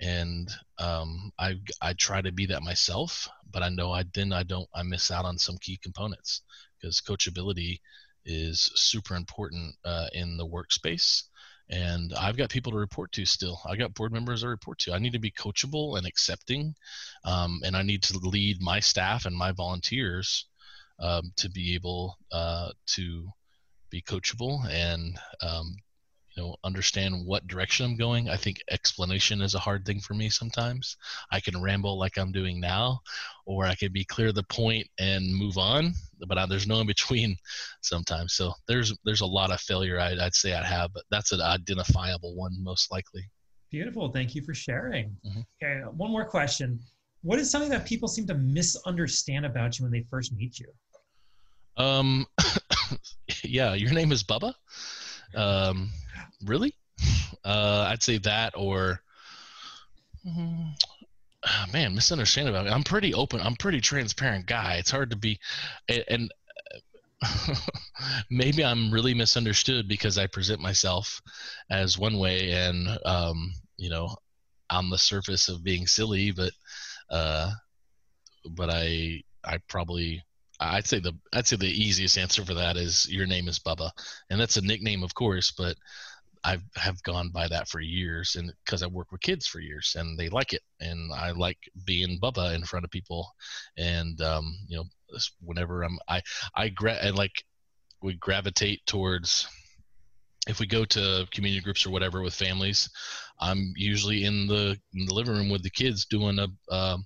and 0.02 0.50
um, 0.80 1.32
I 1.38 1.60
I 1.82 1.93
try 1.93 2.21
to 2.21 2.32
be 2.32 2.47
that 2.47 2.63
myself, 2.63 3.30
but 3.52 3.62
I 3.62 3.69
know 3.69 3.91
I 3.91 4.04
then 4.13 4.34
I 4.34 4.43
don't 4.43 4.67
I 4.74 4.84
miss 4.84 5.12
out 5.12 5.26
on 5.26 5.38
some 5.38 5.58
key 5.60 5.80
components 5.82 6.41
because 6.80 7.02
coachability 7.02 7.80
is 8.26 8.71
super 8.76 9.15
important 9.15 9.76
uh, 9.86 10.08
in 10.13 10.38
the 10.38 10.47
workspace. 10.47 11.24
And 11.71 12.13
I've 12.13 12.36
got 12.36 12.49
people 12.49 12.73
to 12.73 12.77
report 12.77 13.13
to 13.13 13.25
still. 13.25 13.60
I 13.65 13.77
got 13.77 13.93
board 13.93 14.12
members 14.12 14.43
I 14.43 14.47
report 14.47 14.79
to. 14.79 14.93
I 14.93 14.99
need 14.99 15.13
to 15.13 15.19
be 15.19 15.31
coachable 15.31 15.97
and 15.97 16.05
accepting, 16.05 16.75
um, 17.23 17.62
and 17.63 17.77
I 17.77 17.81
need 17.81 18.03
to 18.03 18.17
lead 18.17 18.62
my 18.62 18.81
staff 18.81 19.25
and 19.25 19.36
my 19.36 19.53
volunteers 19.53 20.45
um, 20.99 21.31
to 21.38 21.49
be 21.49 21.73
able 21.73 22.17
uh, 22.31 22.71
to 22.88 23.29
be 23.89 24.01
coachable 24.01 24.67
and 24.69 25.17
um, 25.41 25.77
know 26.41 26.56
understand 26.63 27.25
what 27.25 27.47
direction 27.47 27.86
i'm 27.86 27.95
going 27.95 28.30
i 28.30 28.36
think 28.36 28.58
explanation 28.69 29.41
is 29.41 29.56
a 29.56 29.60
hard 29.60 29.86
thing 29.86 29.99
for 29.99 30.13
me 30.13 30.30
sometimes. 30.30 30.97
I 31.32 31.39
can 31.39 31.62
ramble 31.62 31.97
like 31.97 32.17
i'm 32.17 32.32
doing 32.32 32.60
now 32.60 33.01
or 33.45 33.65
i 33.65 33.75
can 33.75 33.91
be 33.91 34.04
clear 34.04 34.32
the 34.32 34.43
point 34.43 34.88
and 34.99 35.34
move 35.34 35.58
on 35.58 35.93
but 36.27 36.38
I, 36.38 36.45
there's 36.45 36.67
no 36.67 36.80
in 36.82 36.88
between 36.88 37.36
sometimes. 37.82 38.34
So 38.34 38.54
there's 38.67 38.93
there's 39.06 39.21
a 39.21 39.25
lot 39.25 39.51
of 39.51 39.60
failure 39.60 39.99
I'd, 39.99 40.19
I'd 40.19 40.36
say 40.36 40.54
i 40.54 40.63
have 40.63 40.93
but 40.93 41.04
that's 41.10 41.32
an 41.32 41.41
identifiable 41.41 42.36
one 42.36 42.56
most 42.63 42.91
likely. 42.91 43.23
Beautiful. 43.71 44.12
Thank 44.12 44.36
you 44.36 44.41
for 44.41 44.54
sharing. 44.54 45.15
Mm-hmm. 45.25 45.41
okay 45.63 45.82
one 45.95 46.12
more 46.12 46.25
question. 46.25 46.80
What 47.23 47.39
is 47.39 47.51
something 47.51 47.69
that 47.69 47.86
people 47.86 48.08
seem 48.08 48.25
to 48.27 48.34
misunderstand 48.34 49.45
about 49.45 49.77
you 49.77 49.86
when 49.86 49.91
they 49.91 50.06
first 50.10 50.34
meet 50.34 50.60
you? 50.60 50.67
Um 51.77 52.25
yeah 53.43 53.74
your 53.74 53.93
name 53.93 54.11
is 54.11 54.24
bubba 54.24 54.53
um 55.36 55.89
really? 56.45 56.75
Uh, 57.43 57.88
I'd 57.89 58.03
say 58.03 58.17
that 58.19 58.53
or. 58.55 59.01
Mm, 60.27 60.73
man, 61.73 61.95
misunderstanding 61.95 62.53
about 62.53 62.65
me. 62.65 62.71
I'm 62.71 62.84
pretty 62.84 63.13
open. 63.13 63.41
I'm 63.41 63.55
pretty 63.55 63.82
transparent 63.82 64.45
guy. 64.45 64.75
It's 64.75 64.91
hard 64.91 65.09
to 65.11 65.15
be, 65.15 65.39
and 66.07 66.32
maybe 68.29 68.63
I'm 68.63 68.91
really 68.91 69.13
misunderstood 69.13 69.88
because 69.88 70.17
I 70.17 70.27
present 70.27 70.59
myself 70.59 71.21
as 71.69 71.97
one 71.97 72.17
way, 72.17 72.51
and 72.51 72.88
um, 73.05 73.53
you 73.77 73.89
know, 73.89 74.15
on 74.69 74.89
the 74.89 74.97
surface 74.97 75.49
of 75.49 75.63
being 75.63 75.88
silly, 75.88 76.32
but 76.32 76.51
uh, 77.09 77.51
but 78.51 78.69
I 78.69 79.23
I 79.43 79.57
probably 79.67 80.23
I'd 80.62 80.88
say 80.88 80.99
the 80.99 81.14
I'd 81.34 81.47
say 81.47 81.55
the 81.55 81.66
easiest 81.68 82.18
answer 82.18 82.45
for 82.45 82.53
that 82.53 82.78
is 82.78 83.12
your 83.12 83.26
name 83.26 83.47
is 83.47 83.59
Bubba, 83.59 83.89
and 84.30 84.39
that's 84.39 84.57
a 84.57 84.62
nickname, 84.62 85.03
of 85.03 85.16
course, 85.16 85.51
but 85.51 85.76
I 86.43 86.59
have 86.76 87.01
gone 87.03 87.30
by 87.30 87.47
that 87.47 87.68
for 87.68 87.80
years, 87.80 88.36
and 88.36 88.53
because 88.64 88.84
I 88.84 88.88
work 88.88 89.12
with 89.12 89.22
kids 89.22 89.47
for 89.47 89.59
years, 89.59 89.95
and 89.97 90.18
they 90.18 90.30
like 90.30 90.53
it, 90.53 90.62
and 90.80 91.12
I 91.14 91.32
like 91.32 91.57
being 91.86 92.20
Bubba 92.20 92.53
in 92.55 92.64
front 92.64 92.86
of 92.86 92.91
people, 92.91 93.28
and 93.78 94.20
um, 94.22 94.55
you 94.68 94.78
know, 94.78 94.86
whenever 95.41 95.84
I'm, 95.84 95.97
I, 96.07 96.22
I 96.55 96.70
gra- 96.70 96.99
and 97.01 97.16
like 97.16 97.43
we 98.01 98.14
gravitate 98.14 98.86
towards. 98.86 99.47
If 100.47 100.59
we 100.59 100.66
go 100.66 100.86
to 100.86 101.28
community 101.32 101.62
groups 101.62 101.86
or 101.86 101.91
whatever 101.91 102.24
with 102.24 102.34
families, 102.34 102.89
I'm 103.39 103.74
usually 103.76 104.24
in 104.24 104.47
the 104.47 104.76
in 104.95 105.05
the 105.05 105.14
living 105.14 105.36
room 105.36 105.49
with 105.49 105.62
the 105.62 105.70
kids 105.70 106.05
doing 106.05 106.39
a. 106.39 106.47
Um, 106.74 107.05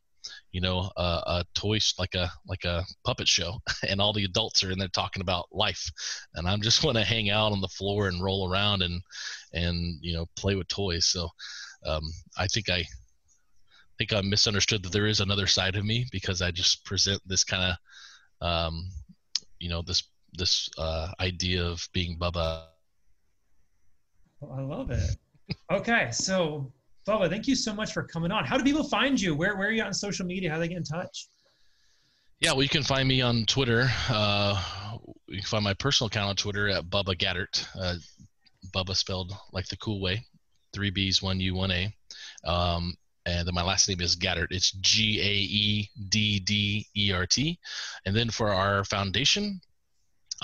you 0.55 0.61
know, 0.61 0.89
a, 0.95 1.01
a 1.01 1.45
toy 1.53 1.79
like 1.99 2.15
a 2.15 2.31
like 2.47 2.63
a 2.63 2.81
puppet 3.03 3.27
show, 3.27 3.59
and 3.89 3.99
all 3.99 4.13
the 4.13 4.23
adults 4.23 4.63
are 4.63 4.71
in 4.71 4.79
there 4.79 4.87
talking 4.87 5.19
about 5.21 5.47
life, 5.51 5.85
and 6.33 6.47
I'm 6.47 6.61
just 6.61 6.81
want 6.85 6.95
to 6.97 7.03
hang 7.03 7.29
out 7.29 7.51
on 7.51 7.59
the 7.59 7.67
floor 7.67 8.07
and 8.07 8.23
roll 8.23 8.49
around 8.49 8.81
and 8.81 9.01
and 9.51 9.99
you 10.01 10.13
know 10.13 10.27
play 10.37 10.55
with 10.55 10.69
toys. 10.69 11.07
So 11.07 11.27
um, 11.85 12.03
I 12.37 12.47
think 12.47 12.69
I 12.69 12.85
think 13.97 14.13
I 14.13 14.21
misunderstood 14.21 14.81
that 14.83 14.93
there 14.93 15.07
is 15.07 15.19
another 15.19 15.45
side 15.45 15.75
of 15.75 15.83
me 15.83 16.05
because 16.09 16.41
I 16.41 16.51
just 16.51 16.85
present 16.85 17.21
this 17.25 17.43
kind 17.43 17.75
of 18.41 18.47
um, 18.47 18.89
you 19.59 19.67
know 19.67 19.81
this 19.81 20.03
this 20.37 20.69
uh, 20.77 21.11
idea 21.19 21.65
of 21.65 21.85
being 21.91 22.17
Bubba. 22.17 22.67
I 24.41 24.61
love 24.61 24.89
it. 24.89 25.17
Okay, 25.69 26.11
so 26.13 26.71
Bubba, 27.07 27.29
thank 27.29 27.47
you 27.47 27.55
so 27.55 27.73
much 27.73 27.93
for 27.93 28.03
coming 28.03 28.31
on. 28.31 28.45
How 28.45 28.57
do 28.57 28.63
people 28.63 28.83
find 28.83 29.19
you? 29.19 29.35
Where, 29.35 29.55
where 29.57 29.67
are 29.67 29.71
you 29.71 29.83
on 29.83 29.93
social 29.93 30.25
media? 30.25 30.49
How 30.49 30.55
do 30.55 30.61
they 30.61 30.69
get 30.69 30.77
in 30.77 30.83
touch? 30.83 31.27
Yeah, 32.39 32.51
well, 32.51 32.63
you 32.63 32.69
can 32.69 32.83
find 32.83 33.07
me 33.07 33.21
on 33.21 33.45
Twitter. 33.45 33.87
Uh, 34.09 34.59
you 35.27 35.37
can 35.37 35.45
find 35.45 35.63
my 35.63 35.73
personal 35.75 36.07
account 36.07 36.29
on 36.29 36.35
Twitter 36.35 36.67
at 36.67 36.85
Bubba 36.85 37.15
Gaeddert. 37.15 37.65
Uh, 37.79 37.95
Bubba 38.73 38.95
spelled 38.95 39.33
like 39.53 39.67
the 39.67 39.77
cool 39.77 40.01
way, 40.01 40.25
three 40.73 40.89
B's, 40.89 41.21
one 41.21 41.39
U, 41.39 41.55
one 41.55 41.71
A. 41.71 41.93
Um, 42.43 42.95
and 43.25 43.47
then 43.47 43.55
my 43.55 43.63
last 43.63 43.87
name 43.87 44.01
is 44.01 44.15
Gaeddert. 44.15 44.47
It's 44.51 44.71
G 44.71 45.19
A 45.21 45.33
E 45.33 45.89
D 46.09 46.39
D 46.39 46.87
E 46.95 47.11
R 47.11 47.25
T. 47.25 47.59
And 48.05 48.15
then 48.15 48.29
for 48.29 48.49
our 48.49 48.83
foundation, 48.83 49.61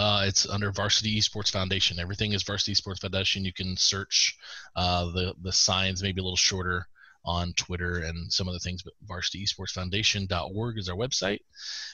uh, 0.02 0.24
it's 0.26 0.50
under 0.50 0.72
Varsity 0.72 1.20
Esports 1.20 1.52
Foundation. 1.52 2.00
Everything 2.00 2.34
is 2.34 2.44
Varsity 2.44 2.74
Esports 2.74 3.02
Foundation. 3.02 3.46
You 3.46 3.54
can 3.54 3.78
search 3.78 4.36
uh, 4.76 5.06
the 5.12 5.36
the 5.42 5.52
signs, 5.52 6.02
maybe 6.02 6.22
a 6.22 6.24
little 6.24 6.36
shorter 6.36 6.88
on 7.24 7.54
Twitter 7.54 8.00
and 8.00 8.34
some 8.34 8.50
other 8.50 8.58
things. 8.60 8.82
But 8.82 8.94
Varsity 9.04 9.46
Esports 9.46 9.72
Foundation.org 9.72 10.80
is 10.80 10.90
our 10.90 10.96
website, 10.96 11.42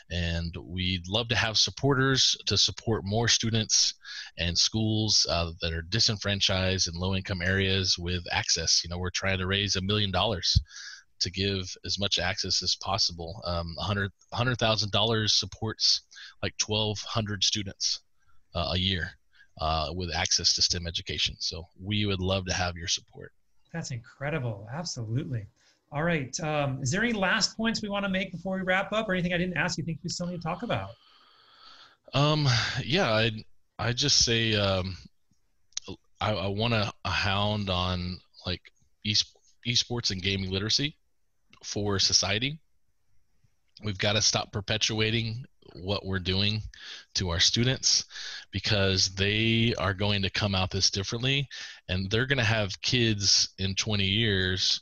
and 0.10 0.56
we'd 0.58 1.08
love 1.10 1.28
to 1.30 1.36
have 1.36 1.58
supporters 1.58 2.38
to 2.46 2.58
support 2.58 3.04
more 3.04 3.28
students 3.28 3.94
and 4.38 4.58
schools 4.58 5.28
uh, 5.30 5.52
that 5.62 5.74
are 5.74 5.82
disenfranchised 5.82 6.88
in 6.88 7.00
low 7.00 7.14
income 7.14 7.42
areas 7.42 7.98
with 7.98 8.24
access. 8.32 8.84
You 8.84 8.90
know, 8.90 9.00
we're 9.00 9.10
trying 9.10 9.40
to 9.40 9.48
raise 9.48 9.76
a 9.76 9.82
million 9.82 10.12
dollars 10.12 10.58
to 11.20 11.32
give 11.32 11.76
as 11.86 12.00
much 12.00 12.20
access 12.20 12.62
as 12.62 12.76
possible. 12.76 13.42
Um, 13.46 13.76
$100,000 13.82 14.10
$100, 14.34 15.30
supports 15.30 16.02
like 16.44 16.54
1,200 16.66 17.44
students 17.44 18.02
uh, 18.56 18.72
a 18.74 18.78
year 18.78 19.12
uh, 19.60 19.92
with 19.96 20.14
access 20.14 20.54
to 20.56 20.62
STEM 20.62 20.88
education. 20.88 21.36
So 21.40 21.68
we 21.82 22.06
would 22.06 22.20
love 22.20 22.46
to 22.46 22.54
have 22.54 22.76
your 22.76 22.88
support. 22.88 23.32
That's 23.74 23.92
incredible. 23.92 24.68
Absolutely. 24.74 25.46
All 25.92 26.04
right. 26.04 26.38
Um, 26.42 26.82
is 26.82 26.92
there 26.92 27.04
any 27.04 27.14
last 27.14 27.56
points 27.56 27.82
we 27.82 27.90
want 27.90 28.04
to 28.06 28.10
make 28.10 28.32
before 28.32 28.58
we 28.58 28.64
wrap 28.64 28.92
up 28.92 29.08
or 29.08 29.14
anything 29.14 29.34
I 29.34 29.38
didn't 29.38 29.58
ask 29.58 29.78
you 29.78 29.84
think 29.84 30.00
we 30.04 30.10
still 30.10 30.28
need 30.28 30.42
to 30.42 30.44
talk 30.44 30.64
about? 30.64 30.92
Um, 32.14 32.48
yeah, 32.84 33.12
I 33.12 33.32
I 33.80 33.94
just 33.94 34.24
say 34.24 34.56
um, 34.56 34.98
I, 36.20 36.34
I 36.34 36.48
want 36.48 36.74
to 36.74 36.92
hound 37.06 37.70
on 37.70 38.20
like 38.46 38.62
esports 39.06 40.12
and 40.12 40.22
gaming 40.22 40.50
literacy 40.50 40.96
for 41.64 42.00
society. 42.00 42.60
We've 43.84 43.98
got 43.98 44.14
to 44.14 44.22
stop 44.22 44.52
perpetuating 44.52 45.46
what 45.74 46.06
we're 46.06 46.20
doing 46.20 46.62
to 47.16 47.30
our 47.30 47.40
students 47.40 48.06
because 48.52 49.10
they 49.16 49.74
are 49.78 49.94
going 49.94 50.22
to 50.22 50.30
come 50.30 50.56
out 50.56 50.72
this 50.72 50.90
differently 50.90 51.48
and 51.90 52.10
they're 52.10 52.26
going 52.26 52.38
to 52.38 52.44
have 52.44 52.82
kids 52.82 53.50
in 53.60 53.76
20 53.76 54.04
years 54.04 54.82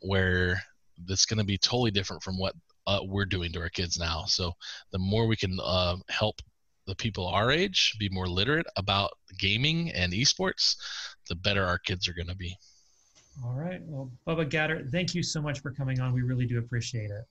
where 0.00 0.60
that's 1.06 1.26
going 1.26 1.38
to 1.38 1.44
be 1.44 1.58
totally 1.58 1.90
different 1.90 2.22
from 2.22 2.38
what 2.38 2.54
uh, 2.86 3.00
we're 3.04 3.24
doing 3.24 3.52
to 3.52 3.60
our 3.60 3.68
kids 3.68 3.98
now 3.98 4.24
so 4.26 4.52
the 4.92 4.98
more 4.98 5.26
we 5.26 5.36
can 5.36 5.58
uh, 5.62 5.96
help 6.08 6.40
the 6.86 6.94
people 6.96 7.26
our 7.26 7.50
age 7.50 7.94
be 7.98 8.08
more 8.10 8.28
literate 8.28 8.66
about 8.76 9.10
gaming 9.38 9.90
and 9.92 10.12
esports 10.12 10.76
the 11.28 11.34
better 11.34 11.64
our 11.64 11.78
kids 11.78 12.08
are 12.08 12.14
going 12.14 12.28
to 12.28 12.36
be 12.36 12.56
all 13.42 13.54
right. 13.54 13.80
Well, 13.82 14.10
Bubba 14.26 14.48
Gaeddert, 14.48 14.90
thank 14.90 15.14
you 15.14 15.22
so 15.22 15.40
much 15.40 15.60
for 15.60 15.72
coming 15.72 16.00
on. 16.00 16.12
We 16.12 16.22
really 16.22 16.46
do 16.46 16.58
appreciate 16.58 17.10
it. 17.10 17.24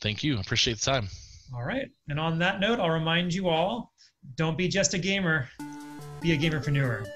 Thank 0.00 0.24
you. 0.24 0.38
Appreciate 0.38 0.78
the 0.78 0.90
time. 0.90 1.08
All 1.54 1.64
right. 1.64 1.88
And 2.08 2.18
on 2.18 2.38
that 2.38 2.60
note, 2.60 2.80
I'll 2.80 2.90
remind 2.90 3.34
you 3.34 3.48
all 3.48 3.92
don't 4.36 4.56
be 4.56 4.68
just 4.68 4.94
a 4.94 4.98
gamer, 4.98 5.48
be 6.20 6.32
a 6.32 6.38
gamerpreneur. 6.38 7.06